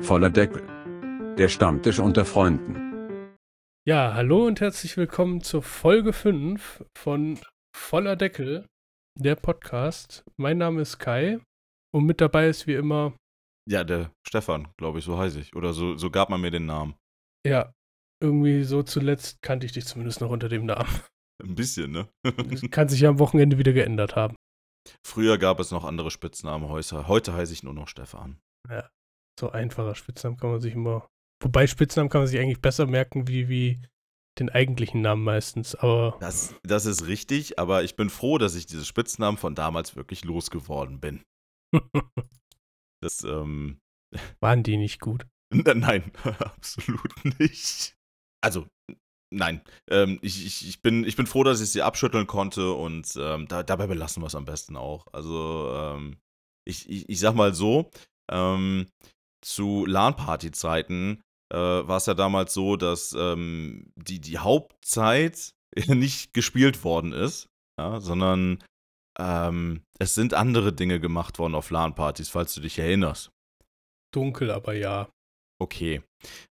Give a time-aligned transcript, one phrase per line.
[0.00, 0.66] Voller Deckel.
[1.36, 3.30] Der Stammtisch unter Freunden.
[3.86, 7.38] Ja, hallo und herzlich willkommen zur Folge 5 von
[7.76, 8.66] Voller Deckel,
[9.18, 10.24] der Podcast.
[10.36, 11.38] Mein Name ist Kai
[11.94, 13.16] und mit dabei ist wie immer.
[13.70, 15.54] Ja, der Stefan, glaube ich, so heiße ich.
[15.54, 16.94] Oder so, so gab man mir den Namen.
[17.46, 17.72] Ja,
[18.22, 20.88] irgendwie so zuletzt kannte ich dich zumindest noch unter dem Namen.
[21.42, 22.08] Ein bisschen, ne?
[22.22, 24.34] Das kann sich ja am Wochenende wieder geändert haben.
[25.06, 28.38] Früher gab es noch andere Spitznamen, heute, heute heiße ich nur noch Stefan.
[28.68, 28.88] Ja,
[29.38, 31.08] so einfacher Spitznamen kann man sich immer.
[31.42, 33.80] Wobei Spitznamen kann man sich eigentlich besser merken wie, wie
[34.38, 36.16] den eigentlichen Namen meistens, aber.
[36.20, 40.24] Das, das ist richtig, aber ich bin froh, dass ich diese Spitznamen von damals wirklich
[40.24, 41.22] losgeworden bin.
[43.00, 43.78] das, ähm.
[44.40, 45.26] Waren die nicht gut?
[45.52, 47.96] Nein, absolut nicht.
[48.40, 48.66] Also,
[49.32, 49.62] nein.
[49.88, 53.46] Ähm, ich, ich, ich, bin, ich bin froh, dass ich sie abschütteln konnte und ähm,
[53.46, 55.06] da, dabei belassen wir es am besten auch.
[55.12, 56.16] Also, ähm,
[56.66, 57.90] ich, ich, ich sag mal so,
[58.30, 58.86] ähm,
[59.44, 61.22] zu LAN-Party-Zeiten
[61.52, 65.54] äh, war es ja damals so, dass ähm, die, die Hauptzeit
[65.86, 68.62] nicht gespielt worden ist, ja, sondern
[69.18, 73.30] ähm, es sind andere Dinge gemacht worden auf LAN-Partys, falls du dich erinnerst.
[74.12, 75.08] Dunkel, aber ja.
[75.60, 76.02] Okay.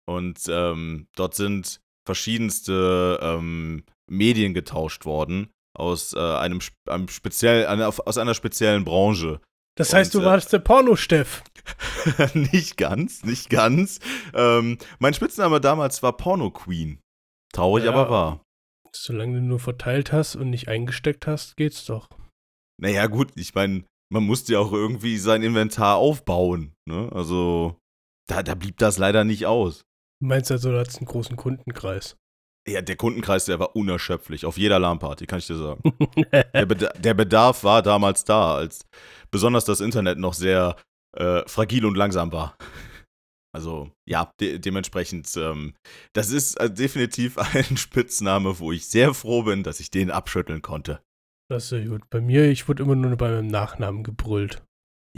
[0.06, 8.18] Und ähm, dort sind verschiedenste ähm, Medien getauscht worden aus äh, einem, einem speziell, aus
[8.18, 9.40] einer speziellen Branche.
[9.76, 11.42] Das heißt, Und, du warst äh, der Porno-Steff.
[12.34, 14.00] nicht ganz, nicht ganz.
[14.34, 17.00] Ähm, mein Spitzname damals war Porno Queen.
[17.52, 18.44] Traurig, ja, aber wahr.
[18.92, 22.08] Solange du nur verteilt hast und nicht eingesteckt hast, geht's doch.
[22.80, 26.74] Naja, gut, ich meine, man musste ja auch irgendwie sein Inventar aufbauen.
[26.88, 27.10] Ne?
[27.12, 27.76] Also,
[28.28, 29.82] da, da blieb das leider nicht aus.
[30.20, 32.16] Du meinst also, du hattest einen großen Kundenkreis?
[32.68, 34.44] Ja, der Kundenkreis, der war unerschöpflich.
[34.44, 35.82] Auf jeder LAN-Party, kann ich dir sagen.
[36.54, 38.84] der, Bedarf, der, Bedarf war damals da, als
[39.30, 40.76] besonders das Internet noch sehr
[41.16, 42.56] äh, fragil und langsam war.
[43.52, 45.74] Also ja, de dementsprechend, ähm,
[46.12, 50.62] das ist äh, definitiv ein Spitzname, wo ich sehr froh bin, dass ich den abschütteln
[50.62, 51.02] konnte.
[51.50, 52.08] Das ist ja gut.
[52.10, 54.62] Bei mir, ich wurde immer nur bei meinem Nachnamen gebrüllt.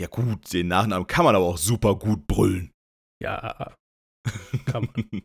[0.01, 2.72] Ja gut, den Nachnamen kann man aber auch super gut brüllen.
[3.22, 3.75] Ja,
[4.65, 5.22] kann man.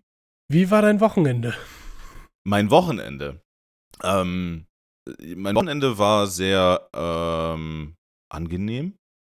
[0.49, 1.55] Wie war dein Wochenende?
[2.45, 3.41] Mein Wochenende.
[4.03, 4.65] Ähm,
[5.35, 7.95] mein Wochenende war sehr ähm,
[8.29, 8.97] angenehm,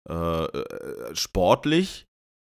[0.09, 2.06] äh, äh sportlich.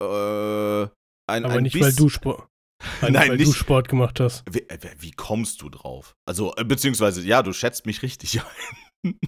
[0.02, 0.86] Äh,
[1.26, 2.48] ein, Aber ein nicht, weil du Sport.
[3.00, 4.44] Nein, weil nicht, du Sport gemacht hast.
[4.50, 6.14] Wie, äh, wie, kommst du drauf?
[6.26, 8.40] Also, äh, beziehungsweise, ja, du schätzt mich richtig
[9.04, 9.18] ein.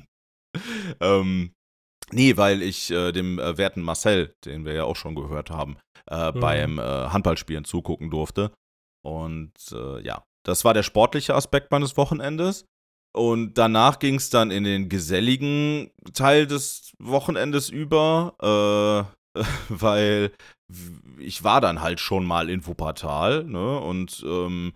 [1.00, 1.52] ähm,
[2.10, 5.78] nee, weil ich äh, dem äh, werten Marcel, den wir ja auch schon gehört haben,
[6.10, 6.40] äh, mhm.
[6.40, 8.52] beim Handballspielen zugucken durfte.
[9.04, 9.52] Und
[10.02, 12.64] ja, das war der sportliche Aspekt meines Wochenendes.
[13.16, 20.32] Und danach ging es dann in den geselligen Teil des Wochenendes über, äh, weil
[21.18, 23.80] ich war dann halt schon mal in Wuppertal, ne?
[23.80, 24.74] Und ähm,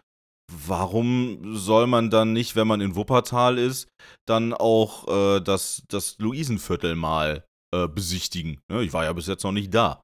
[0.50, 3.88] warum soll man dann nicht, wenn man in Wuppertal ist,
[4.26, 8.60] dann auch äh, das, das Luisenviertel mal äh, besichtigen?
[8.70, 8.82] Ne?
[8.82, 10.00] Ich war ja bis jetzt noch nicht da.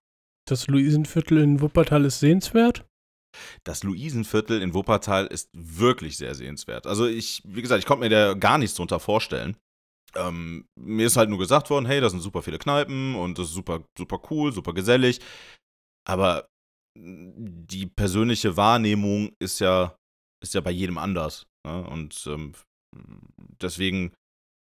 [0.46, 2.84] Das Luisenviertel in Wuppertal ist sehenswert?
[3.64, 6.86] Das Luisenviertel in Wuppertal ist wirklich sehr sehenswert.
[6.86, 9.56] Also ich, wie gesagt, ich konnte mir da gar nichts drunter vorstellen.
[10.14, 13.48] Ähm, mir ist halt nur gesagt worden, hey, da sind super viele Kneipen und das
[13.48, 15.20] ist super, super cool, super gesellig.
[16.08, 16.48] Aber
[16.98, 19.98] die persönliche Wahrnehmung ist ja,
[20.42, 21.46] ist ja bei jedem anders.
[21.66, 21.84] Ne?
[21.86, 22.54] Und ähm,
[23.60, 24.12] deswegen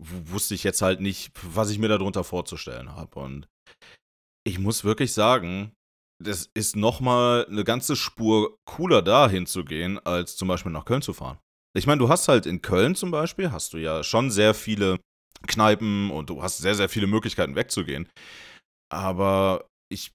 [0.03, 3.19] wusste ich jetzt halt nicht, was ich mir darunter vorzustellen habe.
[3.21, 3.49] Und
[4.45, 5.73] ich muss wirklich sagen,
[6.23, 11.13] das ist nochmal eine ganze Spur cooler da hinzugehen, als zum Beispiel nach Köln zu
[11.13, 11.39] fahren.
[11.77, 14.99] Ich meine, du hast halt in Köln zum Beispiel, hast du ja schon sehr viele
[15.47, 18.09] Kneipen und du hast sehr, sehr viele Möglichkeiten wegzugehen.
[18.93, 20.13] Aber ich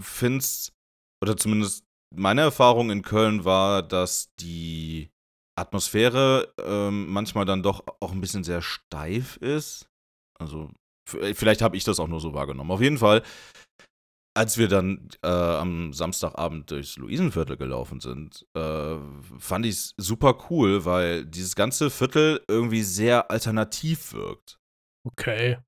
[0.00, 0.72] finde es,
[1.22, 1.84] oder zumindest
[2.14, 5.10] meine Erfahrung in Köln war, dass die
[5.58, 9.86] Atmosphäre ähm, manchmal dann doch auch ein bisschen sehr steif ist.
[10.38, 10.70] Also,
[11.08, 12.70] vielleicht habe ich das auch nur so wahrgenommen.
[12.70, 13.22] Auf jeden Fall
[14.34, 18.96] als wir dann äh, am Samstagabend durchs Luisenviertel gelaufen sind, äh,
[19.38, 24.58] fand ich es super cool, weil dieses ganze Viertel irgendwie sehr alternativ wirkt.
[25.06, 25.58] Okay.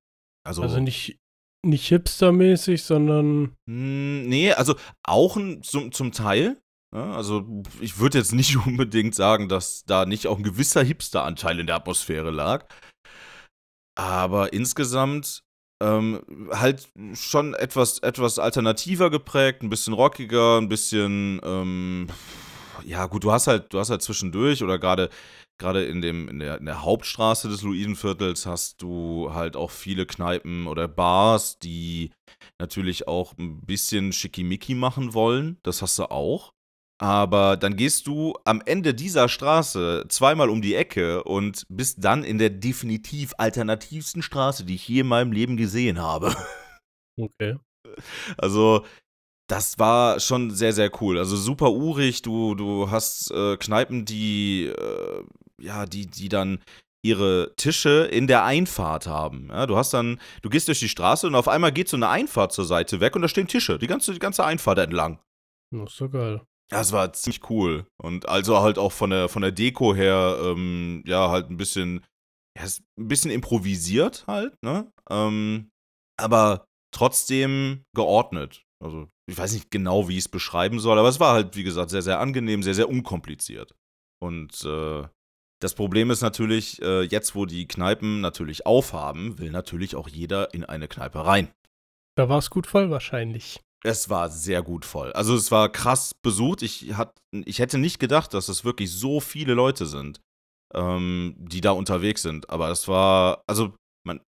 [0.43, 1.19] Also, also nicht,
[1.65, 3.55] nicht hipstermäßig, sondern.
[3.69, 6.61] Hm, nee, also auch zum, zum Teil.
[6.93, 7.15] Ja, ne?
[7.15, 11.67] also ich würde jetzt nicht unbedingt sagen, dass da nicht auch ein gewisser Hipster-Anteil in
[11.67, 12.67] der Atmosphäre lag.
[13.97, 15.44] Aber insgesamt
[15.81, 22.07] ähm, halt schon etwas, etwas alternativer geprägt, ein bisschen rockiger, ein bisschen, ähm,
[22.85, 25.09] ja, gut, du hast halt, du hast halt zwischendurch oder gerade
[25.57, 30.05] gerade in dem in der, in der Hauptstraße des Luisenviertels hast du halt auch viele
[30.05, 32.11] Kneipen oder Bars, die
[32.59, 35.57] natürlich auch ein bisschen schickimicki machen wollen.
[35.63, 36.54] Das hast du auch.
[36.97, 42.23] Aber dann gehst du am Ende dieser Straße zweimal um die Ecke und bist dann
[42.23, 46.35] in der definitiv alternativsten Straße, die ich je in meinem Leben gesehen habe.
[47.17, 47.57] Okay.
[48.37, 48.83] Also,
[49.47, 51.17] das war schon sehr, sehr cool.
[51.17, 55.23] Also super urig, du, du hast äh, Kneipen, die, äh,
[55.61, 56.59] ja, die, die dann
[57.03, 59.49] ihre Tische in der Einfahrt haben.
[59.49, 62.09] Ja, du hast dann, du gehst durch die Straße und auf einmal geht so eine
[62.09, 65.19] Einfahrt zur Seite weg und da stehen Tische, die ganze, die ganze Einfahrt entlang.
[65.71, 66.41] Das ist so geil.
[66.71, 67.85] Ja, es war ziemlich cool.
[68.01, 72.03] Und also halt auch von der, von der Deko her, ähm, ja, halt ein bisschen,
[72.57, 72.65] ja,
[72.97, 74.91] ein bisschen improvisiert halt, ne?
[75.09, 75.69] Ähm,
[76.17, 78.63] aber trotzdem geordnet.
[78.83, 81.63] Also, ich weiß nicht genau, wie ich es beschreiben soll, aber es war halt, wie
[81.63, 83.75] gesagt, sehr, sehr angenehm, sehr, sehr unkompliziert.
[84.21, 85.03] Und äh,
[85.61, 90.53] das Problem ist natürlich, äh, jetzt wo die Kneipen natürlich aufhaben, will natürlich auch jeder
[90.53, 91.51] in eine Kneipe rein.
[92.17, 93.64] Da war es gut voll wahrscheinlich.
[93.85, 95.13] Es war sehr gut voll.
[95.13, 96.63] Also es war krass besucht.
[96.63, 100.21] Ich, hat, ich hätte nicht gedacht, dass es wirklich so viele Leute sind,
[100.73, 102.49] ähm, die da unterwegs sind.
[102.49, 104.21] Aber es war, also man,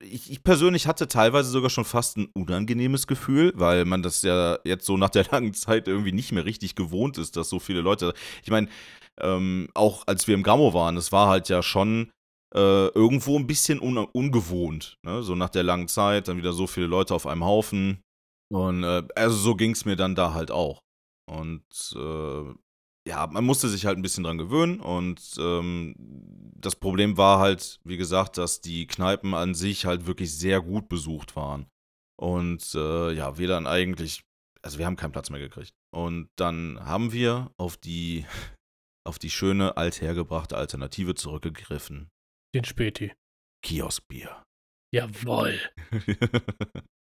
[0.00, 4.58] ich, ich, persönlich hatte teilweise sogar schon fast ein unangenehmes Gefühl, weil man das ja
[4.64, 7.82] jetzt so nach der langen Zeit irgendwie nicht mehr richtig gewohnt ist, dass so viele
[7.82, 8.14] Leute.
[8.42, 8.68] Ich meine,
[9.20, 12.10] ähm, auch als wir im Grammo waren, es war halt ja schon
[12.54, 14.96] äh, irgendwo ein bisschen un ungewohnt.
[15.04, 15.22] Ne?
[15.22, 18.00] So nach der langen Zeit, dann wieder so viele Leute auf einem Haufen.
[18.52, 20.82] Und äh, also so ging es mir dann da halt auch.
[21.26, 21.64] Und
[21.96, 22.54] äh,
[23.08, 25.94] ja, man musste sich halt ein bisschen dran gewöhnen und ähm,
[26.54, 30.88] das Problem war halt, wie gesagt, dass die Kneipen an sich halt wirklich sehr gut
[30.88, 31.66] besucht waren.
[32.20, 34.22] Und äh, ja, wir dann eigentlich,
[34.62, 35.72] also wir haben keinen Platz mehr gekriegt.
[35.90, 38.26] Und dann haben wir auf die,
[39.08, 42.10] auf die schöne, althergebrachte Alternative zurückgegriffen.
[42.54, 43.12] Den Späti.
[43.64, 44.42] Kioskbier.
[44.94, 45.58] Jawoll.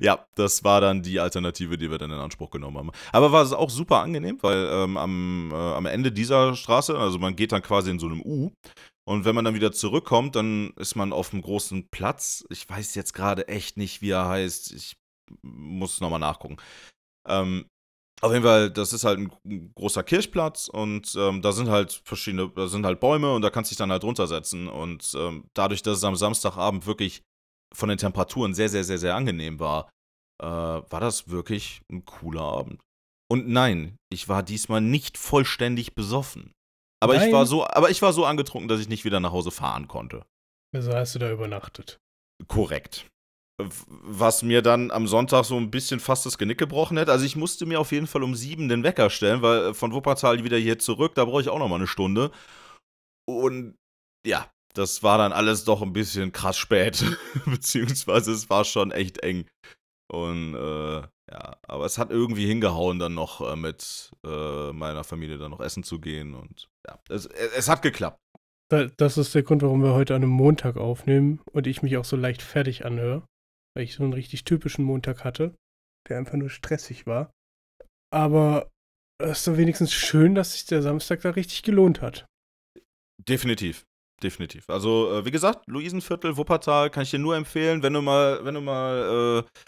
[0.00, 2.90] ja, das war dann die Alternative, die wir dann in Anspruch genommen haben.
[3.12, 7.18] Aber war es auch super angenehm, weil ähm, am, äh, am Ende dieser Straße, also
[7.18, 8.52] man geht dann quasi in so einem U
[9.08, 12.44] und wenn man dann wieder zurückkommt, dann ist man auf einem großen Platz.
[12.50, 14.72] Ich weiß jetzt gerade echt nicht, wie er heißt.
[14.72, 14.96] Ich
[15.42, 16.56] muss nochmal nachgucken.
[17.28, 17.66] Ähm,
[18.20, 22.48] auf jeden Fall, das ist halt ein großer Kirchplatz und ähm, da sind halt verschiedene,
[22.48, 24.68] da sind halt Bäume und da kannst du dich dann halt runtersetzen.
[24.68, 27.22] Und ähm, dadurch, dass es am Samstagabend wirklich
[27.76, 29.90] von den Temperaturen sehr, sehr, sehr, sehr angenehm war,
[30.42, 32.80] äh, war das wirklich ein cooler Abend.
[33.30, 36.52] Und nein, ich war diesmal nicht vollständig besoffen.
[37.02, 37.28] Aber nein.
[37.28, 39.88] ich war so, aber ich war so angetrunken, dass ich nicht wieder nach Hause fahren
[39.88, 40.24] konnte.
[40.74, 41.98] Also hast du da übernachtet.
[42.48, 43.06] Korrekt.
[43.58, 47.12] Was mir dann am Sonntag so ein bisschen fast das Genick gebrochen hätte.
[47.12, 50.44] Also ich musste mir auf jeden Fall um sieben den Wecker stellen, weil von Wuppertal
[50.44, 52.30] wieder hier zurück, da brauche ich auch noch mal eine Stunde.
[53.26, 53.76] Und
[54.26, 57.04] ja, das war dann alles doch ein bisschen krass spät.
[57.46, 59.46] Beziehungsweise es war schon echt eng.
[60.08, 61.00] Und äh,
[61.30, 65.60] ja, aber es hat irgendwie hingehauen, dann noch äh, mit äh, meiner Familie dann noch
[65.60, 66.34] essen zu gehen.
[66.34, 68.20] Und ja, es, es hat geklappt.
[68.96, 72.04] Das ist der Grund, warum wir heute an einem Montag aufnehmen und ich mich auch
[72.04, 73.26] so leicht fertig anhöre.
[73.74, 75.54] Weil ich so einen richtig typischen Montag hatte,
[76.08, 77.30] der einfach nur stressig war.
[78.12, 78.70] Aber
[79.18, 82.26] es ist doch wenigstens schön, dass sich der Samstag da richtig gelohnt hat.
[83.18, 83.84] Definitiv
[84.22, 84.68] definitiv.
[84.68, 88.54] Also, äh, wie gesagt, Luisenviertel, Wuppertal kann ich dir nur empfehlen, wenn du mal, wenn
[88.54, 89.60] du mal äh,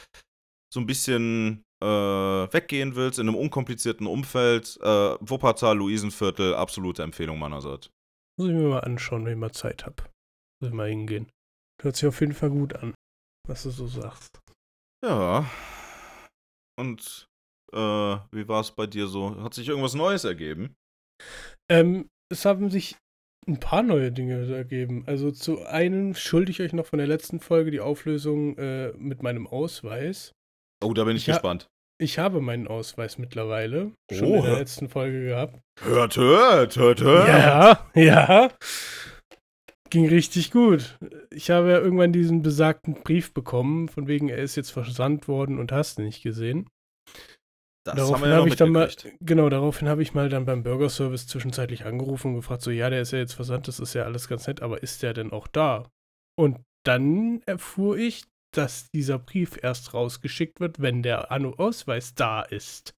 [0.73, 4.79] so ein bisschen äh, weggehen willst, in einem unkomplizierten Umfeld.
[4.83, 7.91] Äh, Wuppertal, Luisenviertel, absolute Empfehlung meinerseits.
[8.39, 10.03] Muss ich mir mal anschauen, wenn ich mal Zeit habe.
[10.61, 11.31] Muss ich mal hingehen.
[11.83, 12.95] Hört sich auf jeden Fall gut an,
[13.47, 14.41] was du so sagst.
[15.05, 15.49] Ja.
[16.79, 17.27] Und
[17.73, 19.41] äh, wie war es bei dir so?
[19.43, 20.75] Hat sich irgendwas Neues ergeben?
[21.71, 22.97] Ähm, es haben sich
[23.49, 25.05] ein paar neue Dinge ergeben.
[25.07, 29.23] Also zu einem schulde ich euch noch von der letzten Folge die Auflösung äh, mit
[29.23, 30.33] meinem Ausweis.
[30.85, 31.69] Oh, da bin ich, ich gespannt.
[31.99, 33.93] ich habe meinen Ausweis mittlerweile.
[34.13, 35.59] Schon oh, in der letzten Folge gehabt.
[35.83, 37.29] Hört, hört, hört, hört.
[37.29, 38.51] Ja, ja.
[39.91, 40.99] Ging richtig gut.
[41.31, 45.59] Ich habe ja irgendwann diesen besagten Brief bekommen, von wegen, er ist jetzt versandt worden
[45.59, 46.69] und hast nicht gesehen.
[47.85, 51.27] Das daraufhin habe ja ich dann mal, genau, daraufhin habe ich mal dann beim Bürgerservice
[51.27, 54.29] zwischenzeitlich angerufen und gefragt, so, ja, der ist ja jetzt versandt, das ist ja alles
[54.29, 55.91] ganz nett, aber ist der denn auch da?
[56.39, 62.95] Und dann erfuhr ich, dass dieser Brief erst rausgeschickt wird, wenn der Ausweis da ist.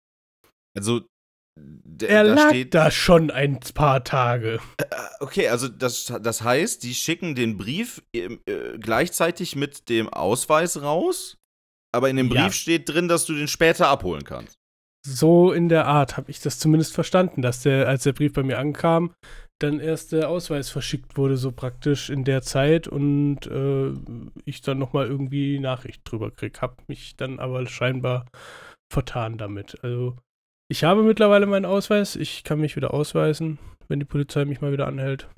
[0.76, 1.02] Also,
[2.02, 4.60] er da lag steht, da schon ein paar Tage.
[4.78, 4.84] Äh,
[5.20, 8.38] okay, also das, das heißt, die schicken den Brief äh,
[8.78, 11.36] gleichzeitig mit dem Ausweis raus,
[11.92, 12.52] aber in dem Brief ja.
[12.52, 14.59] steht drin, dass du den später abholen kannst.
[15.06, 18.42] So in der Art habe ich das zumindest verstanden, dass der, als der Brief bei
[18.42, 19.12] mir ankam,
[19.60, 23.92] dann erst der Ausweis verschickt wurde, so praktisch in der Zeit und äh,
[24.44, 26.60] ich dann nochmal irgendwie Nachricht drüber krieg.
[26.62, 28.26] Hab mich dann aber scheinbar
[28.92, 29.82] vertan damit.
[29.82, 30.16] Also
[30.70, 34.72] ich habe mittlerweile meinen Ausweis, ich kann mich wieder ausweisen, wenn die Polizei mich mal
[34.72, 35.28] wieder anhält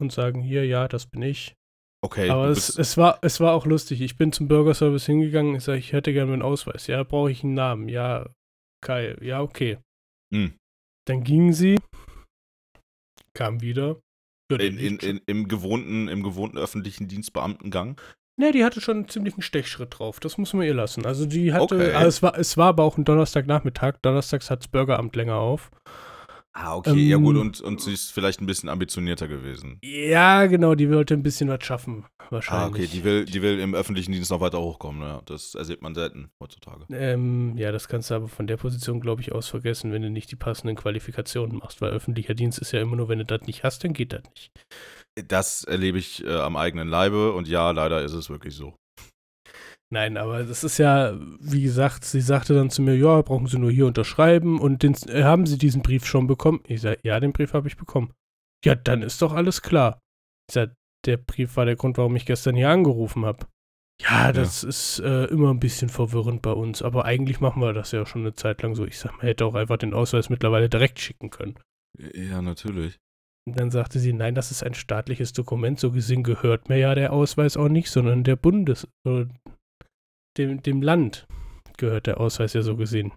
[0.00, 1.54] und sagen, hier, ja, das bin ich.
[2.04, 2.30] Okay.
[2.30, 4.00] Aber es, es, war, es war auch lustig.
[4.00, 5.54] Ich bin zum Bürgerservice hingegangen.
[5.56, 6.86] Ich sage, ich hätte gerne meinen Ausweis.
[6.86, 7.88] Ja, brauche ich einen Namen.
[7.88, 8.26] Ja,
[8.82, 9.16] Kai.
[9.20, 9.78] Ja, okay.
[10.32, 10.54] Hm.
[11.06, 11.78] Dann gingen sie,
[13.34, 14.00] kam wieder.
[14.50, 18.00] Ja, in, in, in, im, gewohnten, Im gewohnten öffentlichen Dienstbeamtengang?
[18.38, 20.20] Ne, die hatte schon einen ziemlichen Stechschritt drauf.
[20.20, 21.06] Das muss man ihr lassen.
[21.06, 21.92] Also die hatte, okay.
[21.92, 23.94] also es, war, es war aber auch ein Donnerstagnachmittag.
[24.02, 25.70] Donnerstags hat das Bürgeramt länger auf.
[26.58, 29.78] Ah, okay, ähm, ja gut, ähm, und, und sie ist vielleicht ein bisschen ambitionierter gewesen.
[29.84, 32.64] Ja, genau, die wollte ein bisschen was schaffen, wahrscheinlich.
[32.64, 35.20] Ah, okay, die will, die will im öffentlichen Dienst noch weiter hochkommen, ja.
[35.26, 36.86] Das ersieht man selten heutzutage.
[36.90, 40.08] Ähm, ja, das kannst du aber von der Position, glaube ich, aus vergessen, wenn du
[40.08, 43.42] nicht die passenden Qualifikationen machst, weil öffentlicher Dienst ist ja immer nur, wenn du das
[43.42, 44.50] nicht hast, dann geht das nicht.
[45.28, 48.74] Das erlebe ich äh, am eigenen Leibe und ja, leider ist es wirklich so.
[49.92, 53.58] Nein, aber das ist ja, wie gesagt, sie sagte dann zu mir, ja, brauchen Sie
[53.58, 56.60] nur hier unterschreiben und den, äh, haben Sie diesen Brief schon bekommen?
[56.66, 58.12] Ich sage, ja, den Brief habe ich bekommen.
[58.64, 60.00] Ja, dann ist doch alles klar.
[60.48, 60.74] Ich sage,
[61.04, 63.46] der Brief war der Grund, warum ich gestern hier angerufen habe.
[64.02, 64.68] Ja, das ja.
[64.68, 68.22] ist äh, immer ein bisschen verwirrend bei uns, aber eigentlich machen wir das ja schon
[68.22, 68.84] eine Zeit lang so.
[68.84, 71.54] Ich sage, man hätte auch einfach den Ausweis mittlerweile direkt schicken können.
[72.12, 72.98] Ja, natürlich.
[73.46, 76.94] Und dann sagte sie, nein, das ist ein staatliches Dokument, so gesehen gehört mir ja
[76.96, 78.88] der Ausweis auch nicht, sondern der Bundes,
[80.38, 81.26] dem, dem Land
[81.76, 83.12] gehört der Ausweis ja so gesehen.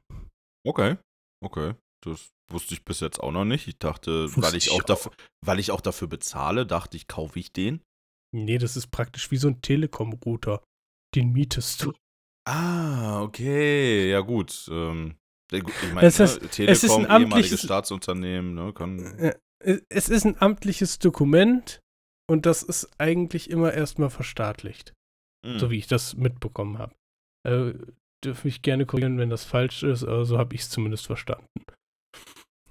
[0.68, 0.98] Okay,
[1.44, 1.76] okay.
[2.02, 3.68] Das wusste ich bis jetzt auch noch nicht.
[3.68, 4.84] Ich dachte, weil ich, auch, auch.
[4.84, 5.12] Dafür,
[5.46, 7.82] weil ich auch dafür bezahle, dachte ich, kaufe ich den.
[8.36, 10.64] Nee, das ist praktisch wie so ein Telekom-Router.
[11.16, 11.94] Den mietest du.
[12.48, 14.10] Ah, okay.
[14.12, 14.70] Ja, gut.
[14.72, 15.16] Ähm,
[15.52, 19.00] ich meine, es ist, ne, Telekom, ein amtliches Staatsunternehmen, ne, kann.
[19.90, 21.80] Es ist ein amtliches Dokument
[22.30, 24.94] und das ist eigentlich immer erstmal verstaatlicht.
[25.46, 25.60] Mhm.
[25.60, 26.94] So wie ich das mitbekommen habe.
[27.48, 27.74] Äh,
[28.24, 31.48] dürfe mich gerne korrigieren, wenn das falsch ist, aber so habe ich es zumindest verstanden.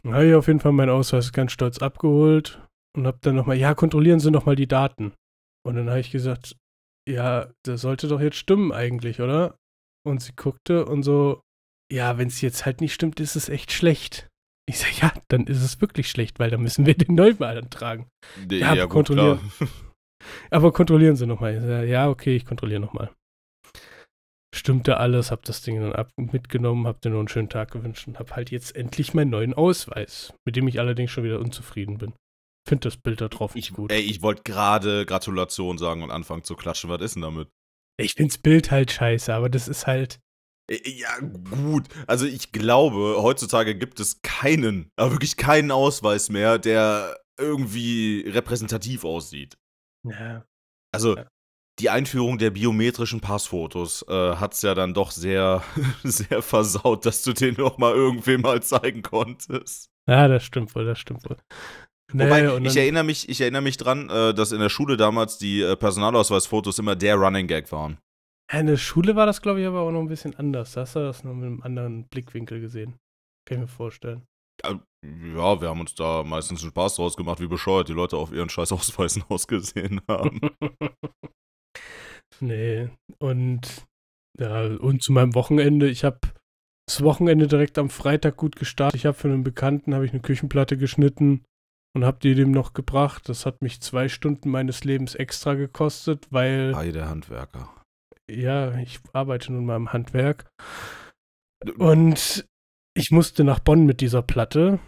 [0.02, 2.62] Dann habe ich auf jeden Fall meinen Ausweis ganz stolz abgeholt
[2.96, 5.12] und habe dann nochmal, ja, kontrollieren Sie nochmal die Daten.
[5.66, 6.56] Und dann habe ich gesagt,
[7.08, 9.56] ja, das sollte doch jetzt stimmen eigentlich, oder?
[10.06, 11.40] Und sie guckte und so,
[11.92, 14.28] ja, wenn es jetzt halt nicht stimmt, ist es echt schlecht.
[14.68, 18.08] Ich sage, ja, dann ist es wirklich schlecht, weil dann müssen wir den neu beantragen.
[18.48, 19.40] Nee, ja, ja gut, kontrollieren.
[20.50, 21.86] aber kontrollieren Sie nochmal.
[21.88, 23.10] Ja, okay, ich kontrolliere nochmal
[24.54, 28.06] stimmte alles, hab das Ding dann ab mitgenommen, hab dir nur einen schönen Tag gewünscht
[28.06, 31.98] und hab halt jetzt endlich meinen neuen Ausweis, mit dem ich allerdings schon wieder unzufrieden
[31.98, 32.14] bin.
[32.66, 33.90] Find das Bild da drauf ich, gut.
[33.90, 36.90] Ey, ich wollte gerade Gratulation sagen und anfangen zu klatschen.
[36.90, 37.48] Was ist denn damit?
[38.00, 40.20] Ich find's Bild halt scheiße, aber das ist halt.
[40.70, 41.88] Ja, gut.
[42.06, 49.04] Also ich glaube, heutzutage gibt es keinen, aber wirklich keinen Ausweis mehr, der irgendwie repräsentativ
[49.04, 49.56] aussieht.
[50.06, 50.44] Ja.
[50.92, 51.26] Also, ja
[51.78, 55.62] die Einführung der biometrischen Passfotos äh, hat es ja dann doch sehr,
[56.02, 59.90] sehr versaut, dass du den noch mal irgendwem mal zeigen konntest.
[60.08, 61.36] Ja, das stimmt wohl, das stimmt wohl.
[62.12, 65.36] Nee, Wobei, ich erinnere mich, ich erinnere mich dran, äh, dass in der Schule damals
[65.38, 67.98] die äh, Personalausweisfotos immer der Running Gag waren.
[68.50, 70.72] Ja, in der Schule war das, glaube ich, aber auch noch ein bisschen anders.
[70.72, 72.96] Da hast du das noch mit einem anderen Blickwinkel gesehen.
[73.46, 74.26] Kann ich mir vorstellen.
[74.64, 78.16] Ja, ja, wir haben uns da meistens einen Spaß draus gemacht, wie bescheuert die Leute
[78.16, 80.40] auf ihren scheiß Ausweisen ausgesehen haben.
[82.40, 82.88] Nee.
[83.18, 83.86] Und
[84.38, 86.20] ja, und zu meinem Wochenende, ich habe
[86.86, 88.98] das Wochenende direkt am Freitag gut gestartet.
[88.98, 91.44] Ich habe für einen Bekannten habe ich eine Küchenplatte geschnitten
[91.94, 93.28] und habe die dem noch gebracht.
[93.28, 96.74] Das hat mich zwei Stunden meines Lebens extra gekostet, weil.
[96.74, 97.74] Ei, der Handwerker.
[98.30, 100.48] Ja, ich arbeite nun mal im Handwerk.
[101.78, 102.46] Und
[102.94, 104.78] ich musste nach Bonn mit dieser Platte.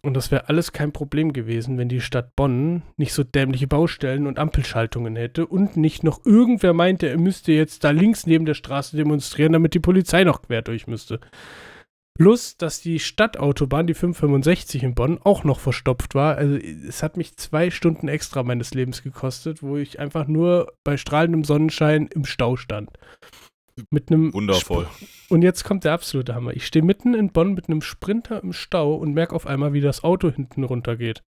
[0.00, 4.26] Und das wäre alles kein Problem gewesen, wenn die Stadt Bonn nicht so dämliche Baustellen
[4.26, 8.54] und Ampelschaltungen hätte und nicht noch irgendwer meinte, er müsste jetzt da links neben der
[8.54, 11.20] Straße demonstrieren, damit die Polizei noch quer durch müsste.
[12.14, 16.36] Plus, dass die Stadtautobahn, die 565 in Bonn, auch noch verstopft war.
[16.36, 20.96] Also es hat mich zwei Stunden extra meines Lebens gekostet, wo ich einfach nur bei
[20.98, 22.90] strahlendem Sonnenschein im Stau stand.
[23.90, 24.86] Mit einem Wundervoll.
[24.90, 26.52] Sp und jetzt kommt der absolute Hammer.
[26.52, 29.80] Ich stehe mitten in Bonn mit einem Sprinter im Stau und merke auf einmal, wie
[29.80, 31.22] das Auto hinten runtergeht.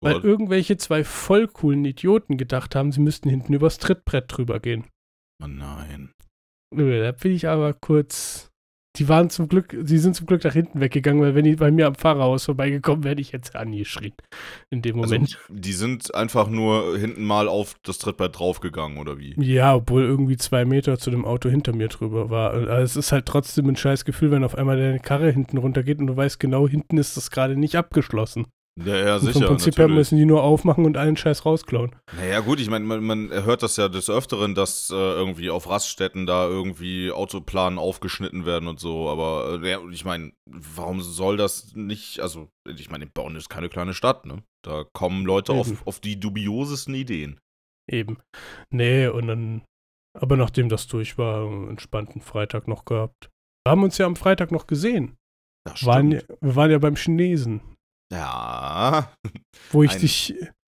[0.00, 0.24] Weil What?
[0.24, 4.86] irgendwelche zwei voll coolen Idioten gedacht haben, sie müssten hinten übers Trittbrett drüber gehen.
[5.42, 6.12] Oh nein.
[6.74, 8.51] Da bin ich aber kurz
[8.96, 11.70] die waren zum Glück, sie sind zum Glück nach hinten weggegangen, weil wenn die bei
[11.70, 14.12] mir am Fahrerhaus vorbeigekommen wäre, ich jetzt angeschrien.
[14.70, 15.38] In dem Also, Moment.
[15.48, 19.34] die sind einfach nur hinten mal auf das Trittbrett draufgegangen, oder wie?
[19.42, 22.52] ja, obwohl irgendwie zwei Meter zu dem Auto hinter mir drüber war.
[22.52, 25.98] Also es ist halt trotzdem ein scheiß Gefühl, wenn auf einmal deine Karre hinten runtergeht
[25.98, 28.46] und du weißt genau, hinten ist das gerade nicht abgeschlossen.
[28.80, 29.32] Ja, ja, sicher.
[29.40, 31.94] vom Prinzip her müssen die nur aufmachen und allen Scheiß rausklauen.
[32.16, 35.68] Naja, gut, ich meine, man, man hört das ja des Öfteren, dass äh, irgendwie auf
[35.68, 41.36] Raststätten da irgendwie Autoplanen aufgeschnitten werden und so, aber äh, ja, ich meine, warum soll
[41.36, 44.42] das nicht, also, ich meine, Bonn ist keine kleine Stadt, ne?
[44.64, 45.60] Da kommen Leute Eben.
[45.60, 47.38] auf, auf die dubiosesten Ideen.
[47.90, 48.18] Eben.
[48.70, 49.62] Nee, und dann,
[50.18, 53.28] aber nachdem das durch war, einen entspannten Freitag noch gehabt.
[53.66, 55.16] Wir haben uns ja am Freitag noch gesehen.
[55.64, 57.60] Das Waren, wir waren ja beim Chinesen,
[58.12, 59.10] Ja,
[59.70, 60.34] wo ich Ein- dich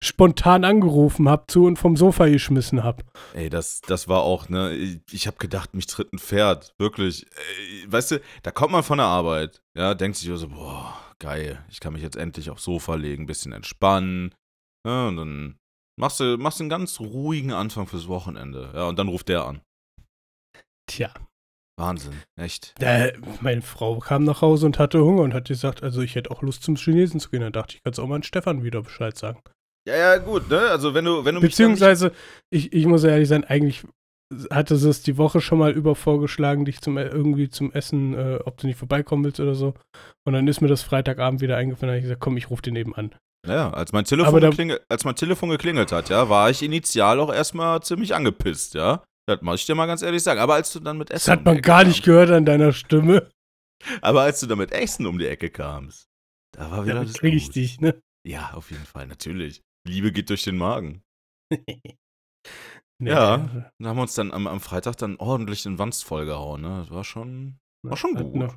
[0.05, 3.05] spontan angerufen habe, zu und vom Sofa geschmissen habe.
[3.35, 7.25] ey, das, das war auch, ne, ich, ich habe gedacht, mich tritt ein Pferd, wirklich.
[7.59, 11.65] Ey, weißt du, da kommt man von der Arbeit, ja, denkt sich so, boah, geil,
[11.71, 14.35] ich kann mich jetzt endlich aufs Sofa legen, bisschen entspannen,
[14.87, 15.59] ja, und dann
[15.99, 19.45] machst du, machst du einen ganz ruhigen Anfang fürs Wochenende, ja, und dann ruft der
[19.47, 19.63] an.
[20.91, 21.15] Tja,
[21.79, 22.75] Wahnsinn, echt.
[22.81, 26.31] äh, meine Frau kam nach Hause und hatte Hunger und hat gesagt, also ich hätte
[26.31, 27.41] auch Lust zum Chinesen zu gehen.
[27.41, 29.41] Dann dachte ich, kannst auch mal an Stefan wieder Bescheid sagen.
[29.89, 32.13] Ja, ja, gut, ne, also wenn du, wenn du mich dann nicht- Beziehungsweise,
[32.51, 33.83] ich, ich muss ehrlich sein, eigentlich
[34.51, 38.39] hatte sie es die Woche schon mal über vorgeschlagen, dich zum irgendwie zum Essen, äh,
[38.45, 39.75] ob du nicht vorbeikommen willst oder so.
[40.25, 42.63] Und dann ist mir das Freitagabend wieder eingefallen, da habe ich gesagt, komm, ich rufe
[42.63, 43.15] den eben an.
[43.47, 47.19] Ja, als mein, Telefon da- geklingelt, als mein Telefon geklingelt hat, ja, war ich initial
[47.19, 49.03] auch erstmal ziemlich angepisst, ja.
[49.29, 50.41] Das muss ich dir mal ganz ehrlich sagen.
[50.41, 51.27] Aber als du dann mit Essen.
[51.27, 53.31] Das hat um man Ecke gar nicht kamst- gehört an deiner Stimme.
[54.01, 56.07] Aber als du dann mit Essen um die Ecke kamst,
[56.57, 57.55] da war wieder Ja, das krieg ich gut.
[57.57, 58.01] dich, ne?
[58.27, 59.63] Ja, auf jeden Fall, natürlich.
[59.87, 61.03] Liebe geht durch den Magen.
[63.01, 63.73] Nee, Ja.
[63.81, 66.79] Da haben wir uns dann am, am Freitag dann ordentlich in Wanst vollgehauen, ne?
[66.81, 68.41] Das war schon, war schon hatten gut.
[68.41, 68.57] Noch,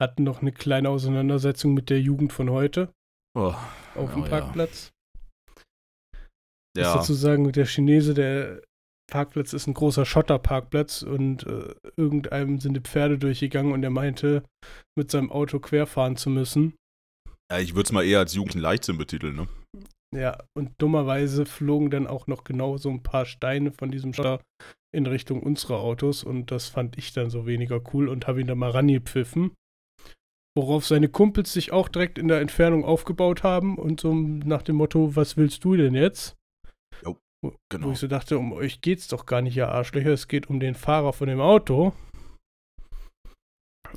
[0.00, 2.90] hatten noch eine kleine Auseinandersetzung mit der Jugend von heute
[3.36, 3.58] Oh, auf
[3.96, 4.28] Oh, dem ja.
[4.30, 4.92] Parkplatz.
[6.74, 6.94] Ich muss ja.
[6.94, 8.62] dazu sagen, der Chinese, der
[9.12, 14.42] Parkplatz ist ein großer Schotterparkplatz und äh, irgendeinem sind die Pferde durchgegangen und er meinte,
[14.98, 16.74] mit seinem Auto querfahren zu müssen.
[17.50, 19.48] ja, ich würde es mal eher als Jugendlichen Leichtsinn betiteln, ne?
[20.16, 24.40] Ja, und dummerweise flogen dann auch noch genau so ein paar Steine von diesem Schotter
[24.94, 28.46] in Richtung unserer Autos und das fand ich dann so weniger cool und habe ihn
[28.46, 29.52] dann mal rangepfiffen.
[30.56, 34.76] Worauf seine Kumpels sich auch direkt in der Entfernung aufgebaut haben und so nach dem
[34.76, 36.36] Motto, was willst du denn jetzt?
[37.04, 37.88] Jo, Wo- genau.
[37.88, 40.60] Wo ich so dachte, um euch geht's doch gar nicht, ihr Arschlöcher, es geht um
[40.60, 41.92] den Fahrer von dem Auto.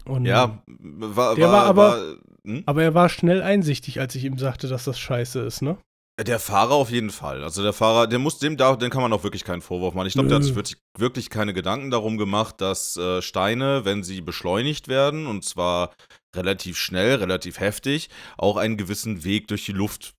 [0.06, 2.64] Und, Ja, war, Der war aber- war hm?
[2.66, 5.78] Aber er war schnell einsichtig, als ich ihm sagte, dass das scheiße ist, ne?
[6.24, 7.44] Der Fahrer auf jeden Fall.
[7.44, 10.08] Also der Fahrer, der muss dem da, den kann man auch wirklich keinen Vorwurf machen.
[10.08, 14.02] Ich glaube, der hat sich wirklich, wirklich keine Gedanken darum gemacht, dass äh, Steine, wenn
[14.04, 15.94] sie beschleunigt werden, und zwar
[16.34, 20.14] relativ schnell, relativ heftig, auch einen gewissen Weg durch die Luft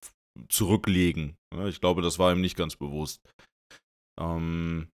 [0.48, 1.36] zurücklegen.
[1.66, 3.20] Ich glaube, das war ihm nicht ganz bewusst.
[4.18, 4.88] Ähm,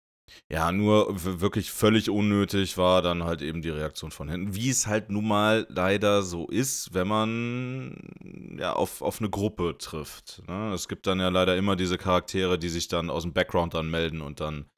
[0.50, 1.08] ja, nur
[1.42, 4.56] wirklich völlig unnötig war dann halt eben die Reaktion von hinten.
[4.56, 9.78] Wie es halt nun mal leider so ist, wenn man ja auf, auf eine Gruppe
[9.78, 10.42] trifft.
[10.48, 10.74] Ne?
[10.74, 13.90] Es gibt dann ja leider immer diese Charaktere, die sich dann aus dem Background dann
[13.90, 14.70] melden und dann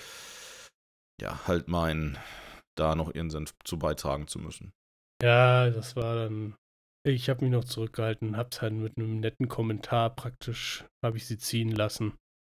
[1.21, 2.17] ja halt meinen,
[2.75, 4.73] da noch ihren Senf zu beitragen zu müssen.
[5.21, 6.55] Ja, das war dann.
[7.05, 11.37] Ich habe mich noch zurückgehalten, hab's halt mit einem netten Kommentar praktisch, habe ich sie
[11.37, 12.13] ziehen lassen.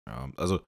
[0.10, 0.62] Ja, also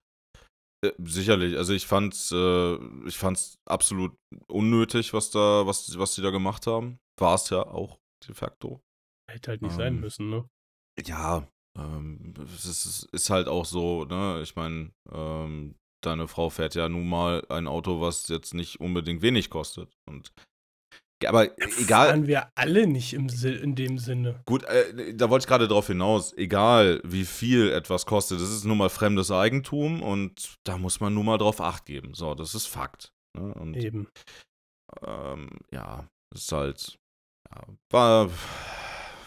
[0.86, 1.58] äh, sicherlich.
[1.58, 4.16] Also ich fand's, äh, ich fand's absolut
[4.48, 7.00] unnötig, was da, was, was die da gemacht haben.
[7.20, 8.82] War es ja auch de facto.
[9.30, 10.48] Hätte halt nicht sein Ähm, müssen, ne?
[11.06, 14.42] Ja, ähm, es ist, ist halt auch so, ne?
[14.42, 19.22] Ich meine, ähm, deine Frau fährt ja nun mal ein Auto, was jetzt nicht unbedingt
[19.22, 19.92] wenig kostet.
[20.08, 20.32] Und
[21.26, 24.42] aber egal, Fahren wir alle nicht im in dem Sinne.
[24.46, 28.66] gut, äh, da wollte ich gerade drauf hinaus, egal wie viel etwas kostet, das ist
[28.66, 32.14] nun mal fremdes Eigentum und da muss man nun mal drauf Acht geben.
[32.14, 33.14] So, das ist Fakt.
[33.38, 33.54] Ne?
[33.54, 34.08] Und Eben.
[35.06, 36.98] ähm, ja, ist halt,
[37.50, 38.30] ja, war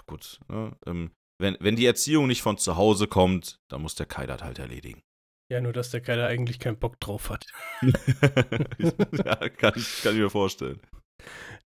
[0.07, 0.41] gut.
[0.49, 0.77] Ne?
[0.87, 4.43] Ähm, wenn, wenn die Erziehung nicht von zu Hause kommt, dann muss der Kai das
[4.43, 5.03] halt erledigen.
[5.51, 7.47] Ja, nur dass der Kerl eigentlich keinen Bock drauf hat.
[7.83, 9.73] ja, kann
[10.03, 10.81] kann ich mir vorstellen.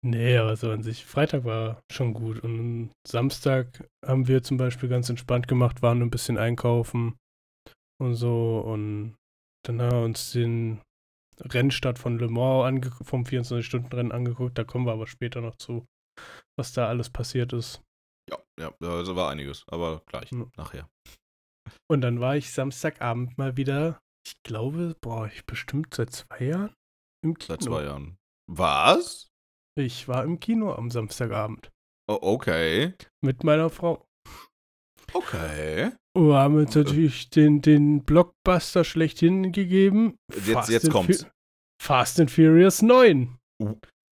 [0.02, 1.04] Nee, aber so an sich.
[1.04, 2.40] Freitag war schon gut.
[2.40, 7.16] Und Samstag haben wir zum Beispiel ganz entspannt gemacht, waren ein bisschen einkaufen
[8.00, 8.60] und so.
[8.60, 9.16] Und
[9.66, 10.80] dann haben wir uns den
[11.42, 14.56] Rennstart von Le Mans vom 24-Stunden-Rennen angeguckt.
[14.56, 15.86] Da kommen wir aber später noch zu,
[16.58, 17.82] was da alles passiert ist.
[18.30, 20.50] Ja, ja, also war einiges, aber gleich, Hm.
[20.56, 20.88] nachher.
[21.90, 26.74] Und dann war ich Samstagabend mal wieder, ich glaube, boah, ich bestimmt seit zwei Jahren
[27.24, 27.54] im Kino.
[27.54, 28.16] Seit zwei Jahren.
[28.50, 29.29] Was?
[29.80, 31.70] Ich war im Kino am Samstagabend.
[32.08, 32.94] Oh, okay.
[33.24, 34.04] Mit meiner Frau.
[35.12, 35.90] Okay.
[36.16, 40.16] Wir haben uns natürlich den, den Blockbuster schlechthin gegeben.
[40.46, 41.24] Jetzt, jetzt kommt's.
[41.24, 41.30] Fu-
[41.82, 43.36] Fast and Furious 9.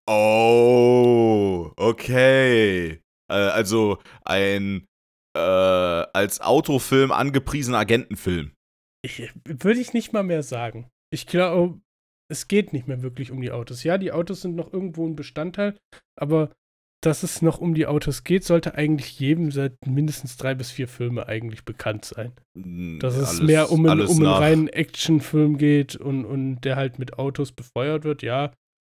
[0.08, 3.02] Oh, okay.
[3.30, 4.86] Äh, also ein
[5.36, 8.52] äh, als Autofilm angepriesener Agentenfilm.
[9.04, 10.90] Ich, würde ich nicht mal mehr sagen.
[11.12, 11.80] Ich glaube,
[12.32, 13.84] es geht nicht mehr wirklich um die Autos.
[13.84, 15.78] Ja, die Autos sind noch irgendwo ein Bestandteil,
[16.20, 16.52] aber
[17.04, 20.88] dass es noch um die Autos geht, sollte eigentlich jedem seit mindestens drei bis vier
[20.88, 22.32] Filme eigentlich bekannt sein.
[23.00, 26.98] Dass es Alles- mehr um, einen, um einen reinen Actionfilm geht und, und der halt
[26.98, 28.52] mit Autos befeuert wird, ja.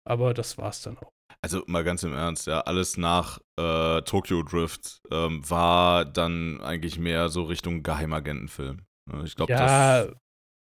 [0.08, 1.10] Aber das war's dann auch.
[1.42, 6.98] Also mal ganz im Ernst, ja, alles nach äh, Tokyo Drift ähm, war dann eigentlich
[6.98, 8.84] mehr so Richtung Geheimagentenfilm.
[9.12, 10.16] Ja, Ich glaube, Ja, das,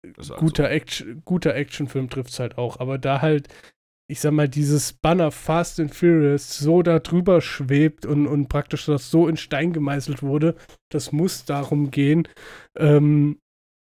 [0.03, 2.79] halt guter, Action, guter Actionfilm trifft es halt auch.
[2.79, 3.47] Aber da halt,
[4.07, 8.85] ich sag mal, dieses Banner Fast and Furious so da drüber schwebt und, und praktisch
[8.85, 10.55] das so in Stein gemeißelt wurde,
[10.89, 12.27] das muss darum gehen,
[12.77, 13.39] ähm,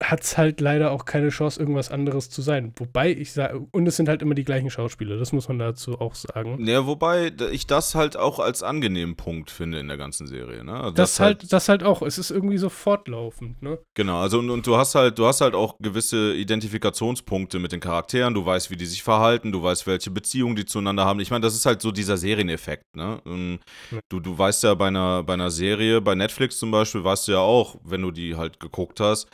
[0.04, 2.74] hat es halt leider auch keine Chance, irgendwas anderes zu sein.
[2.76, 6.00] Wobei ich sage, und es sind halt immer die gleichen Schauspieler, das muss man dazu
[6.02, 6.66] auch sagen.
[6.66, 10.66] Ja, wobei ich das halt auch als angenehmen Punkt finde in der ganzen Serie.
[10.66, 10.74] Ne?
[10.74, 13.80] Also Das halt, das halt auch, es ist irgendwie so fortlaufend, ne?
[13.94, 17.80] Genau, also und, und du hast halt, du hast halt auch gewisse Identifikationspunkte mit den
[17.80, 21.22] Charakteren, du weißt, wie die sich verhalten, du weißt, welche Beziehungen die zueinander haben.
[21.22, 23.22] Ich meine, das ist halt so dieser Serieneffekt, ne?
[23.26, 23.60] Ähm,
[23.92, 24.00] Ja.
[24.10, 27.32] Du, du weißt ja bei einer, bei einer Serie, bei Netflix zum Beispiel, weißt du
[27.34, 29.28] ja auch, wenn du die halt geguckt hast,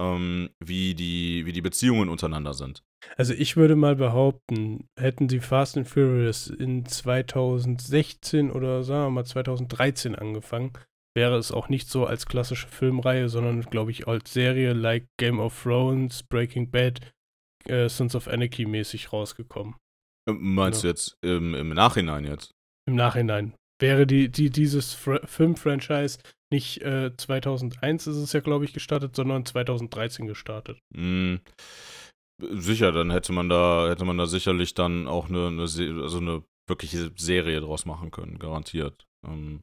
[0.00, 2.82] ähm, wie, die, wie die Beziehungen untereinander sind.
[3.16, 9.10] Also ich würde mal behaupten, hätten sie Fast and Furious in 2016 oder sagen wir
[9.10, 10.72] mal 2013 angefangen,
[11.14, 15.38] wäre es auch nicht so als klassische Filmreihe, sondern glaube ich als Serie like Game
[15.40, 17.00] of Thrones, Breaking Bad,
[17.66, 19.74] äh, Sons of Anarchy mäßig rausgekommen.
[20.28, 20.88] Ähm, Meinst Ja.
[20.88, 22.52] du jetzt im, im Nachhinein jetzt?
[22.88, 26.18] Im Nachhinein wäre die, die dieses Fr Film-Franchise
[26.52, 30.78] nicht äh, 2001 ist es ja glaube ich gestartet, sondern 2013 gestartet.
[30.94, 31.40] Hm,
[32.40, 36.42] sicher, dann hätte man da, hätte man da sicherlich dann auch eine, eine also eine
[36.68, 39.04] wirkliche Serie draus machen können, garantiert.
[39.26, 39.62] Ähm,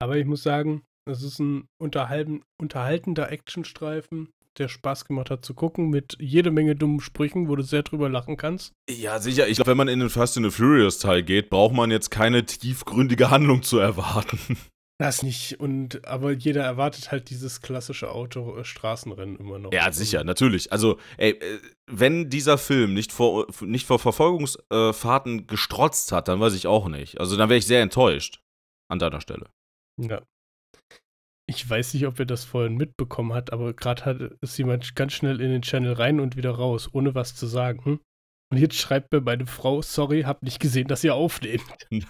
[0.00, 5.54] Aber ich muss sagen, es ist ein unterhalten, unterhaltender Actionstreifen, der Spaß gemacht hat zu
[5.54, 8.72] gucken, mit jede Menge dummen Sprüchen, wo du sehr drüber lachen kannst.
[8.90, 9.48] Ja, sicher.
[9.48, 12.10] Ich glaube, wenn man in den Fast and the Furious Teil geht, braucht man jetzt
[12.10, 14.38] keine tiefgründige Handlung zu erwarten.
[15.00, 15.60] Das nicht.
[15.60, 19.72] Und aber jeder erwartet halt dieses klassische Auto-Straßenrennen immer noch.
[19.72, 20.72] ja, sicher, natürlich.
[20.72, 26.54] Also, ey, äh, wenn dieser Film nicht vor, nicht vor Verfolgungsfahrten gestrotzt hat, dann weiß
[26.54, 27.20] ich auch nicht.
[27.20, 28.42] Also, dann wäre ich sehr enttäuscht
[28.90, 29.46] an deiner Stelle.
[30.00, 30.20] Ja.
[31.50, 35.14] Ich weiß nicht, ob ihr das vorhin mitbekommen habt, aber gerade hat ist jemand ganz
[35.14, 38.00] schnell in den Channel rein und wieder raus, ohne was zu sagen.
[38.50, 41.62] Und jetzt schreibt mir meine Frau, sorry, hab nicht gesehen, dass ihr aufnehmt.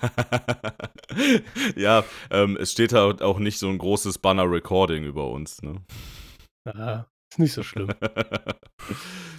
[1.76, 5.84] ja, ähm, es steht halt auch nicht so ein großes Banner Recording über uns, ne?
[6.64, 7.92] Ah, ist nicht so schlimm.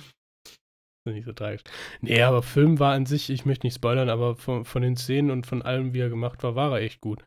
[1.13, 1.61] Nicht so tragisch.
[2.01, 5.31] Nee, aber Film war an sich, ich möchte nicht spoilern, aber von, von den Szenen
[5.31, 7.23] und von allem, wie er gemacht war, war er echt gut.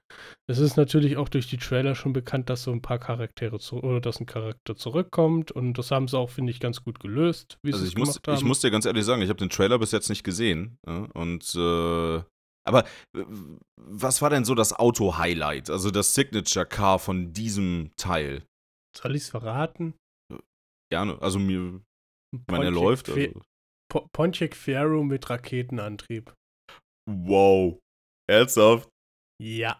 [0.49, 3.83] Es ist natürlich auch durch die Trailer schon bekannt, dass so ein paar Charaktere zu,
[3.83, 7.59] oder dass ein Charakter zurückkommt und das haben sie auch, finde ich, ganz gut gelöst,
[7.63, 8.37] wie Also sie es ich muss, gemacht haben.
[8.37, 10.79] ich muss dir ganz ehrlich sagen, ich habe den Trailer bis jetzt nicht gesehen.
[10.87, 12.23] Ja, und äh,
[12.65, 12.85] aber
[13.17, 13.25] äh,
[13.77, 18.45] was war denn so das Auto-Highlight, also das Signature-Car von diesem Teil?
[18.97, 19.95] Soll ich es verraten?
[20.91, 21.21] Gerne.
[21.23, 21.81] Also mir,
[22.33, 23.09] ich Ein meine, er läuft.
[23.09, 23.41] Also.
[23.93, 26.33] Po- Pontiac Fiero mit Raketenantrieb.
[27.11, 27.79] Wow.
[28.31, 28.89] Ernsthaft?
[29.43, 29.79] Ja.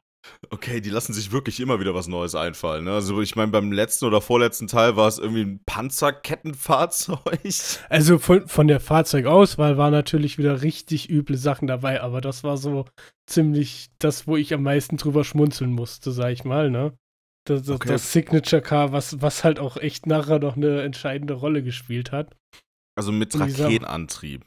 [0.51, 2.85] Okay, die lassen sich wirklich immer wieder was Neues einfallen.
[2.85, 2.93] Ne?
[2.93, 7.41] Also ich meine, beim letzten oder vorletzten Teil war es irgendwie ein Panzerkettenfahrzeug.
[7.89, 12.57] Also von, von der Fahrzeugauswahl war natürlich wieder richtig üble Sachen dabei, aber das war
[12.57, 12.85] so
[13.27, 16.97] ziemlich das, wo ich am meisten drüber schmunzeln musste, sag ich mal, ne?
[17.45, 17.89] Das, das, Okay.
[17.89, 22.37] das Signature Car, was, was halt auch echt nachher noch eine entscheidende Rolle gespielt hat.
[22.97, 24.45] Also mit Raketenantrieb.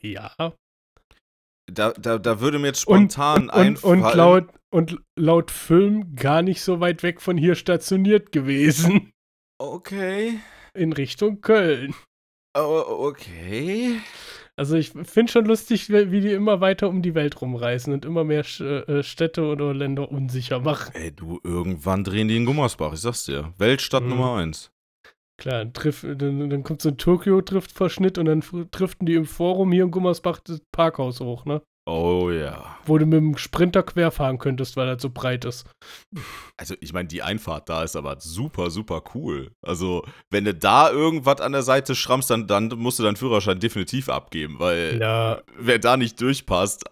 [0.00, 0.32] Ja.
[1.70, 4.02] Da, da, da würde mir jetzt spontan einfallen.
[4.02, 9.10] und, laut, und laut Film gar nicht so weit weg von hier stationiert gewesen.
[9.58, 10.38] Okay.
[10.74, 11.94] In Richtung Köln.
[12.56, 14.00] Oh, okay.
[14.58, 18.24] Also ich finde schon lustig, wie die immer weiter um die Welt rumreisen und immer
[18.24, 20.94] mehr äh, Städte oder Länder unsicher machen.
[20.94, 23.52] Ey, du, irgendwann drehen die in Gummersbach, ich sag's dir.
[23.58, 24.08] Weltstadt Mhm.
[24.10, 24.70] Nummer eins.
[25.38, 29.72] Klar, dann, triff, dann, dann kommt so ein Tokio-Driftverschnitt und dann driften die im Forum
[29.72, 31.62] hier in Gummersbach das Parkhaus hoch, ne?
[31.88, 32.78] Oh ja.
[32.84, 35.66] Wo du mit dem Sprinter querfahren könntest, weil er so breit ist.
[36.56, 39.52] Also, ich meine, die Einfahrt da ist aber super, super cool.
[39.64, 43.60] Also, wenn du da irgendwas an der Seite schrammst, dann, dann musst du deinen Führerschein
[43.60, 46.84] definitiv abgeben, weil Ja, wer da nicht durchpasst,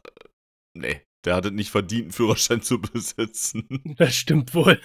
[0.77, 1.03] nee.
[1.25, 3.67] Der hat es nicht verdient, einen Führerschein zu besitzen.
[3.97, 4.81] Das stimmt wohl.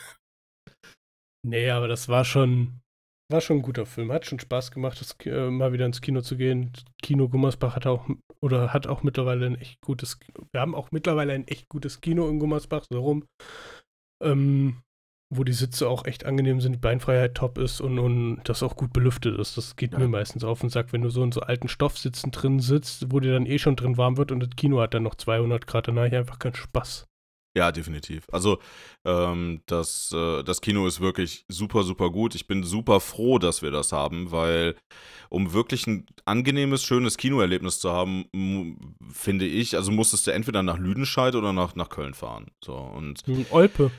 [1.45, 2.81] Nee, aber das war schon,
[3.29, 4.11] war schon ein guter Film.
[4.11, 6.71] Hat schon Spaß gemacht, das, äh, mal wieder ins Kino zu gehen.
[7.01, 8.07] Kino Gummersbach hat auch
[8.41, 10.19] oder hat auch mittlerweile ein echt gutes.
[10.51, 13.25] Wir haben auch mittlerweile ein echt gutes Kino in Gummersbach, so rum.
[14.23, 14.81] Ähm,
[15.31, 18.75] wo die Sitze auch echt angenehm sind, die Beinfreiheit top ist und, und das auch
[18.75, 19.57] gut belüftet ist.
[19.57, 19.99] Das geht ja.
[19.99, 23.19] mir meistens auf den Sack, wenn du so in so alten Stoffsitzen drin sitzt, wo
[23.19, 25.87] dir dann eh schon drin warm wird und das Kino hat dann noch 200 Grad,
[25.87, 27.05] dann habe ich einfach keinen Spaß.
[27.57, 28.27] Ja, definitiv.
[28.31, 28.59] Also
[29.05, 32.35] ähm, das, äh, das Kino ist wirklich super, super gut.
[32.35, 34.75] Ich bin super froh, dass wir das haben, weil
[35.29, 40.77] um wirklich ein angenehmes, schönes Kinoerlebnis zu haben, finde ich, also musstest du entweder nach
[40.77, 42.51] Lüdenscheid oder nach, nach Köln fahren.
[42.63, 43.91] So, und Olpe.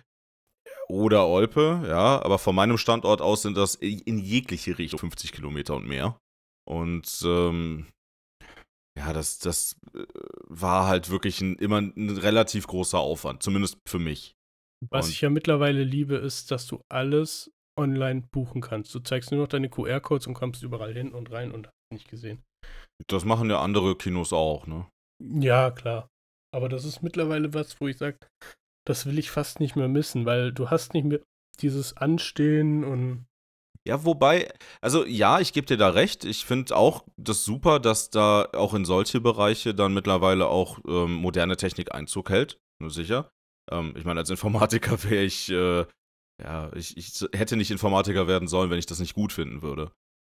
[0.88, 5.76] Oder Olpe, ja, aber von meinem Standort aus sind das in jegliche Richtung 50 Kilometer
[5.76, 6.18] und mehr.
[6.68, 7.86] Und ähm,
[8.98, 10.04] ja, das, das äh,
[10.50, 14.34] war halt wirklich ein, immer ein relativ großer Aufwand, zumindest für mich.
[14.90, 18.94] Was Und ich ja mittlerweile liebe, ist, dass du alles online buchen kannst.
[18.94, 22.08] Du zeigst nur noch deine QR-Codes und kommst überall hin und rein und hast nicht
[22.08, 22.42] gesehen.
[23.06, 24.86] Das machen ja andere Kinos auch, ne?
[25.22, 26.08] Ja, klar.
[26.54, 28.18] Aber das ist mittlerweile was, wo ich sage,
[28.86, 31.20] das will ich fast nicht mehr missen, weil du hast nicht mehr
[31.60, 33.26] dieses Anstehen und
[33.86, 36.24] ja, wobei, also ja, ich gebe dir da recht.
[36.24, 41.14] Ich finde auch das super, dass da auch in solche Bereiche dann mittlerweile auch ähm,
[41.14, 42.60] moderne Technik Einzug hält.
[42.78, 43.30] Nur sicher.
[43.70, 45.86] Ähm, ich meine, als Informatiker wäre ich, äh,
[46.42, 49.92] ja, ich, ich hätte nicht Informatiker werden sollen, wenn ich das nicht gut finden würde.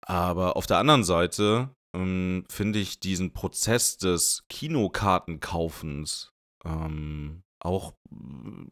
[0.05, 6.31] Aber auf der anderen Seite ähm, finde ich diesen Prozess des Kinokartenkaufens
[6.63, 7.93] ähm, auch,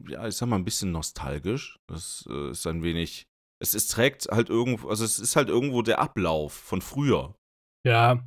[0.08, 1.78] ja, ich sag mal, ein bisschen nostalgisch.
[1.88, 3.29] Das äh, ist ein wenig
[3.60, 7.34] es, es trägt halt irgendwo, also es ist halt irgendwo der Ablauf von früher.
[7.86, 8.20] Ja,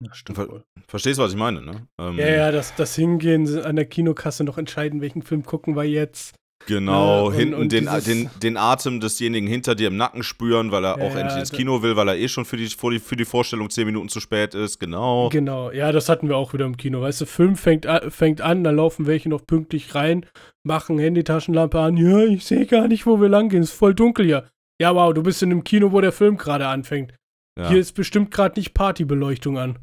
[0.00, 0.64] das stimmt Ver.
[0.88, 1.86] Verstehst du, was ich meine, ne?
[2.00, 5.84] Ähm, ja, ja, das, das Hingehen an der Kinokasse noch entscheiden, welchen Film gucken wir
[5.84, 6.34] jetzt.
[6.66, 10.84] Genau, ja, hinten und den, den, den Atem desjenigen hinter dir im Nacken spüren, weil
[10.84, 13.00] er ja, auch endlich ins Kino will, weil er eh schon für die, für, die,
[13.00, 15.28] für die Vorstellung zehn Minuten zu spät ist, genau.
[15.30, 17.00] Genau, ja, das hatten wir auch wieder im Kino.
[17.00, 20.24] Weißt du, Film fängt, fängt an, dann laufen welche noch pünktlich rein,
[20.62, 21.96] machen Handytaschenlampe an.
[21.96, 24.48] Ja, ich sehe gar nicht, wo wir lang gehen, ist voll dunkel hier.
[24.82, 27.14] Ja, wow, du bist in einem Kino, wo der Film gerade anfängt.
[27.56, 27.68] Ja.
[27.68, 29.78] Hier ist bestimmt gerade nicht Partybeleuchtung an.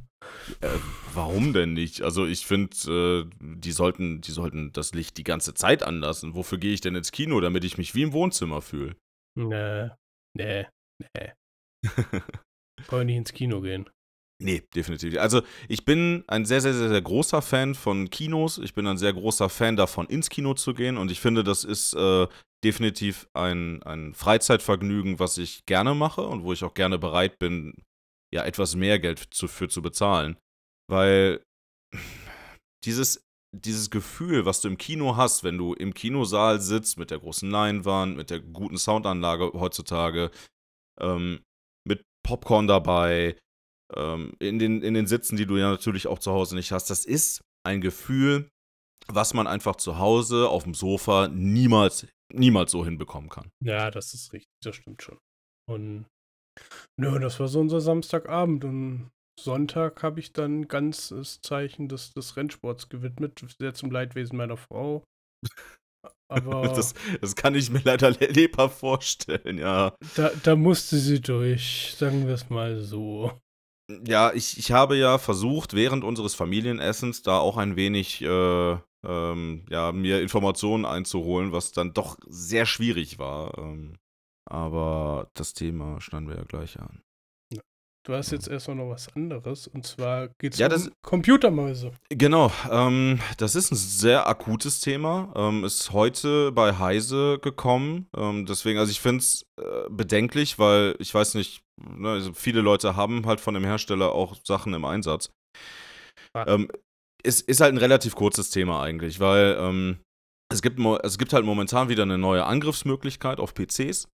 [0.60, 0.68] Äh,
[1.14, 2.02] warum denn nicht?
[2.02, 6.36] Also ich finde, äh, die, sollten, die sollten das Licht die ganze Zeit anlassen.
[6.36, 8.98] Wofür gehe ich denn ins Kino, damit ich mich wie im Wohnzimmer fühle?
[9.38, 9.88] Nee,
[10.38, 10.68] nee,
[11.16, 11.32] nee.
[12.90, 13.90] Wollen nicht ins Kino gehen.
[14.42, 15.18] Nee, definitiv.
[15.18, 18.58] Also ich bin ein sehr, sehr, sehr, sehr großer Fan von Kinos.
[18.58, 20.98] Ich bin ein sehr großer Fan davon, ins Kino zu gehen.
[20.98, 22.26] Und ich finde, das ist äh,
[22.64, 27.74] definitiv ein, ein Freizeitvergnügen, was ich gerne mache und wo ich auch gerne bereit bin,
[28.34, 30.38] ja, etwas mehr Geld zu, für zu bezahlen.
[30.90, 31.44] Weil
[32.86, 33.22] dieses,
[33.54, 37.50] dieses Gefühl, was du im Kino hast, wenn du im Kinosaal sitzt mit der großen
[37.50, 40.32] Leinwand, mit der guten Soundanlage heutzutage,
[41.02, 41.42] ähm,
[41.86, 43.36] mit Popcorn dabei,
[43.96, 46.90] ähm, in, den, in den Sitzen, die du ja natürlich auch zu Hause nicht hast,
[46.90, 48.50] das ist ein Gefühl,
[49.08, 53.52] was man einfach zu Hause auf dem Sofa niemals niemals so hinbekommen kann.
[53.64, 55.18] Ja, das ist richtig, das stimmt schon.
[55.68, 56.06] Und
[57.00, 62.14] nö, das war so unser Samstagabend und Sonntag habe ich dann ganz das Zeichen des,
[62.14, 65.04] des Rennsports gewidmet, sehr zum Leidwesen meiner Frau.
[66.30, 69.96] Aber das, das kann ich mir leider lebhaft vorstellen, ja.
[70.16, 73.40] Da, da musste sie durch, sagen wir es mal so.
[74.06, 79.66] Ja, ich, ich habe ja versucht, während unseres Familienessens da auch ein wenig äh, ähm,
[79.70, 83.58] ja, mir Informationen einzuholen, was dann doch sehr schwierig war.
[83.58, 83.98] Ähm,
[84.46, 87.02] aber das Thema standen wir ja gleich an.
[88.06, 91.92] Du hast jetzt erstmal noch was anderes und zwar geht es ja, um Computermäuse.
[92.10, 95.34] Genau, ähm, das ist ein sehr akutes Thema.
[95.36, 98.08] Ähm, ist heute bei Heise gekommen.
[98.16, 102.62] Ähm, deswegen, also ich finde es äh, bedenklich, weil ich weiß nicht, ne, also viele
[102.62, 105.30] Leute haben halt von dem Hersteller auch Sachen im Einsatz.
[106.36, 106.72] Ähm,
[107.24, 110.00] ist, ist halt ein relativ kurzes Thema eigentlich, weil ähm,
[110.52, 114.08] es, gibt, es gibt halt momentan wieder eine neue Angriffsmöglichkeit auf PCs.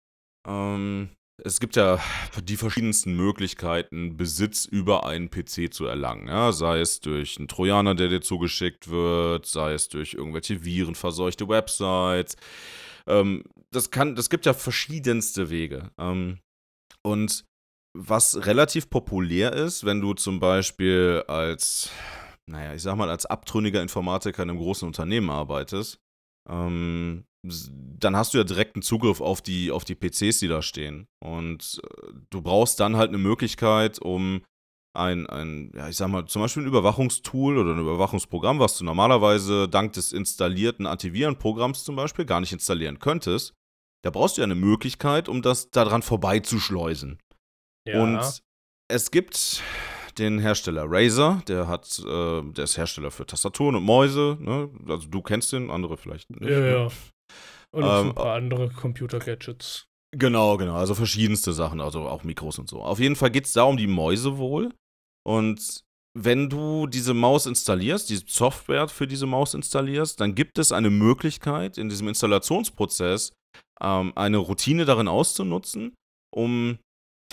[0.47, 1.09] Ähm,
[1.45, 1.99] es gibt ja
[2.43, 6.27] die verschiedensten Möglichkeiten, Besitz über einen PC zu erlangen.
[6.27, 6.51] Ja?
[6.51, 12.35] Sei es durch einen Trojaner, der dir zugeschickt wird, sei es durch irgendwelche virenverseuchte Websites.
[13.05, 15.91] Ähm, das, kann, das gibt ja verschiedenste Wege.
[15.99, 16.39] Ähm,
[17.03, 17.45] und
[17.95, 21.91] was relativ populär ist, wenn du zum Beispiel als
[22.47, 25.99] naja, ich sag mal, als abtrünniger Informatiker in einem großen Unternehmen arbeitest,
[26.47, 27.25] ähm,
[27.99, 31.07] dann hast du ja direkten Zugriff auf die, auf die PCs, die da stehen.
[31.19, 34.41] Und äh, du brauchst dann halt eine Möglichkeit, um
[34.95, 38.85] ein, ein, ja, ich sag mal, zum Beispiel ein Überwachungstool oder ein Überwachungsprogramm, was du
[38.85, 43.53] normalerweise dank des installierten Antivirenprogramms zum Beispiel gar nicht installieren könntest,
[44.03, 47.19] da brauchst du ja eine Möglichkeit, um das daran vorbeizuschleusen.
[47.87, 48.01] Ja.
[48.01, 48.41] Und
[48.87, 49.61] es gibt
[50.17, 54.69] den Hersteller Razer, der hat, äh, der ist Hersteller für Tastaturen und Mäuse, ne?
[54.87, 56.49] Also du kennst den, andere vielleicht nicht.
[56.49, 56.71] Ja, ne?
[56.71, 56.87] ja.
[57.75, 59.87] Und noch ähm, ein paar andere Computer-Gadgets.
[60.17, 60.75] Genau, genau.
[60.75, 62.81] Also verschiedenste Sachen, also auch Mikros und so.
[62.81, 64.73] Auf jeden Fall geht es da um die Mäuse wohl.
[65.27, 65.81] Und
[66.17, 70.89] wenn du diese Maus installierst, die Software für diese Maus installierst, dann gibt es eine
[70.89, 73.33] Möglichkeit, in diesem Installationsprozess
[73.81, 75.93] ähm, eine Routine darin auszunutzen,
[76.33, 76.79] um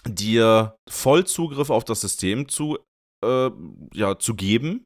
[0.04, 2.78] dir Vollzugriff auf das System zu,
[3.24, 3.50] äh,
[3.94, 4.82] ja, zu geben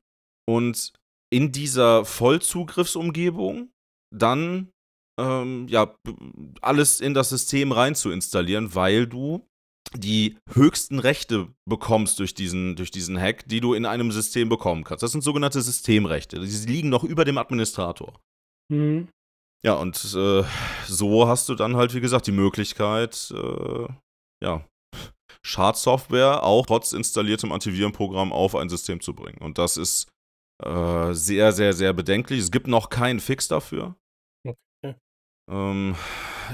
[0.47, 0.93] und
[1.33, 3.71] in dieser Vollzugriffsumgebung
[4.15, 4.71] dann
[5.19, 5.95] ähm, ja,
[6.61, 9.47] alles in das System rein zu installieren, weil du
[9.95, 14.85] die höchsten Rechte bekommst durch diesen, durch diesen Hack, die du in einem System bekommen
[14.85, 15.03] kannst.
[15.03, 16.41] Das sind sogenannte Systemrechte.
[16.41, 18.21] Die liegen noch über dem Administrator.
[18.69, 19.09] Mhm.
[19.65, 20.45] Ja, und äh,
[20.87, 23.89] so hast du dann halt, wie gesagt, die Möglichkeit, äh,
[24.43, 24.65] ja,
[25.43, 29.39] Schadsoftware auch trotz installiertem Antivirenprogramm auf ein System zu bringen.
[29.39, 30.09] Und das ist
[30.63, 32.41] äh, sehr, sehr, sehr bedenklich.
[32.41, 33.97] Es gibt noch keinen Fix dafür.
[35.51, 35.95] Ähm,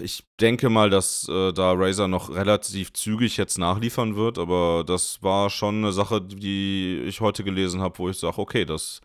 [0.02, 5.22] ich denke mal, dass äh, da Razer noch relativ zügig jetzt nachliefern wird, aber das
[5.22, 9.00] war schon eine Sache, die ich heute gelesen habe, wo ich sage, okay, das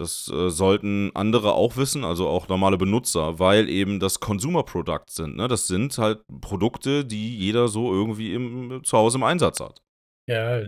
[0.00, 5.04] das äh, sollten andere auch wissen, also auch normale Benutzer, weil eben das Consumer Product
[5.10, 5.36] sind.
[5.36, 5.46] Ne?
[5.46, 9.82] Das sind halt Produkte, die jeder so irgendwie im, zu Hause im Einsatz hat.
[10.26, 10.64] Ja,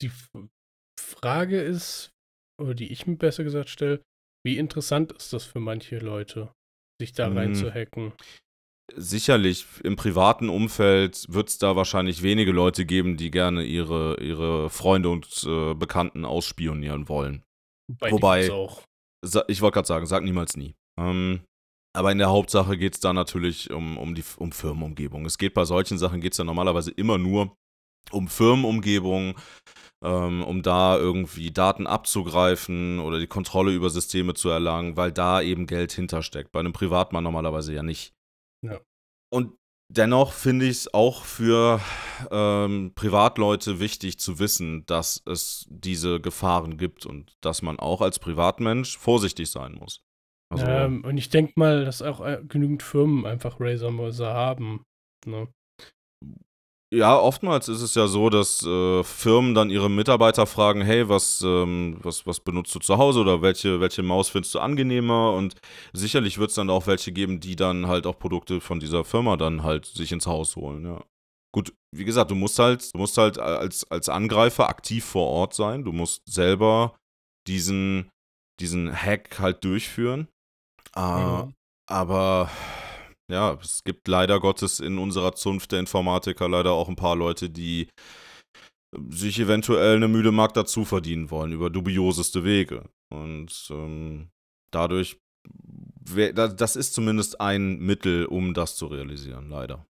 [0.00, 0.10] die
[0.98, 2.10] Frage ist,
[2.60, 4.02] oder die ich mir besser gesagt stelle,
[4.46, 6.50] wie interessant ist das für manche Leute,
[7.00, 7.54] sich da rein hm.
[7.54, 8.12] zu hacken?
[8.96, 14.68] Sicherlich, im privaten Umfeld wird es da wahrscheinlich wenige Leute geben, die gerne ihre, ihre
[14.70, 17.44] Freunde und äh, Bekannten ausspionieren wollen.
[17.98, 18.82] Bei Wobei, auch.
[19.48, 20.74] ich wollte gerade sagen, sag niemals nie.
[20.98, 21.40] Ähm,
[21.92, 25.24] aber in der Hauptsache geht es da natürlich um, um die um Firmenumgebung.
[25.24, 27.56] Es geht bei solchen Sachen geht es ja normalerweise immer nur
[28.12, 29.36] um Firmenumgebung,
[30.02, 35.42] ähm, um da irgendwie Daten abzugreifen oder die Kontrolle über Systeme zu erlangen, weil da
[35.42, 36.52] eben Geld hintersteckt.
[36.52, 38.14] Bei einem Privatmann normalerweise ja nicht.
[38.62, 38.80] Ja.
[39.30, 39.54] Und
[39.92, 41.80] Dennoch finde ich es auch für
[42.30, 48.20] ähm, Privatleute wichtig zu wissen, dass es diese Gefahren gibt und dass man auch als
[48.20, 50.00] Privatmensch vorsichtig sein muss.
[50.48, 54.84] Also, ähm, und ich denke mal, dass auch äh, genügend Firmen einfach Razer-Mäuse haben.
[55.26, 55.48] Ne?
[56.92, 61.40] Ja, oftmals ist es ja so, dass äh, Firmen dann ihre Mitarbeiter fragen, hey, was,
[61.40, 65.32] ähm, was, was benutzt du zu Hause oder welche, welche Maus findest du angenehmer?
[65.34, 65.54] Und
[65.92, 69.36] sicherlich wird es dann auch welche geben, die dann halt auch Produkte von dieser Firma
[69.36, 71.04] dann halt sich ins Haus holen, ja.
[71.52, 75.52] Gut, wie gesagt, du musst halt, du musst halt als, als Angreifer aktiv vor Ort
[75.54, 75.84] sein.
[75.84, 76.96] Du musst selber
[77.48, 78.08] diesen,
[78.60, 80.28] diesen Hack halt durchführen.
[80.94, 81.54] Äh, mhm.
[81.88, 82.50] Aber
[83.30, 87.50] ja, es gibt leider Gottes in unserer Zunft der Informatiker leider auch ein paar Leute,
[87.50, 87.88] die
[89.08, 92.88] sich eventuell eine müde Mark dazu verdienen wollen über dubioseste Wege.
[93.12, 94.30] Und ähm,
[94.72, 95.20] dadurch,
[96.04, 99.86] das ist zumindest ein Mittel, um das zu realisieren, leider.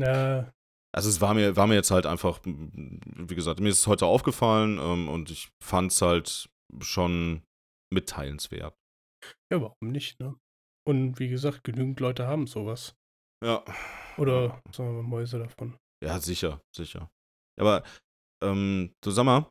[0.00, 0.52] Ja.
[0.92, 4.06] Also es war mir, war mir jetzt halt einfach, wie gesagt, mir ist es heute
[4.06, 6.48] aufgefallen ähm, und ich fand es halt
[6.80, 7.42] schon
[7.92, 8.74] mitteilenswert.
[9.52, 10.34] Ja, warum nicht, ne?
[10.88, 12.94] Und wie gesagt, genügend Leute haben sowas.
[13.44, 13.62] Ja.
[14.16, 15.76] Oder sagen wir mal Mäuse davon.
[16.02, 17.10] Ja, sicher, sicher.
[17.60, 17.82] Aber,
[18.42, 19.50] ähm, du sag mal,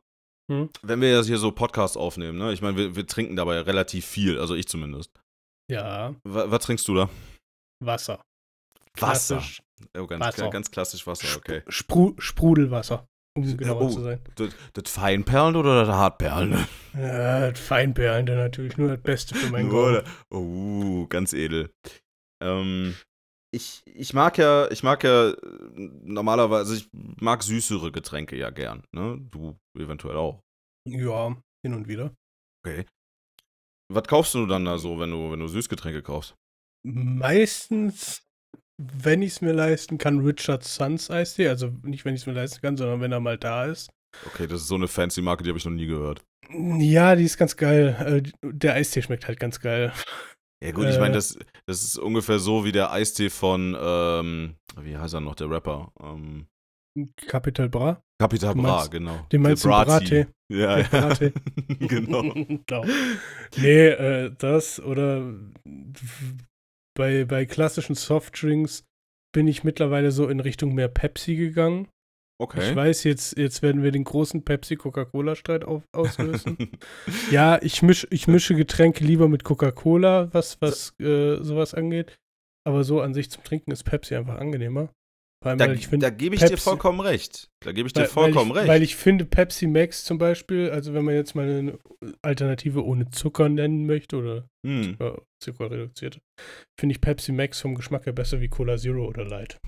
[0.50, 0.68] hm?
[0.82, 2.52] wenn wir jetzt hier so Podcasts aufnehmen, ne?
[2.52, 5.12] Ich meine, wir, wir trinken dabei relativ viel, also ich zumindest.
[5.70, 6.10] Ja.
[6.24, 7.10] W was trinkst du da?
[7.84, 8.20] Wasser.
[8.94, 9.36] Wasser.
[9.36, 9.62] Klassisch.
[9.96, 10.50] Oh, ganz, Wasser.
[10.50, 11.62] ganz klassisch Wasser, okay.
[11.68, 13.06] Spru Sprudelwasser
[13.38, 14.20] um genauer oh, zu sein.
[14.36, 16.66] Das, das Feinperlen oder das Hartperlen?
[16.94, 20.02] Ja, das Feinperlen, natürlich nur das Beste für meinen Gaumen.
[20.30, 21.70] Oh, ganz edel.
[22.42, 22.94] Ähm,
[23.50, 25.34] ich, ich mag ja, ich mag ja
[25.74, 29.18] normalerweise, ich mag süßere Getränke ja gern, ne?
[29.30, 30.42] Du eventuell auch.
[30.86, 32.14] Ja, hin und wieder.
[32.64, 32.84] Okay.
[33.90, 36.34] Was kaufst du dann da so, wenn du, wenn du Süßgetränke kaufst?
[36.84, 38.27] Meistens
[38.78, 41.48] wenn ich es mir leisten kann, Richard Sons Eistee.
[41.48, 43.90] Also nicht, wenn ich es mir leisten kann, sondern wenn er mal da ist.
[44.26, 46.24] Okay, das ist so eine fancy Marke, die habe ich noch nie gehört.
[46.50, 48.22] Ja, die ist ganz geil.
[48.24, 49.92] Äh, der Eistee schmeckt halt ganz geil.
[50.64, 51.18] Ja gut, ich meine, äh.
[51.18, 55.50] das, das ist ungefähr so wie der Eistee von, ähm, wie heißt er noch, der
[55.50, 55.92] Rapper?
[56.02, 56.46] Ähm,
[57.26, 58.02] Capital Bra?
[58.20, 59.26] Capital Bra, genau.
[59.30, 60.26] Den meinst du Brattee?
[60.50, 61.14] Ja, ja.
[61.78, 62.22] genau.
[62.66, 62.84] genau.
[63.56, 65.32] Nee, äh, das oder
[66.98, 68.84] bei, bei klassischen Softdrinks
[69.32, 71.88] bin ich mittlerweile so in Richtung mehr Pepsi gegangen.
[72.40, 72.70] Okay.
[72.70, 76.70] Ich weiß, jetzt, jetzt werden wir den großen Pepsi-Coca-Cola-Streit auslösen.
[77.32, 82.16] ja, ich, misch, ich mische Getränke lieber mit Coca-Cola, was, was äh, sowas angeht.
[82.64, 84.90] Aber so an sich zum Trinken ist Pepsi einfach angenehmer.
[85.40, 87.48] Allem, da, da gebe ich Pepsi, dir vollkommen recht.
[87.60, 88.68] Da gebe ich dir vollkommen weil ich, recht.
[88.68, 91.78] Weil ich finde, Pepsi Max zum Beispiel, also wenn man jetzt mal eine
[92.22, 94.96] Alternative ohne Zucker nennen möchte oder hm.
[95.40, 96.20] Zucker reduziert,
[96.78, 99.60] finde ich Pepsi Max vom Geschmack her besser wie Cola Zero oder Light.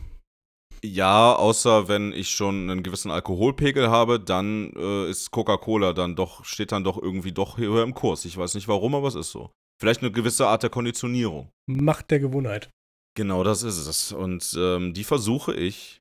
[0.82, 6.44] Ja, außer wenn ich schon einen gewissen Alkoholpegel habe, dann äh, ist Coca-Cola dann doch,
[6.44, 8.24] steht dann doch irgendwie doch höher im Kurs.
[8.24, 9.50] Ich weiß nicht warum, aber es ist so.
[9.78, 11.50] Vielleicht eine gewisse Art der Konditionierung.
[11.66, 12.70] Macht der Gewohnheit.
[13.16, 14.12] Genau, das ist es.
[14.12, 16.00] Und ähm, die versuche ich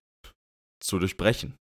[0.79, 1.55] zu durchbrechen.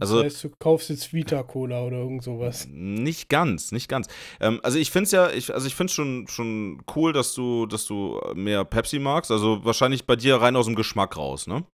[0.00, 2.66] Also, das heißt, du kaufst jetzt Vita Cola oder irgend sowas.
[2.68, 4.08] Nicht ganz, nicht ganz.
[4.40, 7.66] Ähm, also ich finde es ja, ich, also ich finde schon, schon cool, dass du,
[7.66, 9.30] dass du mehr Pepsi magst.
[9.30, 11.64] Also wahrscheinlich bei dir rein aus dem Geschmack raus, ne?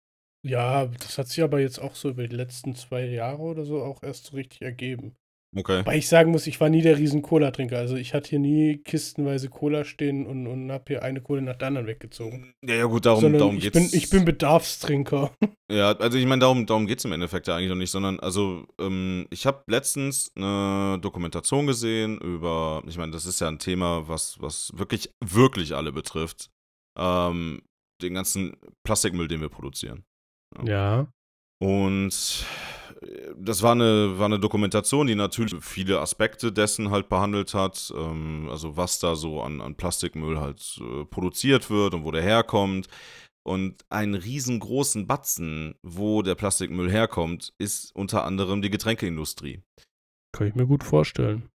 [0.46, 3.82] Ja, das hat sich aber jetzt auch so über die letzten zwei Jahre oder so
[3.82, 5.16] auch erst so richtig ergeben.
[5.56, 5.84] Okay.
[5.86, 7.78] Weil ich sagen muss, ich war nie der riesen Cola-Trinker.
[7.78, 11.56] Also ich hatte hier nie kistenweise Cola stehen und, und habe hier eine Cola nach
[11.56, 12.52] der anderen weggezogen.
[12.62, 13.74] Ja, ja gut, darum, darum ich geht's.
[13.74, 15.32] Bin, ich bin Bedarfstrinker.
[15.70, 18.18] Ja, also ich meine, darum, darum geht es im Endeffekt ja eigentlich noch nicht, sondern
[18.20, 23.58] also ähm, ich habe letztens eine Dokumentation gesehen über, ich meine, das ist ja ein
[23.58, 26.48] Thema, was, was wirklich, wirklich alle betrifft.
[26.98, 27.60] Ähm,
[28.00, 30.04] den ganzen Plastikmüll, den wir produzieren.
[30.64, 31.08] Ja.
[31.60, 32.77] Und äh,
[33.36, 37.92] das war eine, war eine Dokumentation, die natürlich viele Aspekte dessen halt behandelt hat.
[37.96, 42.22] Ähm, also was da so an, an Plastikmüll halt äh, produziert wird und wo der
[42.22, 42.88] herkommt.
[43.46, 49.62] Und einen riesengroßen Batzen, wo der Plastikmüll herkommt, ist unter anderem die Getränkeindustrie.
[50.32, 51.48] Kann ich mir gut vorstellen.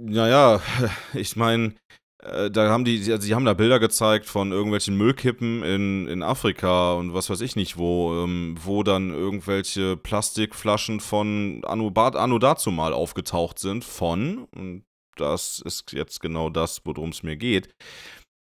[0.00, 0.60] Naja,
[1.14, 1.74] ich meine,
[2.22, 6.22] äh, da haben die, also sie haben da Bilder gezeigt von irgendwelchen Müllkippen in, in
[6.22, 12.38] Afrika und was weiß ich nicht wo, ähm, wo dann irgendwelche Plastikflaschen von Anno, Anno
[12.38, 14.84] dazu mal aufgetaucht sind von, und
[15.16, 17.72] das ist jetzt genau das, worum es mir geht,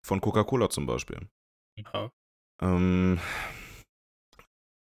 [0.04, 1.18] von Coca-Cola zum Beispiel.
[1.76, 2.10] Ja.
[2.62, 3.18] Ähm,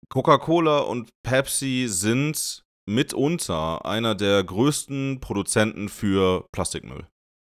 [0.08, 7.06] Coca-Cola und Pepsi sind mitunter einer der größten Produzenten für Plastikmüll.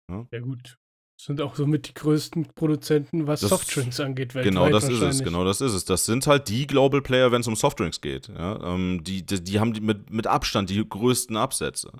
[0.09, 0.77] Ja, ja gut
[1.17, 5.23] sind auch somit die größten Produzenten, was das, Softdrinks angeht, weltweit Genau, das ist es,
[5.23, 5.85] genau das ist es.
[5.85, 8.27] Das sind halt die Global Player, wenn es um Softdrinks geht.
[8.27, 8.61] Ja?
[8.73, 11.91] Ähm, die, die, die, haben die mit, mit Abstand die größten Absätze.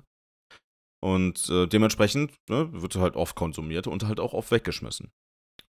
[1.00, 5.10] Und äh, dementsprechend ne, wird halt oft konsumiert und halt auch oft weggeschmissen.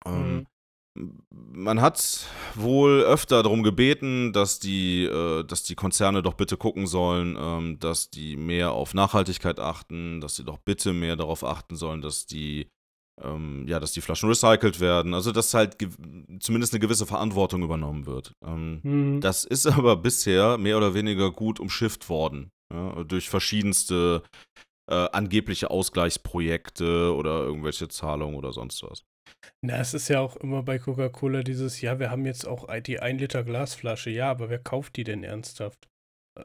[0.05, 0.47] Ähm,
[0.95, 1.23] mhm.
[1.31, 6.87] Man hat wohl öfter darum gebeten, dass die, äh, dass die Konzerne doch bitte gucken
[6.87, 11.77] sollen, ähm, dass die mehr auf Nachhaltigkeit achten, dass sie doch bitte mehr darauf achten
[11.77, 12.69] sollen, dass die
[13.21, 15.77] ähm, ja, dass die Flaschen recycelt werden, also dass halt
[16.41, 18.33] zumindest eine gewisse Verantwortung übernommen wird.
[18.45, 19.21] Ähm, mhm.
[19.21, 24.23] Das ist aber bisher mehr oder weniger gut umschifft worden, ja, durch verschiedenste
[24.91, 29.05] äh, angebliche Ausgleichsprojekte oder irgendwelche Zahlungen oder sonst was.
[29.65, 33.01] Na, es ist ja auch immer bei Coca-Cola dieses, ja, wir haben jetzt auch die
[33.01, 34.11] 1 Liter Glasflasche.
[34.11, 35.89] Ja, aber wer kauft die denn ernsthaft?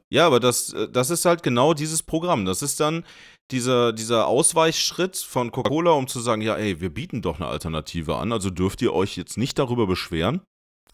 [0.09, 2.45] Ja, aber das, äh, das ist halt genau dieses Programm.
[2.45, 3.05] Das ist dann
[3.51, 8.17] dieser, dieser Ausweichschritt von Coca-Cola, um zu sagen, ja, ey, wir bieten doch eine Alternative
[8.17, 10.41] an, also dürft ihr euch jetzt nicht darüber beschweren,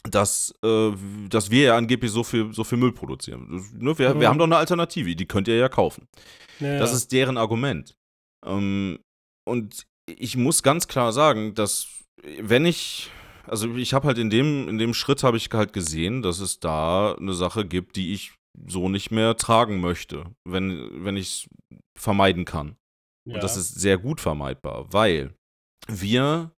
[0.04, 0.92] dass, äh,
[1.30, 3.66] dass wir ja angeblich so viel, so viel Müll produzieren.
[3.74, 4.20] Ne, wir, mhm.
[4.20, 6.08] wir haben doch eine Alternative, die könnt ihr ja kaufen.
[6.60, 7.96] Ja, das ist deren Argument.
[8.46, 9.00] Ähm,
[9.46, 11.88] und ich muss ganz klar sagen, dass
[12.40, 13.10] wenn ich,
[13.48, 16.60] also ich habe halt in dem, in dem Schritt habe ich halt gesehen, dass es
[16.60, 18.34] da eine Sache gibt, die ich
[18.68, 21.50] so nicht mehr tragen möchte, wenn, wenn ich es
[21.98, 22.76] vermeiden kann.
[23.28, 23.36] Ja.
[23.36, 25.34] Und das ist sehr gut vermeidbar, weil
[25.88, 26.52] wir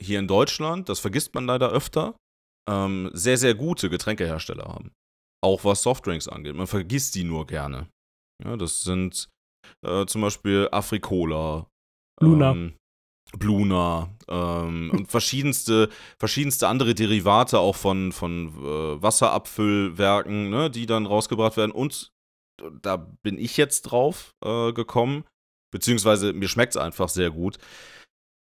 [0.00, 2.16] hier in Deutschland, das vergisst man leider öfter,
[2.68, 4.92] ähm, sehr, sehr gute Getränkehersteller haben.
[5.42, 6.54] Auch was Softdrinks angeht.
[6.54, 7.88] Man vergisst die nur gerne.
[8.44, 9.28] Ja, das sind
[9.84, 11.66] äh, zum Beispiel Afrikola.
[12.20, 12.52] Luna.
[12.52, 12.76] Ähm,
[13.38, 21.06] Bluna ähm, und verschiedenste, verschiedenste andere Derivate auch von, von äh, Wasserabfüllwerken, ne, die dann
[21.06, 21.72] rausgebracht werden.
[21.72, 22.12] Und
[22.82, 25.24] da bin ich jetzt drauf äh, gekommen,
[25.72, 27.58] beziehungsweise mir schmeckt es einfach sehr gut.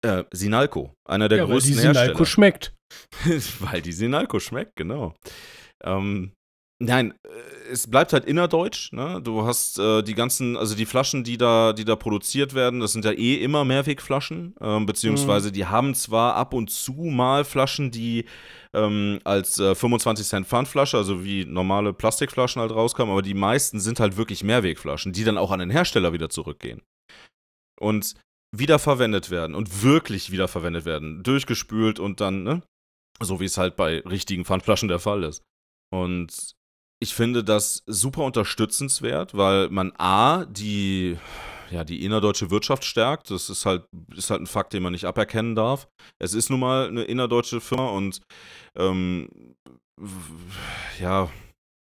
[0.01, 2.05] Äh, Sinalco, einer der ja, größten weil die Hersteller.
[2.05, 2.75] Sinalco schmeckt.
[3.59, 5.13] weil die Sinalco schmeckt, genau.
[5.83, 6.33] Ähm,
[6.81, 8.93] Nein, äh, es bleibt halt innerdeutsch.
[8.93, 9.21] Ne?
[9.21, 12.93] Du hast äh, die ganzen, also die Flaschen, die da, die da produziert werden, das
[12.93, 15.53] sind ja eh immer Mehrwegflaschen, ähm, beziehungsweise mhm.
[15.53, 18.25] die haben zwar ab und zu mal Flaschen, die
[18.73, 23.81] ähm, als äh, 25 Cent Pfandflasche, also wie normale Plastikflaschen halt rauskommen, aber die meisten
[23.81, 26.81] sind halt wirklich Mehrwegflaschen, die dann auch an den Hersteller wieder zurückgehen.
[27.79, 28.15] Und
[28.55, 32.63] wiederverwendet werden und wirklich wiederverwendet werden, durchgespült und dann, ne?
[33.21, 35.43] So wie es halt bei richtigen Pfandflaschen der Fall ist.
[35.91, 36.55] Und
[37.01, 41.17] ich finde das super unterstützenswert, weil man A, die,
[41.71, 43.31] ja, die innerdeutsche Wirtschaft stärkt.
[43.31, 43.85] Das ist halt,
[44.15, 45.87] ist halt ein Fakt, den man nicht aberkennen darf.
[46.19, 48.19] Es ist nun mal eine innerdeutsche Firma und
[48.75, 49.29] ähm,
[50.99, 51.29] ja,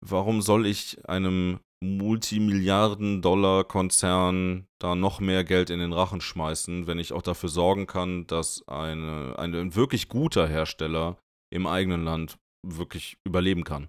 [0.04, 7.14] warum soll ich einem Multimilliarden-Dollar-Konzern da noch mehr Geld in den Rachen schmeißen, wenn ich
[7.14, 11.16] auch dafür sorgen kann, dass eine, ein wirklich guter Hersteller
[11.50, 12.36] im eigenen Land
[12.66, 13.88] wirklich überleben kann.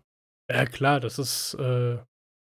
[0.54, 1.98] Ja, klar, das ist, äh,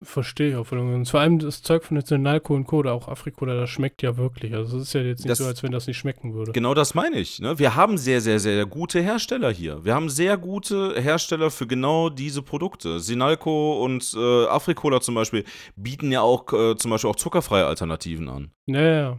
[0.05, 2.79] verstehe ich auch voll und Vor allem das Zeug von Nationalco und Co.
[2.79, 4.55] oder auch Afrikola, das schmeckt ja wirklich.
[4.55, 6.53] Also es ist ja jetzt nicht Das- so, als wenn das nicht schmecken würde.
[6.53, 7.41] Genau das meine ich.
[7.41, 7.59] Ne?
[7.59, 9.85] Wir haben sehr, sehr, sehr gute Hersteller hier.
[9.85, 13.01] Wir haben sehr gute Hersteller für genau diese Produkte.
[13.01, 15.45] Sinalco und äh, Afrikola zum Beispiel
[15.75, 18.53] bieten ja auch äh, zum Beispiel auch zuckerfreie Alternativen an.
[18.67, 19.19] Ja, ja.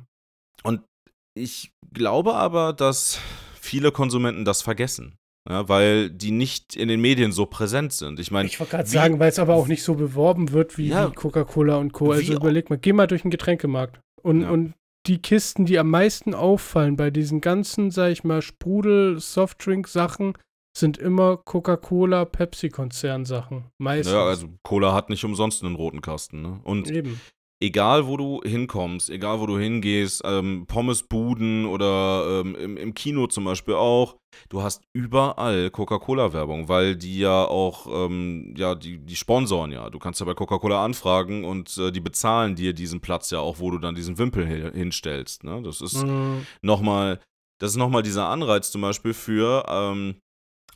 [1.37, 3.19] Ich glaube aber, dass
[3.59, 5.15] viele Konsumenten das vergessen.
[5.49, 8.19] Ja, weil die nicht in den Medien so präsent sind.
[8.19, 10.89] Ich meine, Ich wollte gerade sagen, weil es aber auch nicht so beworben wird wie,
[10.89, 11.09] Ja.
[11.09, 12.11] wie Coca-Cola und Co.
[12.11, 13.99] Also überleg mal, geh mal durch den Getränkemarkt.
[14.21, 14.49] Und, Ja.
[14.51, 14.73] und
[15.07, 20.33] die Kisten, die am meisten auffallen bei diesen ganzen, sag ich mal, Sprudel, Softdrink-Sachen,
[20.77, 23.65] sind immer Coca-Cola, Pepsi-Konzern-Sachen.
[23.79, 24.13] Meistens.
[24.13, 26.41] ja, also Cola hat nicht umsonst einen roten Kasten.
[26.41, 26.59] Ne?
[26.63, 27.19] Und Eben.
[27.61, 33.27] Egal wo du hinkommst, egal wo du hingehst, ähm, Pommesbuden oder ähm, im, im Kino
[33.27, 34.15] zum Beispiel auch,
[34.47, 39.89] du hast überall Coca-Cola-Werbung, weil die ja auch, ähm, ja, die, die sponsoren ja.
[39.89, 43.59] Du kannst ja bei Coca-Cola anfragen und äh, die bezahlen dir diesen Platz ja auch,
[43.59, 45.43] wo du dann diesen Wimpel hi- hinstellst.
[45.43, 45.61] Ne?
[45.63, 46.45] Das ist Mhm.
[46.61, 47.19] nochmal,
[47.59, 50.15] das ist nochmal dieser Anreiz zum Beispiel für ähm,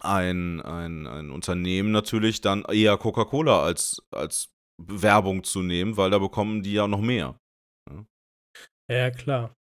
[0.01, 6.19] ein, ein, ein Unternehmen natürlich dann eher Coca-Cola als, als Werbung zu nehmen, weil da
[6.19, 7.37] bekommen die ja noch mehr.
[8.91, 9.53] Ja, klar.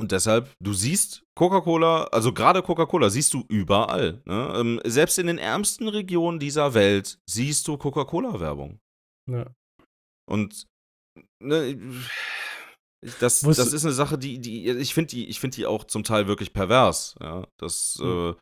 [0.00, 4.22] Und deshalb, du siehst Coca-Cola, also gerade Coca-Cola siehst du überall.
[4.24, 4.52] Ne?
[4.56, 8.80] Ähm, selbst in den ärmsten Regionen dieser Welt siehst du Coca-Cola-Werbung.
[9.30, 9.52] Ja.
[10.28, 10.66] Und
[11.40, 11.78] ne,
[13.20, 16.02] das, das ist eine Sache, die, die ich finde die, ich finde die auch zum
[16.02, 17.14] Teil wirklich pervers.
[17.20, 18.36] Ja, das Mhm.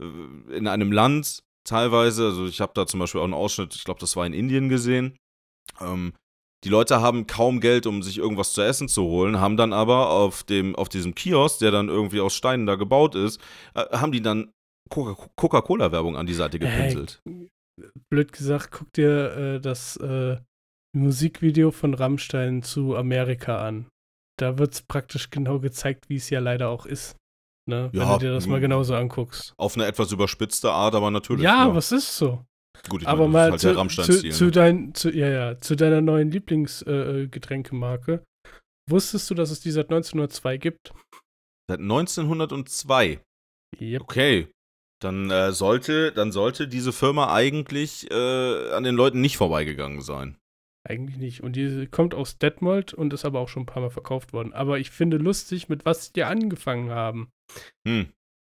[0.00, 3.84] äh, in einem Land teilweise, also ich habe da zum Beispiel auch einen Ausschnitt, ich
[3.84, 5.16] glaube, das war in Indien gesehen.
[5.80, 6.12] Ähm,
[6.64, 10.10] die Leute haben kaum Geld, um sich irgendwas zu essen zu holen, haben dann aber
[10.10, 13.40] auf dem, auf diesem Kiosk, der dann irgendwie aus Steinen da gebaut ist,
[13.74, 14.50] äh, haben die dann
[14.90, 16.68] Coca- Coca-Cola-Werbung an die Seite Hey.
[16.70, 17.22] gepinselt.
[18.10, 20.36] Blöd gesagt, guck dir äh, das äh,
[20.94, 23.86] Musikvideo von Rammstein zu Amerika an.
[24.38, 27.16] Da wird es praktisch genau gezeigt, wie es ja leider auch ist.
[27.68, 27.88] Ne?
[27.92, 29.54] Wenn Ja, du dir das mal genauso anguckst.
[29.56, 31.44] Auf eine etwas überspitzte Art, aber natürlich.
[31.44, 32.44] Ja, was ist so?
[32.88, 34.50] Gut, ich Aber meine, mal halt zu, zu, zu, ne?
[34.50, 38.24] dein, zu, ja, ja, zu deiner neuen Lieblingsgetränkemarke.
[38.88, 40.92] Wusstest du, dass es die seit 1902 gibt?
[41.68, 43.20] Seit 1902.
[43.80, 44.02] Yep.
[44.02, 44.48] Okay.
[45.00, 50.36] Dann, äh, sollte, dann sollte diese Firma eigentlich äh, an den Leuten nicht vorbeigegangen sein.
[50.86, 51.42] Eigentlich nicht.
[51.42, 54.52] Und die kommt aus Detmold und ist aber auch schon ein paar Mal verkauft worden.
[54.52, 57.30] Aber ich finde lustig, mit was die angefangen haben.
[57.86, 58.12] Hm.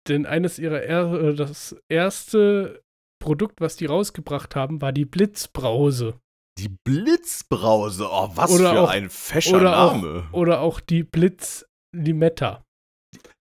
[0.09, 2.83] Denn eines ihrer, er äh, das erste
[3.25, 6.21] Produkt, was die rausgebracht haben, war die Blitzbrause.
[6.59, 8.07] Die Blitzbrause.
[8.11, 10.29] Oh, was Oder für auch- ein fescher oder auch- Name.
[10.33, 12.63] Oder auch die Blitzlimetta.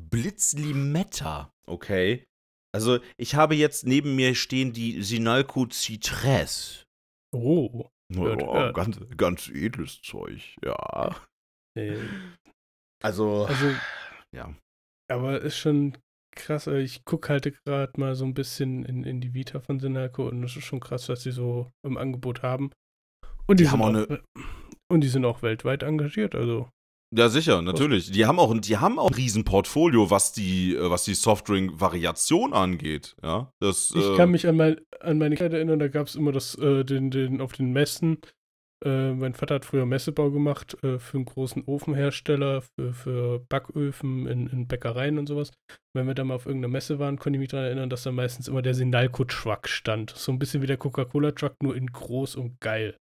[0.00, 1.50] Blitzlimetta.
[1.66, 2.24] Okay.
[2.72, 6.84] Also, ich habe jetzt neben mir stehen die Sinalco Citresse.
[7.34, 7.88] Oh.
[8.14, 8.74] Hört, Oh, hört.
[8.76, 11.16] ganz, ganz edles Zeug, ja.
[11.76, 11.98] Äh,
[13.02, 13.70] Also, Also,
[14.34, 14.54] ja.
[15.10, 15.96] aber ist schon
[16.34, 16.66] krass.
[16.66, 20.28] äh, Ich gucke halt gerade mal so ein bisschen in, in die Vita von Sinalco
[20.28, 22.70] und es ist schon krass, was sie so im Angebot haben.
[23.46, 24.18] Und die, Die sind haben auch auch,
[24.88, 26.68] und die sind auch weltweit engagiert, also.
[27.16, 28.10] Ja, sicher, natürlich.
[28.10, 33.14] Die haben auch, die haben auch ein Riesenportfolio, was die, äh, was die Softdrink-Variation angeht.
[33.22, 36.16] Ja, das, Ich äh, kann mich an, mein, an meine Kindheit erinnern, da gab es
[36.16, 38.18] immer das, äh, den, den, auf den Messen.
[38.84, 44.26] Äh, mein Vater hat früher Messebau gemacht äh, für einen großen Ofenhersteller, für, für Backöfen
[44.26, 45.52] in, in Bäckereien und sowas.
[45.96, 48.12] Wenn wir da mal auf irgendeiner Messe waren, konnte ich mich daran erinnern, dass da
[48.12, 50.10] meistens immer der Sinalco-Truck stand.
[50.10, 52.96] So ein bisschen wie der Coca-Cola-Truck, nur in groß und geil.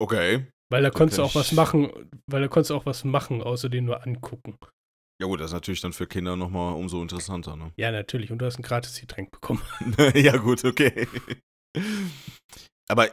[0.00, 0.46] Okay.
[0.70, 1.90] Weil da konntest du auch was machen,
[2.26, 4.58] weil da konntest du auch was machen, außer den nur angucken.
[5.20, 7.72] Ja gut, das ist natürlich dann für Kinder nochmal umso interessanter, ne?
[7.76, 8.30] Ja, natürlich.
[8.30, 9.62] Und du hast ein gratis Getränk bekommen.
[10.14, 11.08] ja gut, okay.
[12.88, 13.08] Aber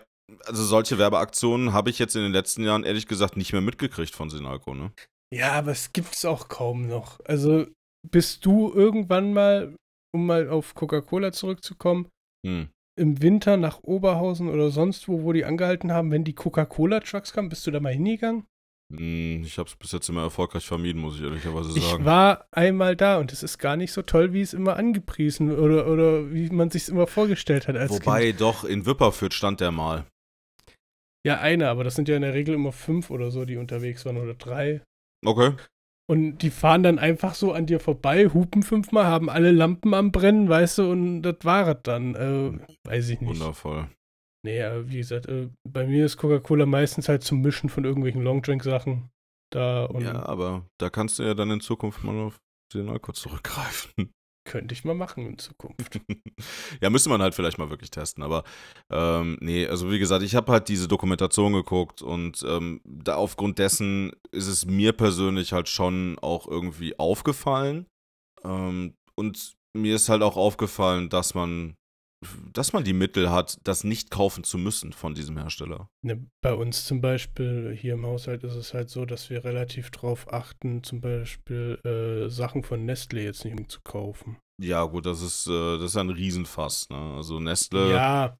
[0.46, 4.14] also solche Werbeaktionen habe ich jetzt in den letzten Jahren ehrlich gesagt nicht mehr mitgekriegt
[4.16, 4.92] von Sinalco, ne?
[5.34, 7.20] Ja, aber es gibt es auch kaum noch.
[7.26, 7.66] Also
[8.10, 9.76] bist du irgendwann mal,
[10.16, 12.08] um mal auf Coca-Cola zurückzukommen,
[12.46, 12.70] Hm.
[13.00, 17.50] im Winter nach Oberhausen oder sonst wo, wo die angehalten haben, wenn die Coca-Cola-Trucks kamen,
[17.50, 18.46] bist du da mal hingegangen?
[18.96, 22.00] Hm, Ich habe es bis jetzt immer erfolgreich vermieden, muss ich ehrlicherweise sagen.
[22.02, 25.52] Ich war einmal da und es ist gar nicht so toll, wie es immer angepriesen
[25.58, 28.42] oder, oder wie man sich immer vorgestellt hat als Wobei Kind.
[28.42, 30.06] doch in Wipperfürth stand der mal.
[31.26, 34.06] Ja, eine, aber das sind ja in der Regel immer fünf oder so, die unterwegs
[34.06, 34.82] waren oder drei.
[35.26, 35.54] Okay.
[36.08, 40.12] Und die fahren dann einfach so an dir vorbei, hupen fünfmal, haben alle Lampen am
[40.12, 42.14] Brennen, weißt du, und das war es dann.
[42.14, 43.30] Äh, weiß ich nicht.
[43.30, 43.90] Wundervoll.
[44.46, 48.22] Nee, aber wie gesagt, äh, bei mir ist Coca-Cola meistens halt zum Mischen von irgendwelchen
[48.22, 49.10] Longdrink-Sachen
[49.52, 49.86] da.
[49.86, 52.38] Und Ja, aber da kannst du ja dann in Zukunft mal auf
[52.72, 54.12] den Alkohol zurückgreifen.
[54.46, 56.00] Könnte ich mal machen in Zukunft.
[56.82, 58.24] ja, müsste man halt vielleicht mal wirklich testen.
[58.24, 58.44] Aber
[58.92, 63.58] ähm, nee, also wie gesagt, ich habe halt diese Dokumentation geguckt und ähm, da aufgrund
[63.58, 67.88] dessen ist es mir persönlich halt schon auch irgendwie aufgefallen.
[68.44, 71.76] Ähm, und mir ist halt auch aufgefallen, dass man,
[72.54, 75.90] dass man die Mittel hat, das nicht kaufen zu müssen von diesem Hersteller.
[76.02, 79.92] Ne, bei uns zum Beispiel hier im Haushalt ist es halt so, dass wir relativ
[79.92, 84.38] drauf achten, zum Beispiel äh, Sachen von Nestle jetzt nicht zu kaufen.
[84.62, 87.16] Ja, gut, das ist, äh, das ist ein Riesenfass, ne?
[87.16, 87.92] Also Nestle.
[87.92, 88.38] Ja,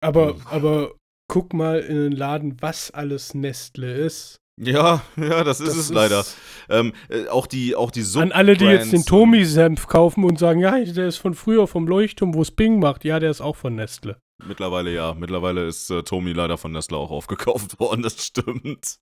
[0.00, 0.94] aber, aber
[1.28, 4.41] guck mal in den Laden, was alles Nestle ist.
[4.60, 6.20] Ja, ja, das ist Das es leider.
[6.20, 6.36] ist-
[6.68, 10.60] Ähm, äh, auch die, auch die An alle, die jetzt den Tomi-Senf kaufen und sagen,
[10.60, 13.04] ja, der ist von früher vom Leuchtturm, wo es Bing macht.
[13.04, 14.16] Ja, der ist auch von Nestle.
[14.46, 15.14] Mittlerweile ja.
[15.14, 18.96] Mittlerweile ist äh, Tommy leider von Nestle auch aufgekauft worden, das stimmt.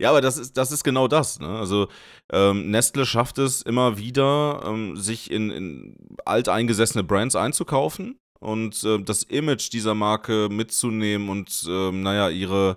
[0.00, 1.38] Ja, aber das ist, das ist genau das.
[1.38, 1.48] Ne?
[1.48, 1.88] Also
[2.32, 9.00] ähm, Nestle schafft es immer wieder, ähm, sich in, in alteingesessene Brands einzukaufen und äh,
[9.02, 12.76] das Image dieser Marke mitzunehmen und, ähm, naja, ihre, äh,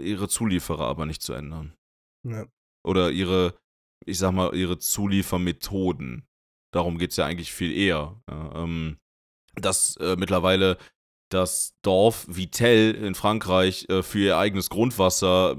[0.00, 1.74] ihre Zulieferer aber nicht zu ändern.
[2.26, 2.46] Ja.
[2.86, 3.54] Oder ihre,
[4.04, 6.26] ich sag mal, ihre Zuliefermethoden.
[6.72, 8.20] Darum geht es ja eigentlich viel eher.
[8.30, 8.98] Ja, ähm,
[9.54, 10.78] dass äh, mittlerweile
[11.30, 15.56] das Dorf Vittel in Frankreich äh, für ihr eigenes Grundwasser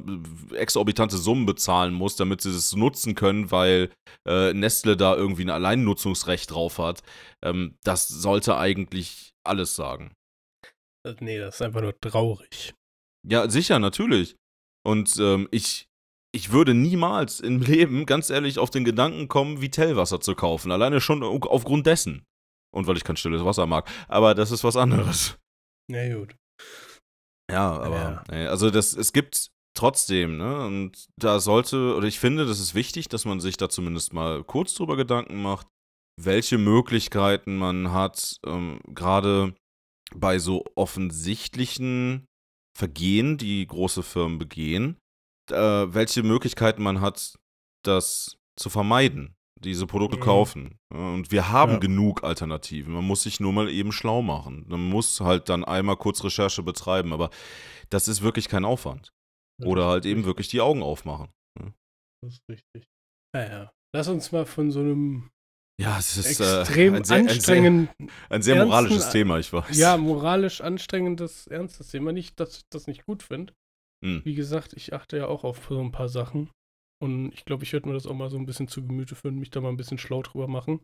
[0.52, 3.92] äh, exorbitante Summen bezahlen muss, damit sie es nutzen können, weil
[4.28, 7.04] äh, Nestle da irgendwie ein Alleinnutzungsrecht drauf hat.
[7.44, 10.14] Ähm, das sollte eigentlich alles sagen.
[11.06, 12.74] Äh, Nee, das ist einfach nur traurig.
[13.28, 14.36] Ja, sicher, natürlich.
[14.86, 15.88] Und ähm, ich,
[16.34, 20.72] ich würde niemals im Leben, ganz ehrlich, auf den Gedanken kommen, Vitellwasser zu kaufen.
[20.72, 22.24] Alleine schon au- aufgrund dessen.
[22.74, 23.90] Und weil ich kein stilles Wasser mag.
[24.08, 25.38] Aber das ist was anderes.
[25.92, 26.36] Na gut.
[27.52, 28.50] Ja, aber, Ja.
[28.50, 33.08] also das, es gibt trotzdem, ne, und da sollte, oder ich finde, das ist wichtig,
[33.10, 35.68] dass man sich da zumindest mal kurz drüber Gedanken macht,
[36.22, 39.56] welche Möglichkeiten man hat, ähm, gerade
[40.14, 42.26] bei so offensichtlichen
[42.80, 44.98] Vergehen, die große Firmen begehen,
[45.52, 45.54] äh,
[45.94, 47.36] welche Möglichkeiten man hat,
[47.86, 50.22] das zu vermeiden, diese Produkte Mhm.
[50.22, 50.78] kaufen.
[50.94, 51.80] Und wir haben Ja.
[51.80, 52.94] genug Alternativen.
[52.94, 54.66] Man muss sich nur mal eben schlau machen.
[54.70, 57.30] Man muss halt dann einmal kurz Recherche betreiben, aber
[57.90, 59.12] das ist wirklich kein Aufwand.
[59.62, 61.30] Oder halt eben wirklich die Augen aufmachen.
[62.24, 62.88] Das ist richtig.
[63.36, 65.30] Naja, lass uns mal von so einem
[65.80, 67.56] Ja, es ist extrem äh, ein, sehr, ein, sehr,
[68.30, 69.78] ein sehr ernsten- moralisches Thema, ich weiß.
[69.78, 72.12] ja, moralisch anstrengendes, ernstes Thema.
[72.12, 73.54] Nicht, dass ich das nicht gut finde.
[74.04, 74.22] Hm.
[74.26, 76.50] Wie gesagt, ich achte ja auch auf so ein paar Sachen.
[77.02, 79.40] Und ich glaube, ich werde mir das auch mal so ein bisschen zu Gemüte führen,
[79.40, 80.82] mich da mal ein bisschen schlau drüber machen.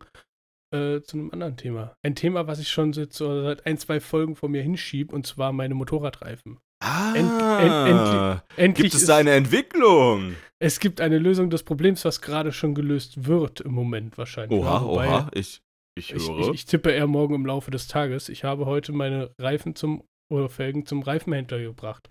[0.74, 1.94] Äh, zu einem anderen Thema.
[2.02, 5.26] Ein Thema, was ich schon seit, so seit ein, zwei Folgen vor mir hinschieb, und
[5.26, 6.58] zwar meine Motorradreifen.
[6.82, 10.34] Ah, End- Endlich gibt es ist, da eine Entwicklung?
[10.58, 14.58] es gibt eine Lösung des Problems, was gerade schon gelöst wird im Moment wahrscheinlich.
[14.60, 15.60] Oha, Ja, wobei oha, ich,
[15.98, 16.38] ich Ich, höre.
[16.40, 18.28] ich, ich tippe eher morgen im Laufe des Tages.
[18.28, 22.10] Ich habe heute meine Reifen zum oder Felgen zum Reifenhändler gebracht.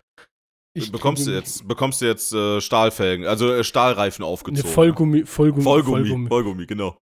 [0.78, 4.70] Ich bekommst du jetzt, bekommst du jetzt äh, Stahlfelgen, also äh, Stahlreifen Eine aufgezogen?
[4.72, 6.28] Vollgummi, Vollgummi, Vollgummi, Vollgummi.
[6.28, 6.98] Vollgummi, genau.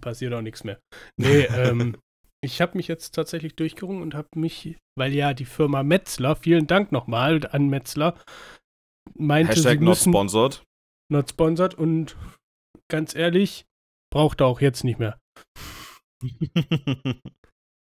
[0.00, 0.78] Passiert auch nichts mehr.
[1.16, 1.96] Nee, ähm,
[2.44, 6.66] ich habe mich jetzt tatsächlich durchgerungen und habe mich, weil ja die Firma Metzler, vielen
[6.66, 8.18] Dank nochmal an Metzler,
[9.14, 10.62] meinte, Hashtag sie not müssen sponsored.
[11.10, 12.16] not sponsored und
[12.88, 13.64] ganz ehrlich,
[14.12, 15.18] braucht er auch jetzt nicht mehr.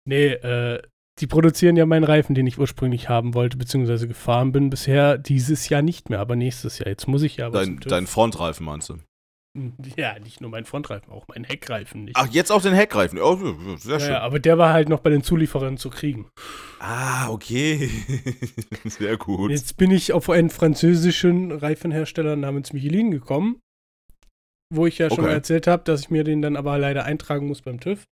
[0.05, 0.81] Nee, äh,
[1.19, 4.69] die produzieren ja meinen Reifen, den ich ursprünglich haben wollte, beziehungsweise gefahren bin.
[4.69, 6.89] Bisher dieses Jahr nicht mehr, aber nächstes Jahr.
[6.89, 8.97] Jetzt muss ich ja dein, dein Frontreifen meinst du?
[9.97, 12.15] Ja, nicht nur mein Frontreifen, auch mein Heckreifen nicht.
[12.17, 13.19] Ach, jetzt auch den Heckreifen.
[13.19, 13.35] Oh,
[13.77, 14.09] sehr ja, schön.
[14.11, 16.27] ja, aber der war halt noch bei den Zulieferern zu kriegen.
[16.79, 17.89] Ah, okay.
[18.85, 19.51] sehr gut.
[19.51, 23.59] Jetzt bin ich auf einen französischen Reifenhersteller namens Michelin gekommen,
[24.73, 25.33] wo ich ja schon Okay.
[25.33, 28.03] erzählt habe, dass ich mir den dann aber leider eintragen muss beim TÜV.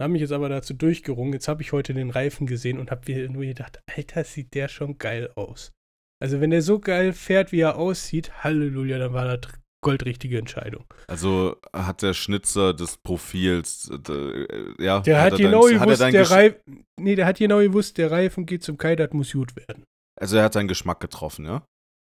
[0.00, 1.32] Habe mich jetzt aber dazu durchgerungen.
[1.32, 4.68] Jetzt habe ich heute den Reifen gesehen und habe mir nur gedacht, Alter, sieht der
[4.68, 5.72] schon geil aus.
[6.20, 10.84] Also wenn der so geil fährt, wie er aussieht, Halleluja, dann war das goldrichtige Entscheidung.
[11.06, 15.00] Also hat der Schnitzer des Profils, äh, äh, ja.
[15.00, 18.10] Der hat, genau dein- hat er gewusst, der Reifen, nee, der hat genau gewusst, der
[18.10, 19.84] Reifen geht zum Kai, das muss gut werden.
[20.20, 21.62] Also er hat seinen Geschmack getroffen, ja?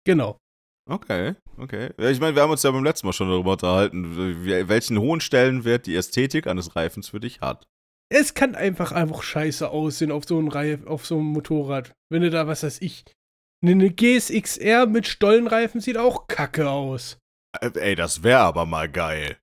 [0.05, 0.38] Genau.
[0.89, 1.91] Okay, okay.
[1.99, 4.15] Ja, ich meine, wir haben uns ja beim letzten Mal schon darüber unterhalten,
[4.67, 7.63] welchen hohen Stellenwert die Ästhetik eines Reifens für dich hat.
[8.11, 11.91] Es kann einfach einfach scheiße aussehen auf so einem Reif, auf so einem Motorrad.
[12.11, 13.03] Wenn du da, was weiß ich,
[13.63, 17.17] Eine GSXR mit Stollenreifen sieht auch kacke aus.
[17.60, 19.38] Äh, Ey, das wäre aber mal geil.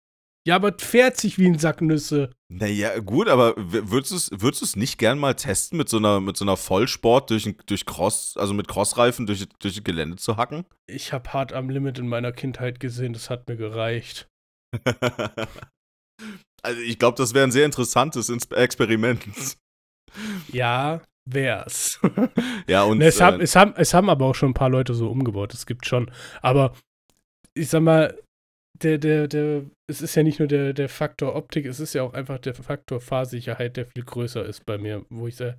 [0.47, 2.31] Ja, aber fährt sich wie ein Sack Nüsse.
[2.49, 6.21] Naja, gut, aber würdest du es würdest du's nicht gern mal testen, mit so einer,
[6.21, 10.37] mit so einer Vollsport durch, durch Cross, also mit Crossreifen durch, durch das Gelände zu
[10.37, 10.65] hacken?
[10.87, 14.29] Ich habe hart am Limit in meiner Kindheit gesehen, das hat mir gereicht.
[16.63, 19.27] also ich glaube, das wäre ein sehr interessantes Experiment.
[20.51, 22.01] Ja, wär's.
[22.69, 24.71] ja, und Ne, es, haben, äh, es, haben, es haben aber auch schon ein paar
[24.71, 26.11] Leute so umgebaut, es gibt schon.
[26.41, 26.73] Aber
[27.57, 28.19] ich sag mal,
[28.83, 32.03] der, der, der, es ist ja nicht nur der, der Faktor Optik, es ist ja
[32.03, 35.59] auch einfach der Faktor Fahrsicherheit, der viel größer ist bei mir, wo ich sage,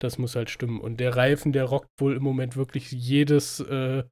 [0.00, 0.80] das muss halt stimmen.
[0.80, 4.04] Und der Reifen, der rockt wohl im Moment wirklich jedes, äh,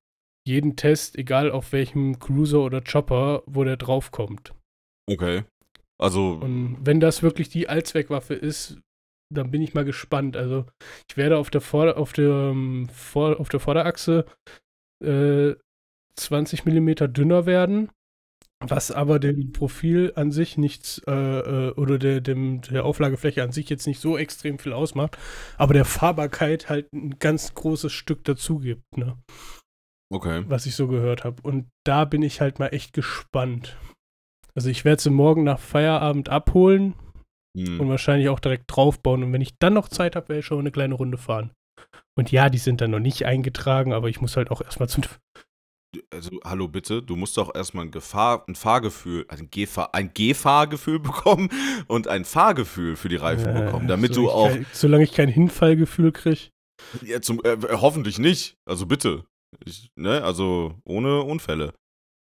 [0.47, 4.55] jeden Test, egal auf welchem Cruiser oder Chopper, wo der draufkommt.
[5.09, 5.45] okay.
[5.99, 8.79] Also, Und wenn das wirklich die Allzweckwaffe ist,
[9.33, 10.37] dann bin ich mal gespannt.
[10.37, 10.67] Also
[11.11, 14.27] ich werde auf der, Vorder-, auf der, ähm, Vor auf der Vorderachse
[15.03, 15.55] äh,
[16.17, 17.91] 20 mm dünner werden,
[18.61, 23.53] was aber dem Profil an sich nichts äh, äh, oder der, dem, der Auflagefläche an
[23.53, 25.19] sich jetzt nicht so extrem viel ausmacht,
[25.57, 29.19] aber der Fahrbarkeit halt ein ganz großes Stück dazu gibt, ne?
[30.11, 30.45] okay.
[30.49, 31.43] was ich so gehört habe.
[31.43, 33.77] Und da bin ich halt mal echt gespannt.
[34.55, 36.95] Also ich werde sie morgen nach Feierabend abholen
[37.57, 37.81] Hm.
[37.81, 39.23] und wahrscheinlich auch direkt draufbauen.
[39.25, 41.53] Und wenn ich dann noch Zeit habe, werde ich schon eine kleine Runde fahren.
[42.15, 45.05] Und ja, die sind dann noch nicht eingetragen, aber ich muss halt auch erstmal zum.
[46.13, 50.99] Also, hallo bitte, du musst doch erstmal ein, Gefahr, ein Fahrgefühl, ein, Gefahr, ein Gefahrgefühl
[51.01, 51.49] bekommen
[51.87, 54.51] und ein Fahrgefühl für die Reifen Äh, bekommen, damit du auch.
[54.51, 56.51] Kein, solange ich kein Hinfallgefühl kriege.
[57.03, 58.57] Ja, zum, äh, hoffentlich nicht.
[58.67, 59.25] Also bitte.
[59.65, 61.73] Ich, ne, also ohne Unfälle.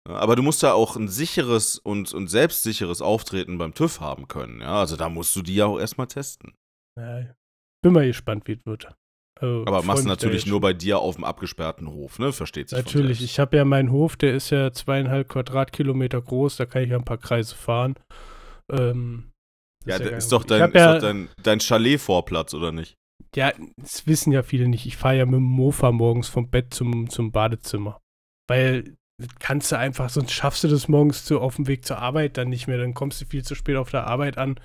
[0.08, 4.60] Aber du musst da auch ein sicheres und, und selbstsicheres Auftreten beim TÜV haben können.
[4.60, 6.54] Ja, also da musst du die ja auch erstmal testen.
[6.98, 7.34] Ja,
[7.82, 8.88] bin mal gespannt, wie es wird.
[9.38, 12.32] Also, Aber machst du natürlich nur bei dir auf dem abgesperrten Hof, ne?
[12.32, 12.78] Versteht sich.
[12.78, 16.90] Natürlich, ich habe ja meinen Hof, der ist ja zweieinhalb Quadratkilometer groß, da kann ich
[16.90, 17.96] ja ein paar Kreise fahren.
[18.72, 19.30] Ähm,
[19.84, 22.94] Ja, gar ist doch dein, ist doch dein, dein Chalet-Vorplatz, oder nicht?
[23.34, 24.86] Ja, das wissen ja viele nicht.
[24.86, 28.00] Ich fahre ja mit dem Mofa morgens vom Bett zum, zum Badezimmer.
[28.48, 28.94] Weil
[29.38, 32.48] kannst du einfach, sonst schaffst du das morgens zu, auf dem Weg zur Arbeit dann
[32.48, 32.78] nicht mehr.
[32.78, 34.58] Dann kommst du viel zu spät auf der Arbeit an,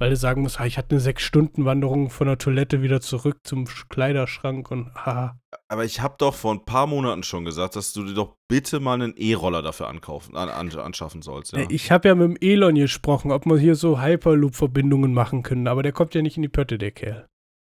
[0.00, 3.66] weil du sagen musst, ah, ich hatte eine Sechs-Stunden-Wanderung von der Toilette wieder zurück zum
[3.66, 5.38] Sch- Kleiderschrank und haha.
[5.68, 8.80] Aber ich habe doch vor ein paar Monaten schon gesagt, dass du dir doch bitte
[8.80, 11.52] mal einen E-Roller dafür ankaufen, an, an, anschaffen sollst.
[11.52, 11.60] Ja?
[11.60, 15.68] Äh, Ich habe ja mit dem Elon gesprochen, ob wir hier so Hyperloop-Verbindungen machen können,
[15.68, 17.26] aber der kommt ja nicht in die Pötte, der Kerl.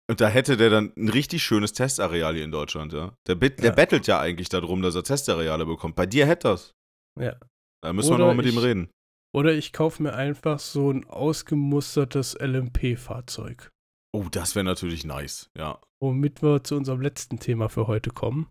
[0.10, 3.14] Und da hätte der dann ein richtig schönes Testareal hier in Deutschland, ja.
[3.28, 3.76] Der, bet- der Ja.
[3.76, 5.96] bettelt ja eigentlich darum, dass er Testareale bekommt.
[5.96, 6.72] Bei dir hätte das.
[7.20, 7.36] Ja.
[7.82, 8.90] Da müssen wir Oder noch mal mit ich- ihm reden.
[9.36, 13.70] Oder ich kaufe mir einfach so ein ausgemustertes LMP-Fahrzeug.
[14.16, 15.80] Oh, das wäre natürlich nice, ja.
[16.02, 18.48] Womit wir zu unserem letzten Thema für heute kommen.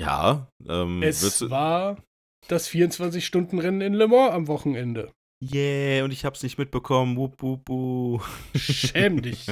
[0.00, 2.02] Ja, ähm, Es war
[2.48, 5.12] das 24-Stunden-Rennen in Le Mans am Wochenende.
[5.42, 7.16] Yeah, und ich hab's nicht mitbekommen.
[7.16, 8.22] Wup, wup, wup.
[8.54, 9.46] Schäm dich.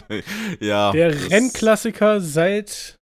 [0.61, 0.93] ja.
[0.93, 2.97] Der Rennklassiker seit,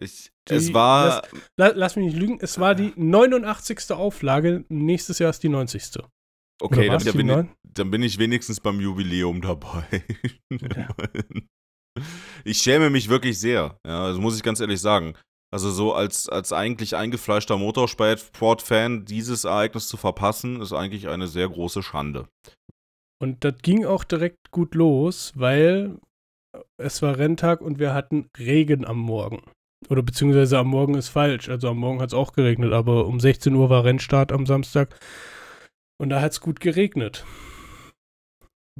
[0.00, 1.22] Ich, die- es war.
[1.58, 3.92] la, lass mich nicht lügen, es war die 89.
[3.92, 5.98] Auflage, nächstes Jahr ist die 90.
[6.60, 10.04] Okay, dann, dann, bin ich, dann bin ich wenigstens beim Jubiläum dabei.
[12.44, 13.76] Ich schäme mich wirklich sehr.
[13.84, 15.14] Ja, das muss ich ganz ehrlich sagen.
[15.52, 21.48] Also so als, als eigentlich eingefleischter Motorsport-Fan dieses Ereignis zu verpassen, ist eigentlich eine sehr
[21.48, 22.28] große Schande.
[23.20, 25.98] Und das ging auch direkt gut los, weil
[26.78, 29.42] es war Renntag und wir hatten Regen am Morgen.
[29.88, 31.48] Oder beziehungsweise am Morgen ist falsch.
[31.48, 34.98] Also am Morgen hat es auch geregnet, aber um 16 Uhr war Rennstart am Samstag.
[36.00, 37.26] Und da hat es gut geregnet.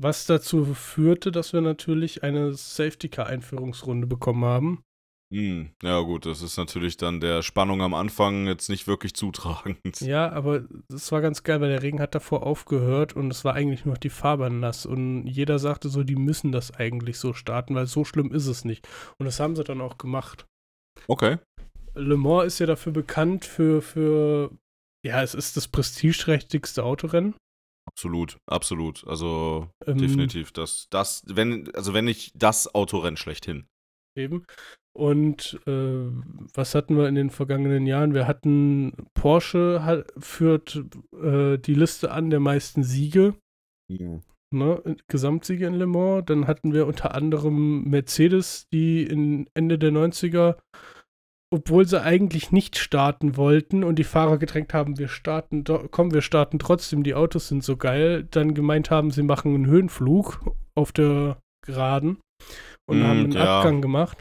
[0.01, 4.83] Was dazu führte, dass wir natürlich eine Safety-Car-Einführungsrunde bekommen haben.
[5.31, 10.01] Hm, ja gut, das ist natürlich dann der Spannung am Anfang jetzt nicht wirklich zutragend.
[10.01, 13.55] Ja, aber es war ganz geil, weil der Regen hat davor aufgehört und es war
[13.55, 14.87] eigentlich nur noch die Fahrbahn nass.
[14.87, 18.65] Und jeder sagte so, die müssen das eigentlich so starten, weil so schlimm ist es
[18.65, 18.89] nicht.
[19.19, 20.47] Und das haben sie dann auch gemacht.
[21.07, 21.37] Okay.
[21.95, 24.51] Le Mans ist ja dafür bekannt für, für
[25.05, 27.35] ja, es ist das prestigeträchtigste Autorennen.
[27.87, 29.07] Absolut, absolut.
[29.07, 30.53] Also Ähm, definitiv.
[30.53, 33.67] Das, das, wenn, also wenn nicht das Autorennen schlechthin.
[34.17, 34.45] Eben.
[34.93, 36.11] Und äh,
[36.55, 38.13] was hatten wir in den vergangenen Jahren?
[38.13, 40.85] Wir hatten Porsche hat, führt
[41.15, 43.35] äh, die Liste an der meisten Siege.
[44.53, 46.25] ne, Gesamtsiege in Le Mans.
[46.27, 50.57] Dann hatten wir unter anderem Mercedes, die in Ende der 90er,
[51.53, 56.23] obwohl sie eigentlich nicht starten wollten und die Fahrer gedrängt haben, wir starten, komm, wir
[56.23, 60.93] starten trotzdem, die Autos sind so geil, dann gemeint haben, sie machen einen Höhenflug auf
[60.93, 62.19] der Geraden
[62.87, 63.59] und Mm, haben einen ja.
[63.59, 64.19] Abgang gemacht.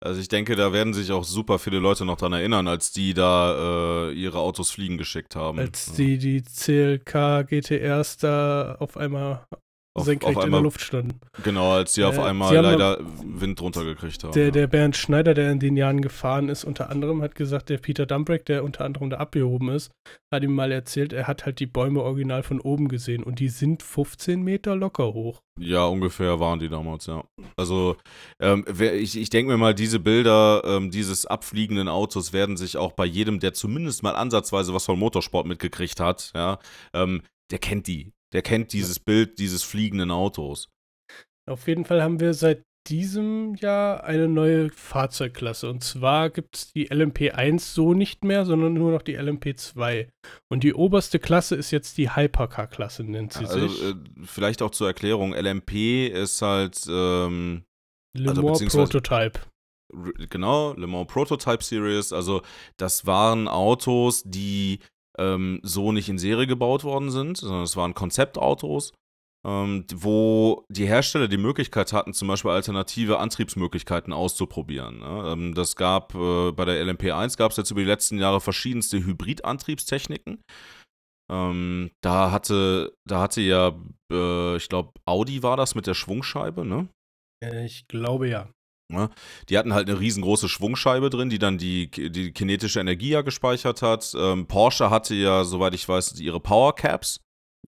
[0.00, 3.14] Also ich denke, da werden sich auch super viele Leute noch dran erinnern, als die
[3.14, 5.58] da äh, ihre Autos fliegen geschickt haben.
[5.58, 9.46] Als die, die CLK GTRs da auf einmal
[9.96, 11.20] Auf- senkrecht auf in einmal- der Luft standen.
[11.44, 14.32] Genau, als die auf Äh, einmal sie haben leider Wind drunter gekriegt haben.
[14.32, 14.50] Der, ja.
[14.50, 18.04] der Bernd Schneider, der in den Jahren gefahren ist, unter anderem hat gesagt, der Peter
[18.04, 19.92] Dumbrick, der unter anderem da abgehoben ist,
[20.32, 23.48] hat ihm mal erzählt, er hat halt die Bäume original von oben gesehen und die
[23.48, 25.40] sind 15 Meter locker hoch.
[25.60, 27.22] Ja, ungefähr waren die damals, ja.
[27.56, 27.96] Also,
[28.40, 32.76] ähm, wer, ich, ich denke mir mal, diese Bilder ähm, dieses abfliegenden Autos werden sich
[32.76, 36.58] auch bei jedem, der zumindest mal ansatzweise was von Motorsport mitgekriegt hat, ja,
[36.92, 37.22] ähm,
[37.52, 38.10] der kennt die.
[38.34, 40.68] Der kennt dieses Bild dieses fliegenden Autos.
[41.48, 45.70] Auf jeden Fall haben wir seit diesem Jahr eine neue Fahrzeugklasse.
[45.70, 50.08] Und zwar gibt es die LMP1 so nicht mehr, sondern nur noch die LMP2.
[50.50, 53.82] Und die oberste Klasse ist jetzt die Hypercar-Klasse, nennt sie Also, sich.
[53.84, 57.64] äh, vielleicht auch zur Erklärung: LMP ist halt, ähm,
[58.16, 59.40] Le also Mans Prototype.
[60.28, 62.12] Genau, Le Mans Prototype Series.
[62.12, 62.42] Also,
[62.76, 64.80] das waren Autos, die
[65.18, 68.92] ähm, so nicht in Serie gebaut worden sind, sondern es waren Konzeptautos,
[69.46, 75.00] ähm, wo die Hersteller die Möglichkeit hatten, zum Beispiel alternative Antriebsmöglichkeiten auszuprobieren.
[75.00, 75.32] Ne?
[75.32, 79.04] Ähm, das gab äh, bei der LMP1 gab es jetzt über die letzten Jahre verschiedenste
[79.04, 80.40] Hybridantriebstechniken.
[81.30, 83.74] Ähm, da hatte, da hatte ja,
[84.12, 86.88] äh, ich glaube, Audi war das mit der Schwungscheibe, ne?
[87.42, 88.50] Äh, Ich glaube ja.
[89.48, 93.82] Die hatten halt eine riesengroße Schwungscheibe drin, die dann die, die kinetische Energie ja gespeichert
[93.82, 94.14] hat.
[94.16, 97.20] Ähm, Porsche hatte ja, soweit ich weiß, ihre Power Caps.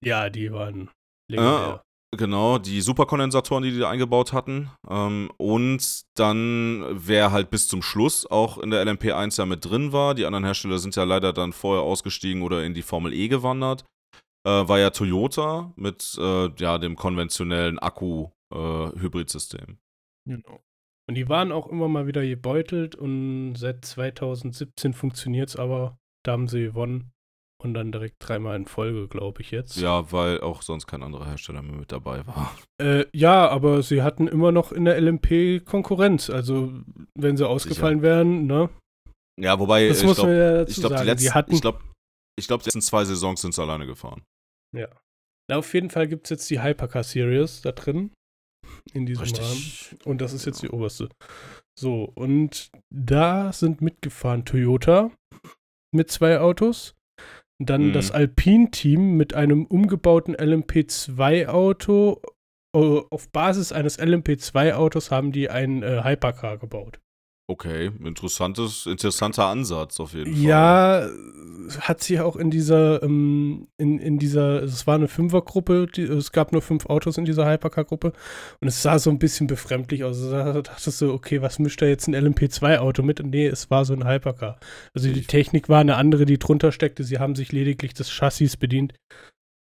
[0.02, 0.90] Ja, die waren
[1.30, 1.84] legendär.
[2.16, 4.70] Genau, die Superkondensatoren, die die da eingebaut hatten.
[4.88, 9.94] Ähm, und dann, wer halt bis zum Schluss auch in der LMP1 ja mit drin
[9.94, 13.30] war, die anderen Hersteller sind ja leider dann vorher ausgestiegen oder in die Formel E
[13.30, 13.84] gewandert,
[14.46, 19.80] äh, war ja Toyota mit äh, ja, dem konventionellen Akku-Hybridsystem.
[20.28, 20.62] Genau.
[21.10, 25.98] Und die waren auch immer mal wieder gebeutelt und seit 2017 funktioniert es aber.
[26.26, 27.12] Da haben sie gewonnen.
[27.62, 29.78] Und dann direkt dreimal in Folge, glaube ich jetzt.
[29.78, 32.54] ja, weil auch sonst kein anderer Hersteller mehr mit dabei war.
[32.82, 36.30] Äh, ja, aber sie hatten immer noch in der LMP Konkurrenz.
[36.30, 36.74] Also,
[37.16, 38.70] wenn sie ausgefallen wären, ne?
[39.40, 41.80] Ja, wobei, Das ich glaube, ja ich glaube, die letzten, die hatten, ich glaube,
[42.38, 44.24] ich glaube, die letzten zwei Saisons sind sie alleine gefahren.
[44.74, 48.12] Na, auf jeden Fall gibt es jetzt die Hypercar Series da drin.
[48.94, 49.36] In diesem Rahmen.
[49.36, 49.96] Richtig.
[50.06, 51.10] Und das ist jetzt die oberste.
[51.80, 55.12] So, und da sind mitgefahren Toyota
[55.94, 56.96] mit zwei Autos.
[57.60, 57.94] Dann Mhm.
[57.94, 62.22] das Alpine-Team mit einem umgebauten LMP2-Auto.
[62.76, 67.00] Äh, Auf Basis eines LMP2-Autos haben die ein äh, Hypercar gebaut.
[67.46, 70.44] Okay, interessantes, interessanter Ansatz auf jeden Fall.
[70.44, 71.10] Ja,
[71.82, 76.32] hat sich auch in dieser, ähm, in, in dieser, es war eine Fünfergruppe, die, es
[76.32, 78.14] gab nur fünf Autos in dieser Hypercar-Gruppe
[78.62, 80.22] und es sah so ein bisschen befremdlich aus.
[80.22, 83.20] Da dachtest du, okay, was mischt da jetzt ein LMP2-Auto mit?
[83.20, 84.58] Und nee, es war so ein Hypercar.
[84.94, 87.04] Also die Technik war eine andere, die drunter steckte.
[87.04, 88.94] Sie haben sich lediglich des Chassis bedient.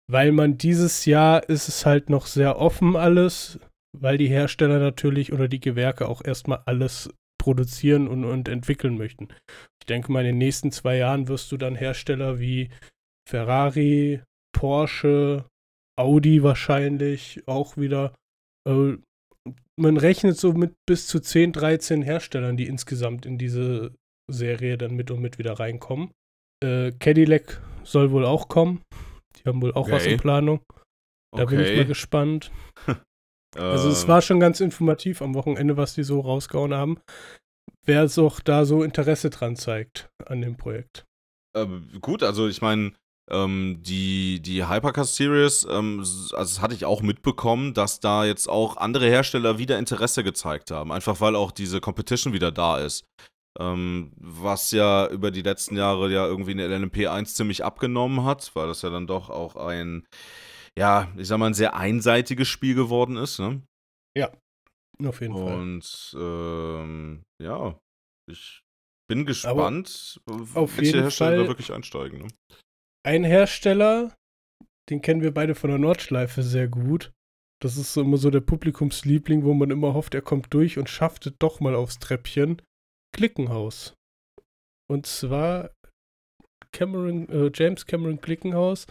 [0.09, 3.59] Weil man dieses Jahr ist es halt noch sehr offen alles,
[3.93, 7.11] weil die Hersteller natürlich oder die Gewerke auch erstmal alles
[7.43, 9.27] produzieren und, und entwickeln möchten.
[9.81, 12.71] Ich denke mal, in den nächsten zwei Jahren wirst du dann Hersteller wie
[13.29, 14.23] Ferrari,
[14.57, 15.45] Porsche,
[15.99, 18.15] Audi wahrscheinlich auch wieder.
[18.65, 18.93] Äh,
[19.77, 23.93] man rechnet so mit bis zu 10, 13 Herstellern, die insgesamt in diese
[24.31, 26.13] Serie dann mit und mit wieder reinkommen.
[26.63, 28.83] Äh, Cadillac soll wohl auch kommen.
[29.37, 30.13] Die haben wohl auch was Okay.
[30.13, 30.61] in Planung.
[31.37, 32.53] Da bin ich mal gespannt.
[33.57, 36.99] Also es Äh, war schon ganz informativ am Wochenende, was die so rausgehauen haben.
[37.85, 41.05] Wer es auch da so Interesse dran zeigt an dem Projekt.
[41.55, 42.93] Ähm, gut, also ich meine,
[43.31, 48.49] ähm, die, die Hypercar Series, ähm, also das hatte ich auch mitbekommen, dass da jetzt
[48.49, 50.93] auch andere Hersteller wieder Interesse gezeigt haben.
[50.93, 53.05] Einfach weil auch diese Competition wieder da ist.
[53.59, 58.51] Ähm, was ja über die letzten Jahre ja irgendwie in der LMP1 ziemlich abgenommen hat,
[58.55, 60.07] weil das ja dann doch auch ein,
[60.79, 63.63] ja, ich sag mal, ein sehr einseitiges Spiel geworden ist, ne?
[65.05, 65.55] Auf jeden Fall.
[65.55, 67.77] Und ähm, ja,
[68.31, 68.63] ich
[69.11, 70.21] bin gespannt,
[70.55, 72.21] auf welche Hersteller da Fall- wirklich einsteigen.
[72.21, 72.29] Ne?
[73.05, 74.15] Ein Hersteller,
[74.91, 77.11] den kennen wir beide von der Nordschleife sehr gut.
[77.61, 80.89] Das ist so immer so der Publikumsliebling, wo man immer hofft, er kommt durch und
[80.89, 82.63] schafft es doch mal aufs Treppchen.
[83.13, 83.95] Klickenhaus.
[84.89, 85.71] Und zwar
[86.73, 88.87] Cameron, äh, James Cameron Klickenhaus.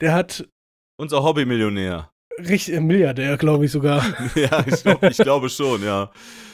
[0.00, 0.48] Der hat
[0.96, 2.10] Unser Hobbymillionär.
[2.38, 4.04] richtig, äh, Milliardär, glaube ich sogar.
[4.34, 6.10] ja, ich, glaub, ich glaube schon, ja.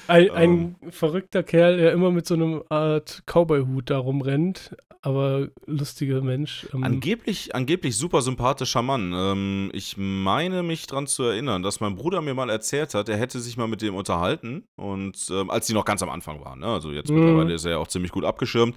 [0.09, 5.49] Ein, ein ähm, verrückter Kerl, der immer mit so einem Art Cowboy-Hut da rumrennt, aber
[5.67, 6.67] lustiger Mensch.
[6.75, 6.85] Ähm.
[6.85, 9.13] Angeblich, angeblich super sympathischer Mann.
[9.15, 13.17] Ähm, ich meine mich daran zu erinnern, dass mein Bruder mir mal erzählt hat, er
[13.17, 16.61] hätte sich mal mit dem unterhalten und ähm, als die noch ganz am Anfang waren.
[16.61, 16.67] Ne?
[16.67, 17.21] Also jetzt mhm.
[17.21, 18.77] mittlerweile ist er ja auch ziemlich gut abgeschirmt.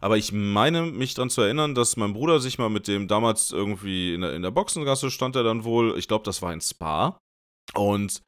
[0.00, 3.52] Aber ich meine mich daran zu erinnern, dass mein Bruder sich mal mit dem damals
[3.52, 6.60] irgendwie in der, in der Boxengasse stand er dann wohl, ich glaube, das war ein
[6.60, 7.18] Spa.
[7.74, 8.22] Und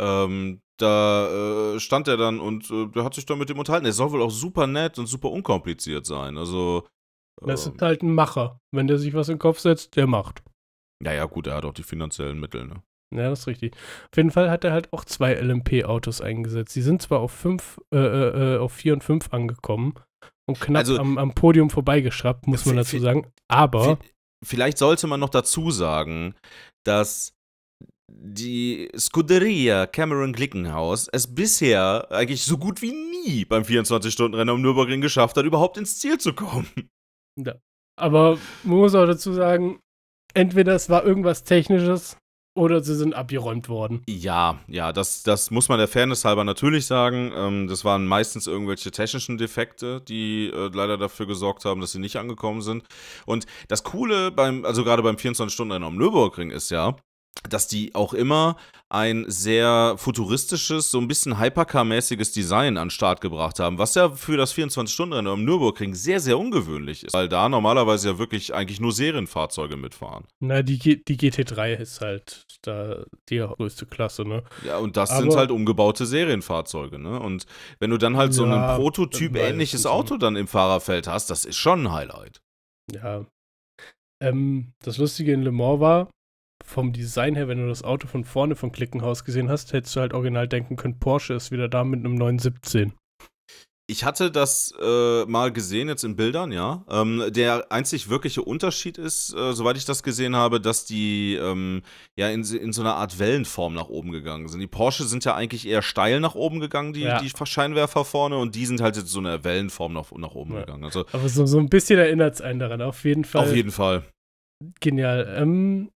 [0.00, 3.86] ähm, da äh, stand er dann und äh, der hat sich dann mit dem unterhalten.
[3.86, 6.38] Er soll wohl auch super nett und super unkompliziert sein.
[6.38, 6.86] Also.
[7.42, 8.60] Das ist ähm, halt ein Macher.
[8.72, 10.42] Wenn der sich was in den Kopf setzt, der macht.
[11.02, 12.82] Naja, gut, er hat auch die finanziellen Mittel, ne?
[13.14, 13.74] Ja, das ist richtig.
[13.74, 16.76] Auf jeden Fall hat er halt auch zwei LMP-Autos eingesetzt.
[16.76, 19.94] Die sind zwar auf fünf, äh, äh, äh auf vier und fünf angekommen
[20.46, 23.26] und knapp also, am, am, Podium vorbeigeschraubt, muss man dazu sagen.
[23.48, 23.98] Aber.
[24.44, 26.34] Vielleicht sollte man noch dazu sagen,
[26.84, 27.34] dass
[28.10, 35.00] die Scuderia Cameron Glickenhaus es bisher eigentlich so gut wie nie beim 24-Stunden-Rennen am Nürburgring
[35.00, 36.68] geschafft hat, überhaupt ins Ziel zu kommen.
[37.36, 37.56] Ja.
[37.96, 39.80] Aber man muss auch dazu sagen,
[40.34, 42.16] entweder es war irgendwas Technisches
[42.58, 44.02] oder sie sind abgeräumt worden.
[44.08, 47.32] Ja, ja, das, das muss man der Fairness halber natürlich sagen.
[47.34, 52.00] Ähm, das waren meistens irgendwelche technischen Defekte, die äh, leider dafür gesorgt haben, dass sie
[52.00, 52.82] nicht angekommen sind.
[53.26, 56.96] Und das Coole beim, also gerade beim 24-Stunden-Rennen am Nürburgring ist ja,
[57.48, 58.56] dass die auch immer
[58.90, 64.10] ein sehr futuristisches, so ein bisschen Hypercar-mäßiges Design an den Start gebracht haben, was ja
[64.10, 68.80] für das 24-Stunden-Rennen am Nürburgring sehr, sehr ungewöhnlich ist, weil da normalerweise ja wirklich eigentlich
[68.80, 70.24] nur Serienfahrzeuge mitfahren.
[70.40, 74.42] Na, die, G die GT3 ist halt da die größte Klasse, ne?
[74.64, 77.20] Ja, und das Aber sind halt umgebaute Serienfahrzeuge, ne?
[77.20, 77.44] Und
[77.80, 81.56] wenn du dann halt so ja, ein Prototyp-ähnliches Auto dann im Fahrerfeld hast, das ist
[81.56, 82.40] schon ein Highlight.
[82.90, 83.26] Ja.
[84.22, 86.10] Ähm, das Lustige in Le Mans war,
[86.68, 90.00] vom Design her, wenn du das Auto von vorne vom Klickenhaus gesehen hast, hättest du
[90.00, 92.92] halt original denken können, Porsche ist wieder da mit einem 917.
[93.90, 96.84] Ich hatte das äh, mal gesehen jetzt in Bildern, ja.
[96.90, 101.80] Ähm, der einzig wirkliche Unterschied ist, äh, soweit ich das gesehen habe, dass die ähm,
[102.14, 104.60] ja in, in, so einer Art Wellenform nach oben gegangen sind.
[104.60, 107.22] Die Porsche sind ja eigentlich eher steil nach oben gegangen, die, ja.
[107.22, 110.60] die Scheinwerfer vorne, und die sind halt jetzt so eine Wellenform nach, nach oben ja.
[110.60, 110.84] gegangen.
[110.84, 113.48] Also, Aber so, so ein bisschen erinnert es einen daran, auf jeden Fall.
[113.48, 114.04] Auf jeden Fall.
[114.80, 115.34] Genial.
[115.34, 115.90] Ähm,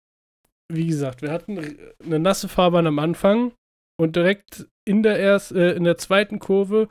[0.75, 1.59] wie gesagt, wir hatten
[2.05, 3.53] eine nasse Fahrbahn am Anfang
[4.01, 6.89] und direkt in der, erst, äh, in der zweiten Kurve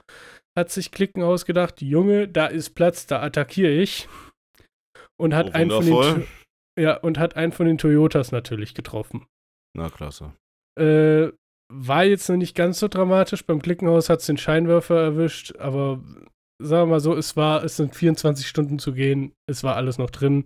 [0.58, 4.08] hat sich Klicken ausgedacht, Junge, da ist Platz, da attackiere ich.
[5.18, 6.28] Und hat, oh, einen von den,
[6.80, 9.28] ja, und hat einen von den Toyotas natürlich getroffen.
[9.76, 10.34] Na, klasse.
[10.80, 11.30] Äh,
[11.72, 13.46] war jetzt noch nicht ganz so dramatisch.
[13.46, 16.04] Beim Klickenhaus hat es den Scheinwerfer erwischt, aber
[16.60, 19.98] sagen wir mal so, es war, es sind 24 Stunden zu gehen, es war alles
[19.98, 20.46] noch drin.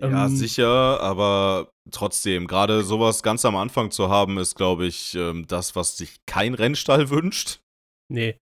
[0.00, 5.14] Ja, ähm, sicher, aber trotzdem, gerade sowas ganz am Anfang zu haben, ist, glaube ich,
[5.14, 7.60] ähm, das, was sich kein Rennstall wünscht.
[8.12, 8.36] Nee,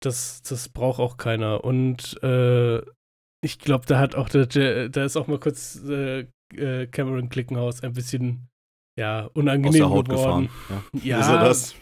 [0.00, 1.64] das, das braucht auch keiner.
[1.64, 2.78] Und äh,
[3.44, 7.82] ich glaube, da hat auch der, da ist auch mal kurz äh, äh, Cameron Klickenhaus
[7.82, 8.48] ein bisschen
[8.98, 10.48] ja, unangenehm Aus der Haut geworden.
[10.48, 10.82] gefahren.
[11.02, 11.20] Ja.
[11.20, 11.74] ja das?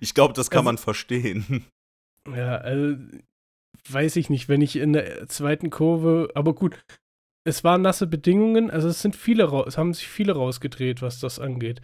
[0.00, 1.64] Ich glaube, das kann also, man verstehen.
[2.34, 2.96] Ja, also
[3.90, 6.82] weiß ich nicht, wenn ich in der zweiten Kurve, aber gut,
[7.46, 11.38] es waren nasse Bedingungen, also es sind viele es haben sich viele rausgedreht, was das
[11.38, 11.82] angeht.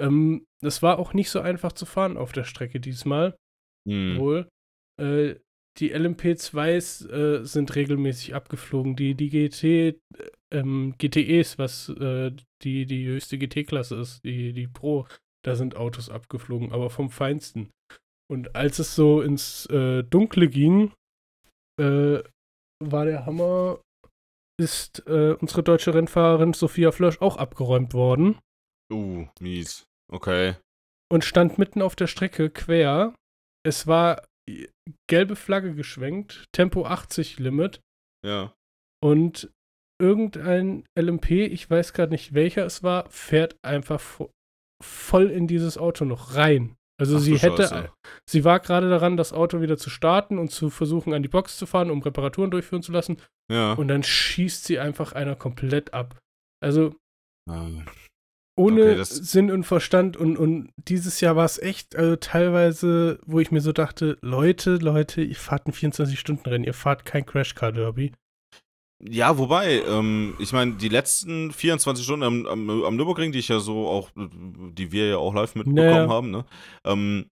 [0.00, 3.36] Ähm, es war auch nicht so einfach zu fahren auf der Strecke diesmal.
[3.86, 4.18] Mhm.
[4.18, 4.48] Wohl.
[5.00, 5.36] Äh,
[5.78, 8.96] die LMP2s äh, sind regelmäßig abgeflogen.
[8.96, 10.00] Die, die GT,
[10.52, 12.32] ähm, GTEs, was äh,
[12.62, 15.06] die, die höchste GT-Klasse ist, die, die Pro,
[15.44, 17.70] da sind Autos abgeflogen, aber vom Feinsten.
[18.30, 20.92] Und als es so ins äh, Dunkle ging,
[21.80, 22.22] äh,
[22.82, 23.80] war der Hammer
[24.60, 28.38] ist äh, unsere deutsche Rennfahrerin Sophia Flörsch auch abgeräumt worden.
[28.92, 29.86] Uh, mies.
[30.12, 30.54] Okay.
[31.10, 33.14] Und stand mitten auf der Strecke quer.
[33.64, 34.22] Es war
[35.08, 37.80] gelbe Flagge geschwenkt, Tempo 80 Limit.
[38.24, 38.54] Ja.
[39.02, 39.50] Und
[40.00, 44.20] irgendein LMP, ich weiß gerade nicht welcher es war, fährt einfach
[44.82, 46.76] voll in dieses Auto noch rein.
[47.00, 47.90] Also Ach, sie hätte, Scheiße.
[48.28, 51.56] sie war gerade daran, das Auto wieder zu starten und zu versuchen, an die Box
[51.56, 53.16] zu fahren, um Reparaturen durchführen zu lassen.
[53.50, 53.72] Ja.
[53.72, 56.18] Und dann schießt sie einfach einer komplett ab.
[56.62, 56.94] Also
[57.50, 57.86] ähm.
[58.54, 60.18] ohne okay, Sinn und Verstand.
[60.18, 64.76] Und, und dieses Jahr war es echt, also teilweise, wo ich mir so dachte, Leute,
[64.76, 68.12] Leute, ihr fahrt ein 24-Stunden-Rennen, ihr fahrt kein Crashcar-Derby.
[69.08, 73.48] Ja, wobei, ähm, ich meine, die letzten 24 Stunden am, am, am, Nürburgring, die ich
[73.48, 76.08] ja so auch, die wir ja auch live mitbekommen naja.
[76.08, 76.44] haben, ne?
[76.84, 77.26] Ähm,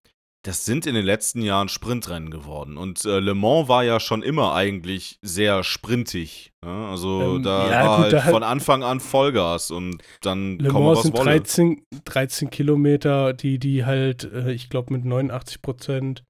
[0.47, 2.77] das sind in den letzten Jahren Sprintrennen geworden.
[2.77, 6.53] Und äh, Le Mans war ja schon immer eigentlich sehr sprintig.
[6.65, 6.91] Ja?
[6.91, 10.73] Also ähm, da ja, war gut, halt da von Anfang an Vollgas und dann Le
[10.73, 16.23] Mans sind 13, 13 Kilometer, die, die halt, äh, ich glaube, mit 89 Prozent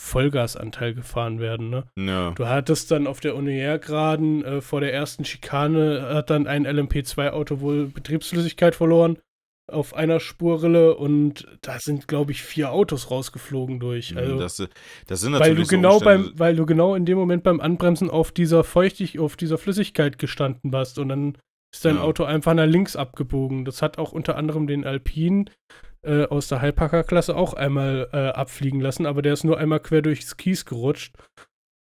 [0.00, 1.68] Vollgasanteil gefahren werden.
[1.68, 1.84] Ne?
[1.98, 2.30] Ja.
[2.32, 7.60] Du hattest dann auf der Unier-Geraden äh, vor der ersten Schikane hat dann ein LMP2-Auto
[7.60, 9.18] wohl Betriebsflüssigkeit verloren
[9.68, 14.16] auf einer Spurrille und da sind, glaube ich, vier Autos rausgeflogen durch.
[14.16, 14.56] Also, das,
[15.06, 17.44] das sind weil natürlich du genau so beim, Umstände, weil du genau in dem Moment
[17.44, 21.38] beim Anbremsen auf dieser Feuchtig, auf dieser Flüssigkeit gestanden warst und dann
[21.72, 22.02] ist dein Ja.
[22.02, 23.64] Auto einfach nach links abgebogen.
[23.64, 25.44] Das hat auch unter anderem den Alpine
[26.02, 30.02] äh, aus der Hypercar-Klasse auch einmal äh, abfliegen lassen, aber der ist nur einmal quer
[30.02, 31.14] durchs Kies gerutscht.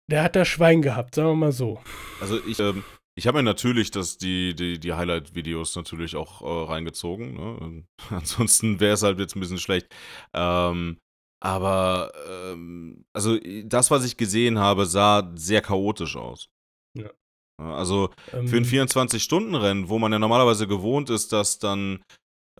[0.10, 1.80] Der hat da Schwein gehabt, sagen wir mal so.
[2.20, 2.84] Also ich, ähm,
[3.16, 7.34] ich habe mir natürlich das, die, die, die Highlight-Videos natürlich auch äh, reingezogen.
[7.36, 7.84] Ne?
[8.10, 9.88] Ansonsten wäre es halt jetzt ein bisschen schlecht.
[10.34, 10.98] Ähm,
[11.44, 16.50] aber ähm, also das, was ich gesehen habe, sah sehr chaotisch aus.
[16.98, 17.12] Ja.
[17.60, 22.04] Also Ähm, für ein 24-Stunden-Rennen, wo man ja normalerweise gewohnt ist, dass dann,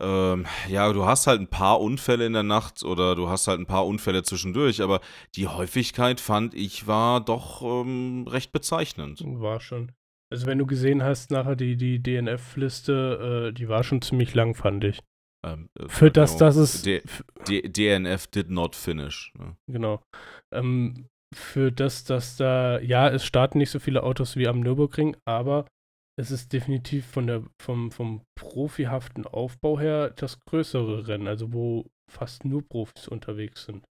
[0.00, 3.60] ähm, ja, du hast halt ein paar Unfälle in der Nacht oder du hast halt
[3.60, 5.00] ein paar Unfälle zwischendurch, aber
[5.36, 9.22] die Häufigkeit fand ich war doch ähm, recht bezeichnend.
[9.24, 9.92] War schon.
[10.32, 14.54] Also wenn du gesehen hast, nachher die, die DNF-Liste, äh, die war schon ziemlich lang,
[14.54, 15.00] fand ich.
[15.44, 16.46] Ähm, äh, Für das, genau.
[16.46, 17.02] dass es, D
[17.46, 19.32] D DNF did not finish.
[19.38, 19.56] Ne?
[19.70, 20.02] genau,
[20.52, 25.16] ähm, für das, dass da, ja, es starten nicht so viele Autos wie am Nürburgring,
[25.24, 25.66] aber
[26.16, 31.86] es ist definitiv von der, vom, vom profihaften Aufbau her das größere Rennen, also wo
[32.10, 33.84] fast nur Profis unterwegs sind.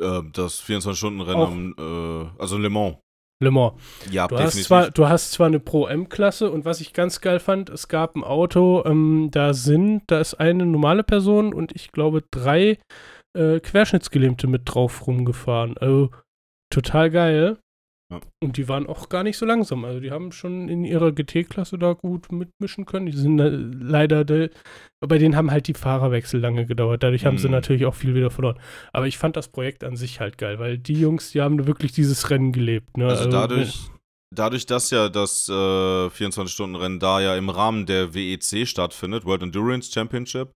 [0.00, 2.96] Ähm, das 24-Stunden-Rennen, Auch- am, äh, also Le Mans.
[3.42, 3.74] Le Mans.
[4.10, 7.68] Ja, Du hast, zwar, du hast zwar eine Pro-M-Klasse und was ich ganz geil fand,
[7.68, 12.24] es gab ein Auto, ähm, da sind, da ist eine normale Person und ich glaube
[12.30, 12.78] drei
[13.36, 15.76] äh, Querschnittsgelähmte mit drauf rumgefahren.
[15.76, 16.10] Also
[16.70, 17.58] total geil.
[18.12, 18.20] Ja.
[18.40, 19.84] Und die waren auch gar nicht so langsam.
[19.84, 23.06] Also die haben schon in ihrer GT-Klasse da gut mitmischen können.
[23.06, 24.50] Die sind äh, leider, de,
[25.00, 27.02] bei denen haben halt die Fahrerwechsel lange gedauert.
[27.02, 27.52] Dadurch haben sie Mhm.
[27.54, 28.60] natürlich auch viel wieder verloren.
[28.92, 31.90] Aber ich fand das Projekt an sich halt geil, weil die Jungs, die haben wirklich
[31.92, 32.96] dieses Rennen gelebt.
[32.96, 33.08] Ne?
[33.08, 33.88] Also dadurch,
[34.32, 39.90] dadurch, dass ja das äh, 24-Stunden-Rennen da ja im Rahmen der WEC stattfindet, World Endurance
[39.92, 40.52] Championship,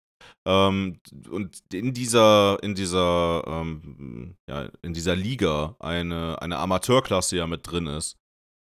[0.46, 1.00] ähm,
[1.30, 7.70] und in dieser, in dieser, ähm, ja, in dieser Liga eine, eine Amateurklasse ja mit
[7.70, 8.16] drin ist,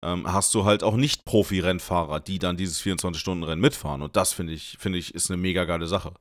[0.04, 4.02] ähm, hast du halt auch nicht Profi-Rennfahrer, die dann dieses 24-Stunden-Rennen mitfahren.
[4.02, 6.14] Und das finde ich, finde ich, ist eine mega geile Sache.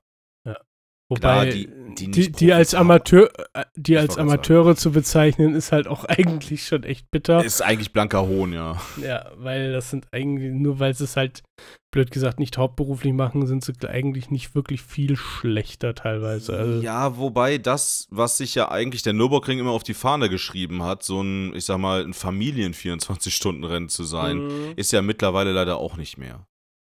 [1.10, 2.76] Wobei, Klar, die- die, die die, als.
[2.76, 7.44] Amateur, äh, die als Amateure zu bezeichnen, ist halt auch eigentlich schon echt bitter.
[7.44, 8.80] Ist eigentlich blanker Hohn, ja.
[9.02, 11.44] ja, weil das sind eigentlich, nur weil sie es halt,
[11.92, 16.58] blöd gesagt, nicht hauptberuflich machen, sind sie eigentlich nicht wirklich viel schlechter teilweise.
[16.58, 20.84] Also, Ja, wobei das, was sich ja eigentlich der Nürburgring immer auf die Fahne geschrieben
[20.84, 24.74] hat, so ein, ich sag mal, ein Familien-24-Stunden-Rennen zu sein, Mhm.
[24.76, 26.46] ist ja mittlerweile leider auch nicht mehr.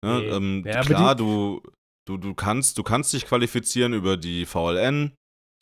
[0.03, 0.19] Ne?
[0.19, 0.27] Nee.
[0.29, 1.61] Ähm, Ja, klar, du,
[2.05, 5.13] du, du, kannst, du kannst dich qualifizieren über die VLN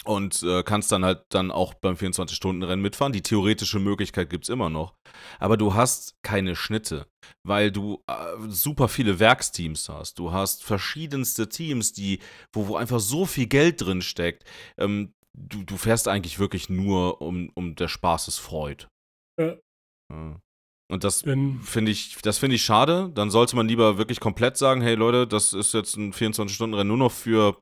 [0.06, 3.14] und äh, kannst dann halt dann auch beim 24-Stunden-Rennen mitfahren.
[3.14, 4.96] Die theoretische Möglichkeit gibt es immer noch.
[5.39, 7.08] Aber du hast keine Schnitte,
[7.44, 8.14] weil du äh,
[8.48, 10.20] super viele Werksteams hast.
[10.20, 12.20] Du hast verschiedenste Teams, die,
[12.52, 14.44] wo, wo einfach so viel Geld drin steckt.
[14.78, 18.88] Ähm, du, du fährst eigentlich wirklich nur um, um der Spaßesfreud.
[19.39, 19.56] Ja.
[20.12, 20.39] Ja.
[20.92, 23.10] Und das finde ich, das finde ich schade.
[23.14, 26.98] Dann sollte man lieber wirklich komplett sagen, hey Leute, das ist jetzt ein 24-Stunden-Rennen nur
[26.98, 27.58] noch für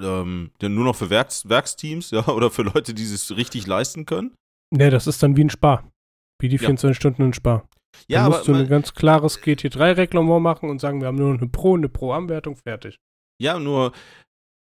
[0.00, 4.06] ähm, ja, nur noch für Werks Werksteams, ja, oder für Leute, die es richtig leisten
[4.06, 4.34] können.
[4.72, 5.90] ne, das ist dann wie ein Spar.
[6.40, 6.60] Wie die Ja.
[6.60, 7.68] 24 Stunden in Spar.
[8.08, 11.32] Ja, da aber musst du ein ganz klares GT3-Reglement machen und sagen, wir haben nur
[11.32, 12.96] noch eine Pro, eine Pro-Anwertung, fertig.
[13.42, 13.92] ja, nur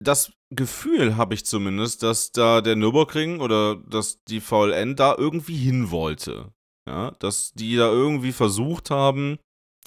[0.03, 5.57] das Gefühl habe ich zumindest, dass da der Nürburgring oder dass die VLN da irgendwie
[5.57, 6.53] hin wollte.
[6.88, 9.38] Ja, dass die da irgendwie versucht haben,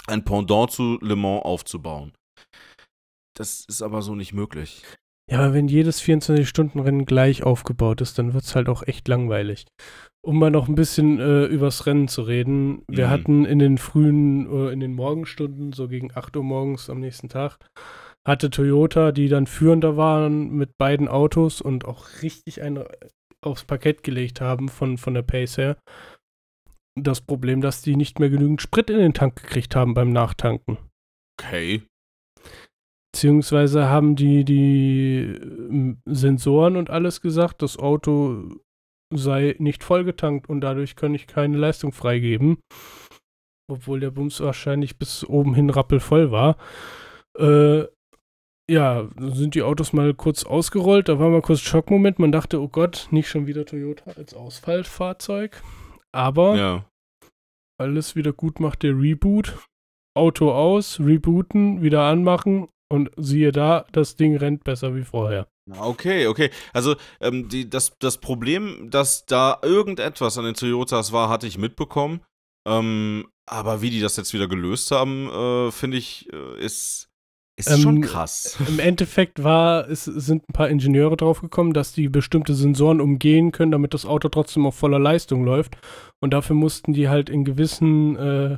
[0.07, 2.13] ein Pendant zu Le Mans aufzubauen.
[3.37, 4.83] Das ist aber so nicht möglich.
[5.29, 9.65] Ja, aber wenn jedes 24-Stunden-Rennen gleich aufgebaut ist, dann wird es halt auch echt langweilig.
[10.23, 12.83] Um mal noch ein bisschen äh, übers Rennen zu reden.
[12.87, 13.11] Wir Mhm.
[13.11, 17.27] hatten in den frühen, äh, in den Morgenstunden, so gegen 8 Uhr morgens am nächsten
[17.27, 17.57] Tag,
[18.25, 22.87] hatte Toyota, die dann führender waren mit beiden Autos und auch richtig eine
[23.41, 25.77] aufs Parkett gelegt haben von, von der Pace her.
[26.97, 30.77] Das Problem, dass die nicht mehr genügend Sprit in den Tank gekriegt haben beim Nachtanken.
[31.37, 31.83] Okay.
[33.11, 38.59] Beziehungsweise haben die, die ähm, Sensoren und alles gesagt, das Auto
[39.13, 42.57] sei nicht vollgetankt und dadurch kann ich keine Leistung freigeben.
[43.71, 46.57] Obwohl der Bums wahrscheinlich bis oben hin rappelvoll war.
[47.37, 47.85] Äh,
[48.69, 51.07] ja, sind die Autos mal kurz ausgerollt.
[51.07, 52.19] Da war mal kurz Schockmoment.
[52.19, 55.61] Man dachte, oh Gott, nicht schon wieder Toyota als Ausfallfahrzeug.
[56.15, 56.85] Aber Ja.
[57.77, 59.57] alles wieder gut macht der Reboot.
[60.17, 65.47] Auto aus, rebooten, wieder anmachen und siehe da, das Ding rennt besser wie vorher.
[65.77, 66.51] Okay, okay.
[66.71, 71.57] Also ähm, die, das, das Problem, dass da irgendetwas an den Toyotas war, hatte ich
[71.57, 72.21] mitbekommen.
[72.65, 77.09] Ähm, aber wie die das jetzt wieder gelöst haben, äh, finde ich, äh, ist,
[77.57, 78.57] ist ähm, schon krass.
[78.67, 83.71] Im Endeffekt war, es sind ein paar Ingenieure draufgekommen, dass die bestimmte Sensoren umgehen können,
[83.71, 85.77] damit das Auto trotzdem auf voller Leistung läuft.
[86.21, 88.57] Und dafür mussten die halt in gewissen, äh,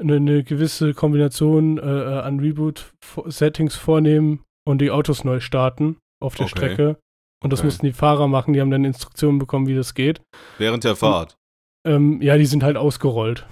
[0.00, 6.34] eine, eine, gewisse Kombination äh, äh an Reboot-Settings vornehmen und die Autos neu starten auf
[6.34, 6.56] der okay.
[6.56, 6.96] Strecke.
[7.44, 7.66] Und das okay.
[7.66, 10.20] mussten die Fahrer machen, die haben dann Instruktionen bekommen, wie das geht.
[10.58, 11.36] Während der Fahrt?
[11.84, 13.46] Und, ähm, ja, die sind halt ausgerollt.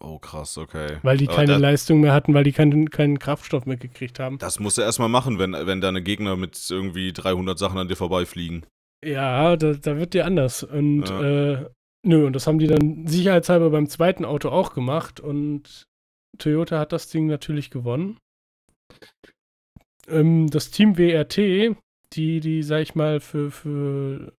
[0.00, 0.98] Oh, krass, okay.
[1.02, 4.38] Weil die keine Leistung mehr hatten, weil die keinen, keinen Kraftstoff mehr gekriegt haben.
[4.38, 7.96] Das musst du erstmal machen, wenn, wenn deine Gegner mit irgendwie 300 Sachen an dir
[7.96, 8.66] vorbeifliegen.
[9.04, 10.62] Ja, da, da wird dir anders.
[10.62, 11.52] Und, ja.
[11.52, 11.70] äh,
[12.02, 15.20] nö, und das haben die dann sicherheitshalber beim zweiten Auto auch gemacht.
[15.20, 15.86] Und
[16.38, 18.18] Toyota hat das Ding natürlich gewonnen.
[20.08, 21.76] Ähm, das Team WRT,
[22.14, 24.32] die, die, sag ich mal, für, für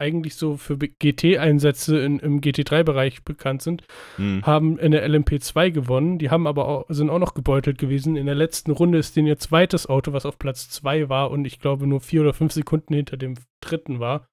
[0.00, 3.84] eigentlich so für GT-Einsätze im GT3-Bereich bekannt sind,
[4.16, 4.44] hm.
[4.44, 6.18] haben in der LMP2 gewonnen.
[6.18, 8.16] Die haben aber auch, sind auch noch gebeutelt gewesen.
[8.16, 11.44] In der letzten Runde ist denen ihr zweites Auto, was auf Platz 2 war und
[11.44, 14.26] ich glaube nur vier oder fünf Sekunden hinter dem dritten war,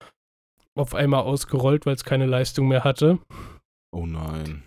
[0.76, 3.20] auf einmal ausgerollt, weil es keine Leistung mehr hatte.
[3.92, 4.64] Oh nein.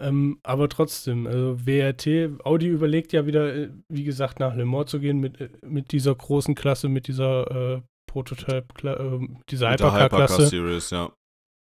[0.00, 4.90] Ähm, aber trotzdem, also WRT, Audi überlegt ja wieder, äh, wie gesagt, nach Le Mans
[4.90, 7.80] zu gehen mit, äh, mit dieser großen Klasse, mit dieser äh,
[8.10, 10.46] Prototype, äh, diese Hypercar-Klasse.
[10.46, 11.12] Series, ja.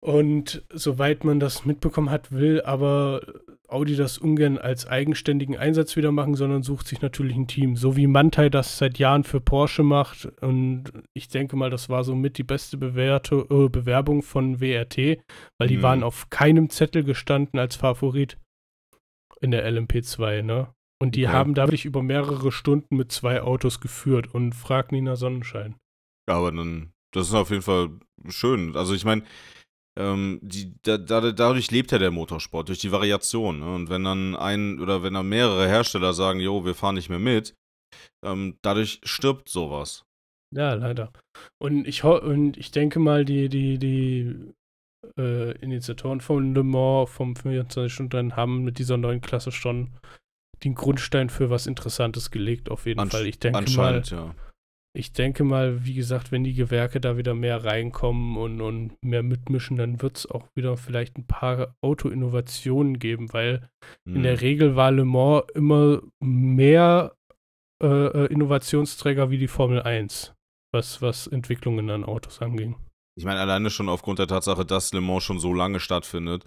[0.01, 3.21] Und soweit man das mitbekommen hat, will aber
[3.67, 7.75] Audi das ungern als eigenständigen Einsatz wieder machen, sondern sucht sich natürlich ein Team.
[7.75, 10.25] So wie Mantai das seit Jahren für Porsche macht.
[10.41, 15.19] Und ich denke mal, das war somit die beste Bewerte, äh, Bewerbung von WRT,
[15.59, 15.83] weil die mhm.
[15.83, 18.37] waren auf keinem Zettel gestanden als Favorit
[19.41, 20.69] in der LMP2, ne?
[21.01, 21.33] Und die okay.
[21.33, 25.75] haben dadurch über mehrere Stunden mit zwei Autos geführt und frag Nina Sonnenschein.
[26.29, 27.89] Aber dann, das ist auf jeden Fall
[28.27, 28.75] schön.
[28.75, 29.23] Also ich meine,
[29.99, 33.59] ähm, die, da, da, dadurch lebt ja der Motorsport, durch die Variation.
[33.59, 33.75] Ne?
[33.75, 37.19] Und wenn dann ein oder wenn dann mehrere Hersteller sagen, jo, wir fahren nicht mehr
[37.19, 37.55] mit,
[38.23, 40.05] ähm, dadurch stirbt sowas.
[40.55, 41.11] Ja, leider.
[41.61, 44.35] Und ich, und ich denke mal, die, die, die
[45.17, 49.91] äh, Initiatoren von Le Mans vom 24-Stunden-Rennen haben mit dieser neuen Klasse schon
[50.63, 53.27] den Grundstein für was Interessantes gelegt, auf jeden Ansch Fall.
[53.27, 54.33] Ich denke mal, ja
[54.95, 59.21] ich denke mal, wie gesagt, wenn die Gewerke da wieder mehr reinkommen und, und mehr
[59.21, 63.69] mitmischen, dann wird es auch wieder vielleicht ein paar Auto-Innovationen geben, weil
[64.05, 64.17] mhm.
[64.17, 64.39] in der mhm.
[64.39, 67.15] Regel war Le Mans immer mehr
[67.83, 70.33] äh, äh, Innovationsträger wie die Formel 1,
[70.73, 72.75] was, was Entwicklungen an Autos anging.
[73.15, 76.45] Ich meine, alleine schon aufgrund der Tatsache, dass Le Mans schon so lange stattfindet.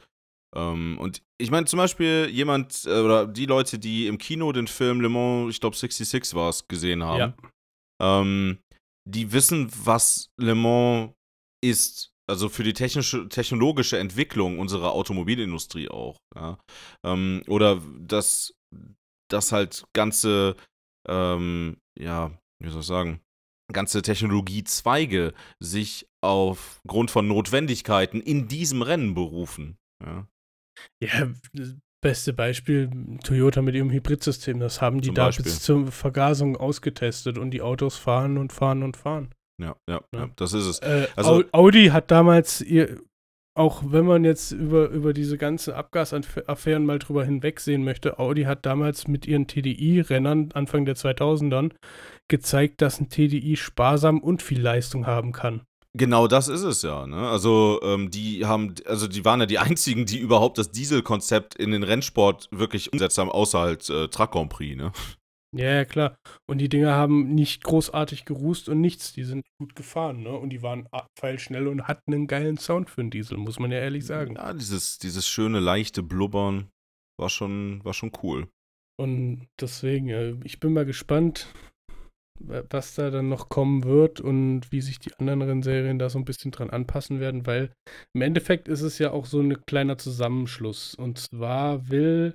[0.56, 4.66] Ähm, und ich meine, zum Beispiel jemand äh, oder die Leute, die im Kino den
[4.66, 7.18] Film Le Mans, ich glaube 66 war es, gesehen haben.
[7.18, 7.34] Ja
[8.02, 8.58] ähm,
[9.08, 11.12] die wissen, was Le Mans
[11.64, 12.10] ist.
[12.30, 16.18] Also für die technische, technologische Entwicklung unserer Automobilindustrie auch.
[16.34, 16.58] Ja?
[17.04, 18.54] Ähm, oder dass,
[19.28, 20.56] dass halt ganze,
[21.08, 22.30] ähm, ja,
[22.62, 23.20] wie soll ich sagen,
[23.72, 29.76] ganze Technologiezweige sich aufgrund von Notwendigkeiten in diesem Rennen berufen.
[30.04, 30.28] Ja,
[31.02, 31.32] ja
[32.02, 32.90] Beste Beispiel,
[33.22, 34.58] Toyota mit ihrem Hybridsystem.
[34.58, 35.44] Das haben die Zum da Beispiel.
[35.44, 39.30] bis zur Vergasung ausgetestet und die Autos fahren und fahren und fahren.
[39.62, 40.28] Ja, ja, ja.
[40.36, 40.78] das ist es.
[40.80, 43.00] Äh, also, Audi hat damals ihr,
[43.54, 48.66] auch wenn man jetzt über, über diese ganzen Abgasaffären mal drüber hinwegsehen möchte, Audi hat
[48.66, 51.70] damals mit ihren TDI-Rennern Anfang der 2000ern
[52.28, 55.62] gezeigt, dass ein TDI sparsam und viel Leistung haben kann.
[55.94, 57.06] Genau das ist es ja.
[57.06, 57.28] Ne?
[57.28, 61.70] Also ähm, die haben, also die waren ja die einzigen, die überhaupt das Dieselkonzept in
[61.70, 64.76] den Rennsport wirklich umgesetzt haben, außer halt äh, Truck Grand Prix.
[64.76, 64.92] Ne?
[65.54, 66.16] Ja, klar.
[66.48, 69.12] Und die Dinger haben nicht großartig gerußt und nichts.
[69.12, 70.32] Die sind gut gefahren, ne?
[70.32, 70.88] Und die waren
[71.18, 74.36] pfeilschnell und hatten einen geilen Sound für einen Diesel, muss man ja ehrlich sagen.
[74.36, 76.70] Ja, dieses, dieses schöne, leichte Blubbern
[77.20, 78.48] war schon, war schon cool.
[78.98, 81.52] Und deswegen, äh, ich bin mal gespannt,
[82.46, 86.24] was da dann noch kommen wird und wie sich die anderen Rennserien da so ein
[86.24, 87.70] bisschen dran anpassen werden, weil
[88.14, 90.94] im Endeffekt ist es ja auch so ein kleiner Zusammenschluss.
[90.94, 92.34] Und zwar will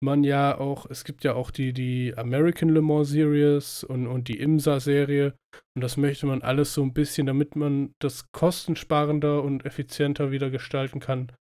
[0.00, 4.28] man ja auch, es gibt ja auch die, die American Le Mans Series und, und
[4.28, 5.34] die IMSA-Serie.
[5.74, 10.50] Und das möchte man alles so ein bisschen, damit man das kostensparender und effizienter wieder
[10.50, 11.32] gestalten kann,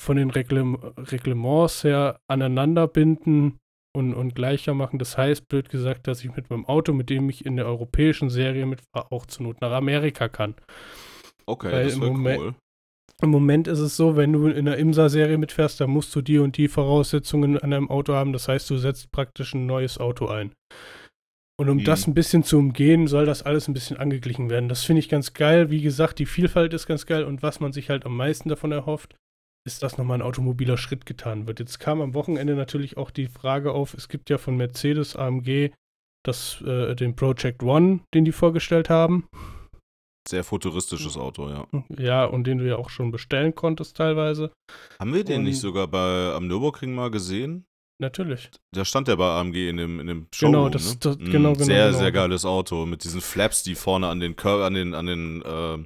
[0.00, 3.58] von den Reglements her aneinander binden
[3.94, 4.98] und, und gleicher machen.
[4.98, 8.30] Das heißt, blöd gesagt, dass ich mit meinem Auto, mit dem ich in der europäischen
[8.30, 10.54] Serie mitfahre, auch zur Not nach Amerika kann.
[11.46, 12.54] Okay, Weil das wäre cool.
[13.20, 16.38] Im Moment ist es so, wenn du in der IMSA-Serie mitfährst, dann musst du die
[16.38, 18.32] und die Voraussetzungen an deinem Auto haben.
[18.32, 20.52] Das heißt, du setzt praktisch ein neues Auto ein.
[21.60, 21.84] Und um Mhm.
[21.84, 24.68] das ein bisschen zu umgehen, soll das alles ein bisschen angeglichen werden.
[24.68, 25.70] Das finde ich ganz geil.
[25.70, 27.22] Wie gesagt, die Vielfalt ist ganz geil.
[27.24, 29.14] Und was man sich halt am meisten davon erhofft,
[29.64, 31.60] ist, dass nochmal ein automobiler Schritt getan wird.
[31.60, 35.70] Jetzt kam am Wochenende natürlich auch die Frage auf, es gibt ja von Mercedes AMG
[36.24, 39.26] das, äh, den Project One, den die vorgestellt haben.
[40.28, 41.66] Sehr futuristisches Auto, ja.
[41.98, 44.52] Ja, und den du ja auch schon bestellen konntest teilweise.
[45.00, 47.64] Haben wir den Und- nicht sogar bei am Nürburgring mal gesehen?
[48.00, 48.50] Natürlich.
[48.72, 50.96] Da stand der bei AMG in dem, in dem Showroom, Genau, das- ne?
[51.00, 51.98] das- Mm, genau, genau, Sehr, genau.
[51.98, 55.42] sehr geiles Auto mit diesen Flaps, die vorne an den Cur an den, an den,
[55.42, 55.78] äh,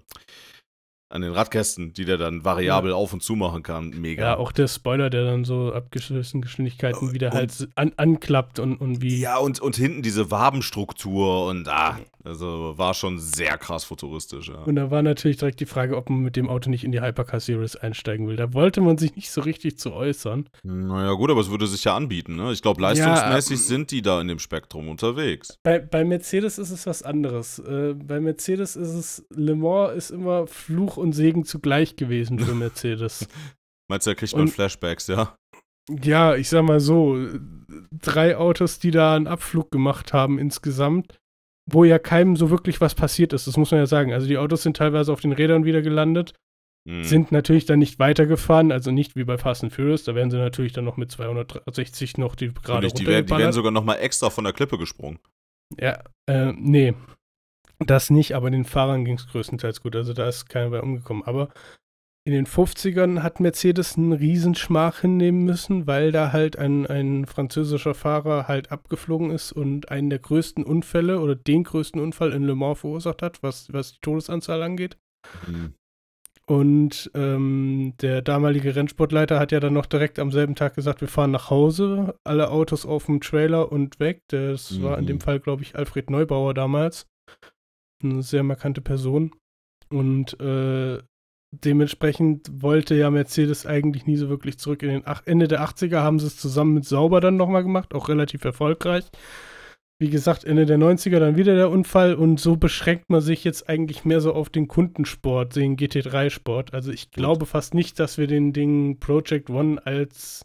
[1.08, 3.90] an den Radkästen, die der dann variabel auf und zu machen kann.
[3.90, 4.22] Mega.
[4.22, 8.58] Ja, auch der Spoiler, der dann so ab gewissen Geschwindigkeiten Und- wieder halt an, anklappt
[8.58, 9.20] und, und wie.
[9.20, 14.56] Ja, und, und hinten diese Wabenstruktur und ah, also war schon sehr krass futuristisch, ja.
[14.64, 17.00] Und da war natürlich direkt die Frage, ob man mit dem Auto nicht in die
[17.00, 18.34] Hypercar Series einsteigen will.
[18.34, 20.48] Da wollte man sich nicht so richtig zu äußern.
[20.64, 22.50] Naja, gut, aber es würde sich ja anbieten, ne?
[22.50, 25.56] Ich glaube, leistungsmäßig sind die da in dem Spektrum unterwegs.
[25.62, 27.60] Bei, bei Mercedes ist es was anderes.
[27.60, 32.54] Äh, bei Mercedes ist es, Le Mans ist immer Fluch und Segen zugleich gewesen für
[32.54, 33.28] Mercedes.
[33.90, 35.36] Meinst du, da kriegt man Und- Flashbacks, ja?
[35.88, 37.16] ja, ich sag mal so,
[37.92, 41.16] drei Autos, die da einen Abflug gemacht haben insgesamt,
[41.70, 43.46] wo ja keinem so wirklich was passiert ist.
[43.46, 44.12] Das muss man ja sagen.
[44.12, 46.34] Also die Autos sind teilweise auf den Rädern wieder gelandet.
[46.86, 47.02] Hm.
[47.02, 50.38] sind natürlich dann nicht weitergefahren, also nicht wie bei Fast and Furious, da werden sie
[50.38, 53.96] natürlich dann noch mit 260 noch die gerade die, werden, die werden sogar noch mal
[53.96, 55.18] extra von der Klippe gesprungen.
[55.80, 56.94] Ja, äh, nee,
[57.78, 61.22] das nicht, aber den Fahrern ging es größtenteils gut, also da ist keiner bei umgekommen.
[61.24, 61.48] Aber
[62.24, 67.94] in den 50ern hat Mercedes einen Riesenschmach hinnehmen müssen, weil da halt ein, ein französischer
[67.94, 72.56] Fahrer halt abgeflogen ist und einen der größten Unfälle oder den größten Unfall in Le
[72.56, 74.96] Mans verursacht hat, was, was die Todesanzahl angeht.
[75.44, 75.74] Hm.
[76.48, 81.08] Und ähm, der damalige Rennsportleiter hat ja dann noch direkt am selben Tag gesagt, wir
[81.08, 84.22] fahren nach Hause, alle Autos auf dem Trailer und weg.
[84.28, 85.08] Das war in Mhm.
[85.08, 87.06] dem Fall, glaube ich, Alfred Neubauer damals.
[88.02, 89.32] Eine sehr markante Person.
[89.88, 90.98] Und äh,
[91.52, 94.82] dementsprechend wollte ja Mercedes eigentlich nie so wirklich zurück.
[94.82, 97.94] In den ach Ende der 80er haben sie es zusammen mit Sauber dann nochmal gemacht,
[97.94, 99.04] auch relativ erfolgreich.
[99.98, 103.68] Wie gesagt, Ende der 90er dann wieder der Unfall und so beschränkt man sich jetzt
[103.68, 106.74] eigentlich mehr so auf den Kundensport, den GT3-Sport.
[106.74, 110.44] Also ich glaube fast nicht, dass wir den Ding Project One als,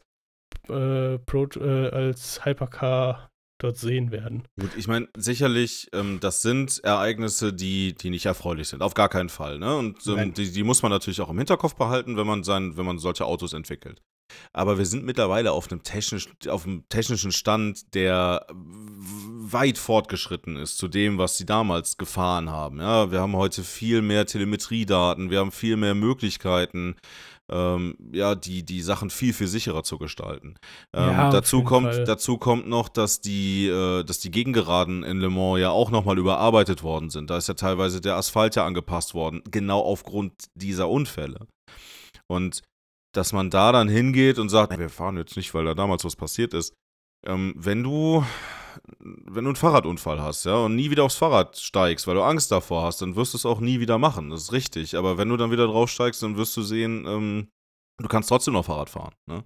[0.70, 3.31] äh, Pro, äh, als Hypercar
[3.64, 4.44] dort sehen werden.
[4.60, 8.82] Gut, ich meine, sicherlich, ähm, das sind Ereignisse, die, die nicht erfreulich sind.
[8.82, 9.60] Auf gar keinen Fall.
[9.60, 9.76] Ne?
[9.78, 12.86] Und ähm, die, die muss man natürlich auch im Hinterkopf behalten, wenn man, sein, wenn
[12.86, 14.02] man solche Autos entwickelt.
[14.54, 20.78] Aber wir sind mittlerweile auf einem, technisch, auf einem technischen Stand, der weit fortgeschritten ist
[20.78, 22.80] zu dem, was sie damals gefahren haben.
[22.80, 26.96] Ja, wir haben heute viel mehr Telemetriedaten, wir haben viel mehr Möglichkeiten,
[27.52, 30.56] ähm, ja, die, die Sachen viel, viel sicherer zu gestalten.
[30.94, 32.04] Ähm, Ja, dazu, kommt, Fall.
[32.06, 36.18] dazu kommt noch, dass die, äh, dass die Gegengeraden in Le Mans ja auch nochmal
[36.18, 37.30] überarbeitet worden sind.
[37.30, 41.48] Da ist ja teilweise der Asphalt ja angepasst worden, genau aufgrund dieser Unfälle.
[42.28, 42.62] Und
[43.14, 46.16] dass man da dann hingeht und sagt, wir fahren jetzt nicht, weil da damals was
[46.16, 46.74] passiert ist.
[47.26, 48.26] Ähm, wenn du,
[49.00, 52.52] wenn du einen Fahrradunfall hast, ja, und nie wieder aufs Fahrrad steigst, weil du Angst
[52.52, 54.30] davor hast, dann wirst du es auch nie wieder machen.
[54.30, 54.96] Das ist richtig.
[54.96, 57.48] Aber wenn du dann wieder draufsteigst, dann wirst du sehen, ähm,
[58.02, 59.14] du kannst trotzdem noch Fahrrad fahren.
[59.30, 59.44] Ne?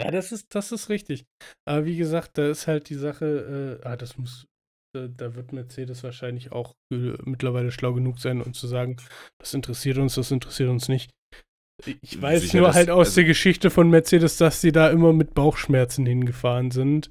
[0.00, 1.24] Ja, das ist, das ist richtig.
[1.68, 4.46] Aber wie gesagt, da ist halt die Sache, äh, ah, das muss,
[4.94, 8.96] da, da wird Mercedes wahrscheinlich auch äh, mittlerweile schlau genug sein, um zu sagen,
[9.38, 11.10] das interessiert uns, das interessiert uns nicht.
[12.02, 15.12] Ich weiß Sicher, nur halt aus also- der Geschichte von Mercedes, dass sie da immer
[15.12, 17.10] mit Bauchschmerzen hingefahren sind,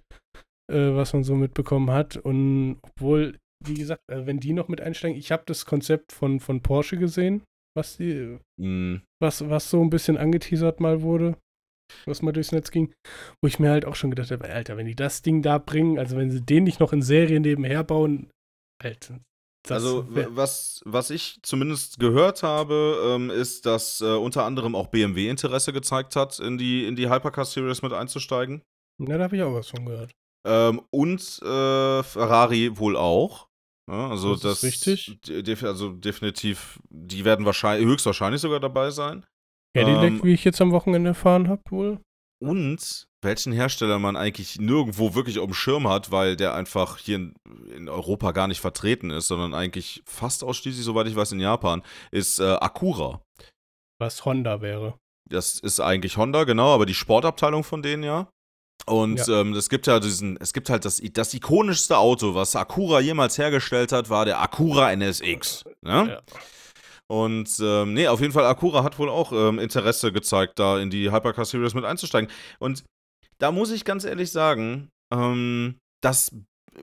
[0.72, 2.18] äh, was man so mitbekommen hat.
[2.18, 6.40] Und obwohl, wie gesagt, äh, wenn die noch mit einsteigen, ich habe das Konzept von,
[6.40, 7.44] von Porsche gesehen,
[7.76, 11.38] was die, Mm, was, was so ein bisschen angeteasert mal wurde,
[12.06, 12.94] was mal durchs Netz ging,
[13.42, 15.98] wo ich mir halt auch schon gedacht habe, Alter, wenn die das Ding da bringen,
[16.00, 18.30] also wenn sie den nicht noch in Serien nebenher bauen,
[18.82, 19.20] Alter.
[19.66, 24.88] Das also, was, was ich zumindest gehört habe, ähm, ist, dass äh, unter anderem auch
[24.88, 28.62] BMW Interesse gezeigt hat, in die, in die Hypercar Series mit einzusteigen.
[29.00, 30.12] ja, da habe ich auch was von gehört.
[30.46, 33.48] Ähm, und äh, Ferrari wohl auch.
[33.90, 35.20] Ja, also Das das, ist richtig.
[35.22, 39.26] de- also definitiv, die werden wahrscheinlich, höchstwahrscheinlich sogar dabei sein.
[39.76, 42.00] Cadillac, Ähm, wie ich jetzt am Wochenende erfahren habe, wohl.
[42.42, 47.16] Und welchen Hersteller man eigentlich nirgendwo wirklich auf dem Schirm hat, weil der einfach hier
[47.16, 47.34] in,
[47.74, 51.84] in Europa gar nicht vertreten ist, sondern eigentlich fast ausschließlich, soweit ich weiß, in Japan,
[52.12, 53.22] ist äh, Acura.
[54.00, 54.98] Was Honda wäre.
[55.30, 58.28] Das ist eigentlich Honda, genau, aber die Sportabteilung von denen ja.
[58.86, 59.42] Und Ja.
[59.42, 63.38] ähm, es gibt ja diesen, es gibt halt das, das ikonischste Auto, was Acura jemals
[63.38, 65.64] hergestellt hat, war der Acura NSX.
[65.82, 66.08] Ne?
[66.10, 66.22] Ja.
[67.08, 70.90] Und ähm, nee, auf jeden Fall, Acura hat wohl auch ähm, Interesse gezeigt, da in
[70.90, 72.30] die Hypercar Series mit einzusteigen.
[72.60, 72.84] Und
[73.38, 76.76] da muss ich ganz ehrlich sagen, ähm, dass äh,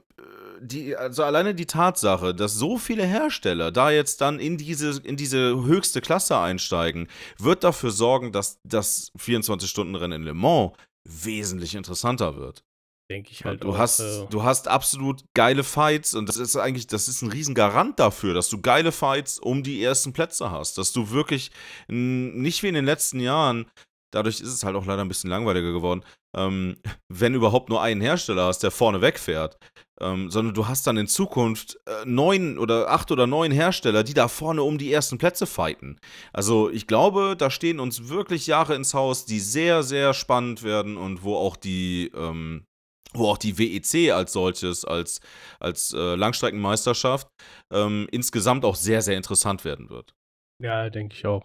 [0.60, 5.16] die, also alleine die Tatsache, dass so viele Hersteller da jetzt dann in diese, in
[5.16, 7.08] diese höchste Klasse einsteigen,
[7.38, 10.72] wird dafür sorgen, dass das 24-Stunden-Rennen in Le Mans
[11.04, 12.64] wesentlich interessanter wird.
[13.10, 13.64] Denke ich halt.
[13.64, 17.22] Du auch, hast, äh, du hast absolut geile Fights und das ist eigentlich, das ist
[17.22, 20.78] ein riesen Garant dafür, dass du geile Fights um die ersten Plätze hast.
[20.78, 21.50] Dass du wirklich
[21.88, 23.68] nicht wie in den letzten Jahren,
[24.12, 26.04] dadurch ist es halt auch leider ein bisschen langweiliger geworden,
[26.36, 26.76] ähm,
[27.08, 29.58] wenn überhaupt nur einen Hersteller hast, der vorne wegfährt.
[30.02, 34.14] Ähm, sondern du hast dann in Zukunft äh, neun oder acht oder neun Hersteller, die
[34.14, 35.98] da vorne um die ersten Plätze fighten.
[36.32, 40.96] Also ich glaube, da stehen uns wirklich Jahre ins Haus, die sehr, sehr spannend werden
[40.96, 42.64] und wo auch die, ähm,
[43.12, 45.20] wo auch die WEC als solches, als,
[45.58, 47.28] als äh, Langstreckenmeisterschaft,
[47.70, 50.14] ähm, insgesamt auch sehr, sehr interessant werden wird.
[50.62, 51.44] ja, denke ich auch.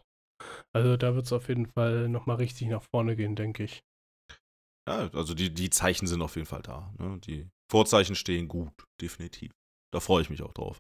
[0.74, 3.82] Also da wird es auf jeden Fall nochmal richtig nach vorne gehen, denke ich.
[4.88, 6.94] Ja, also die, die Zeichen sind auf jeden Fall da.
[7.00, 7.20] Ne?
[7.20, 8.72] Die Vorzeichen stehen gut,
[9.02, 9.52] definitiv.
[9.92, 10.78] Da freue ich mich auch drauf.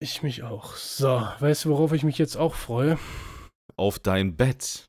[0.00, 0.76] Ich mich auch.
[0.76, 1.08] So,
[1.40, 2.98] weißt du, worauf ich mich jetzt auch freue?
[3.76, 4.88] Auf dein Bett.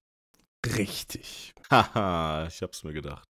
[0.66, 1.54] Richtig.
[1.72, 3.28] Haha, ich hab's mir gedacht.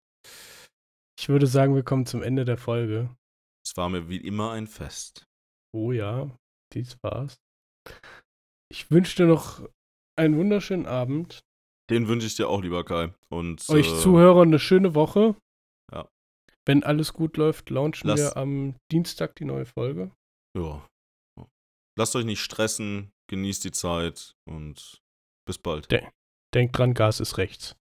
[1.18, 3.14] Ich würde sagen, wir kommen zum Ende der Folge.
[3.64, 5.26] Es war mir wie immer ein Fest.
[5.72, 6.30] Oh ja,
[6.72, 7.36] dies war's.
[8.70, 9.66] Ich wünsche dir noch
[10.16, 11.40] einen wunderschönen Abend.
[11.90, 13.12] Den wünsche ich dir auch, lieber Kai.
[13.28, 15.34] Und Euch äh, Zuhörer eine schöne Woche.
[15.92, 16.08] Ja.
[16.64, 20.10] Wenn alles gut läuft, launchen Lass- wir am Dienstag die neue Folge.
[20.56, 20.86] Ja.
[21.98, 25.00] Lasst euch nicht stressen, genießt die Zeit und
[25.46, 25.88] bis bald.
[26.54, 27.76] Denkt dran, Gas ist rechts.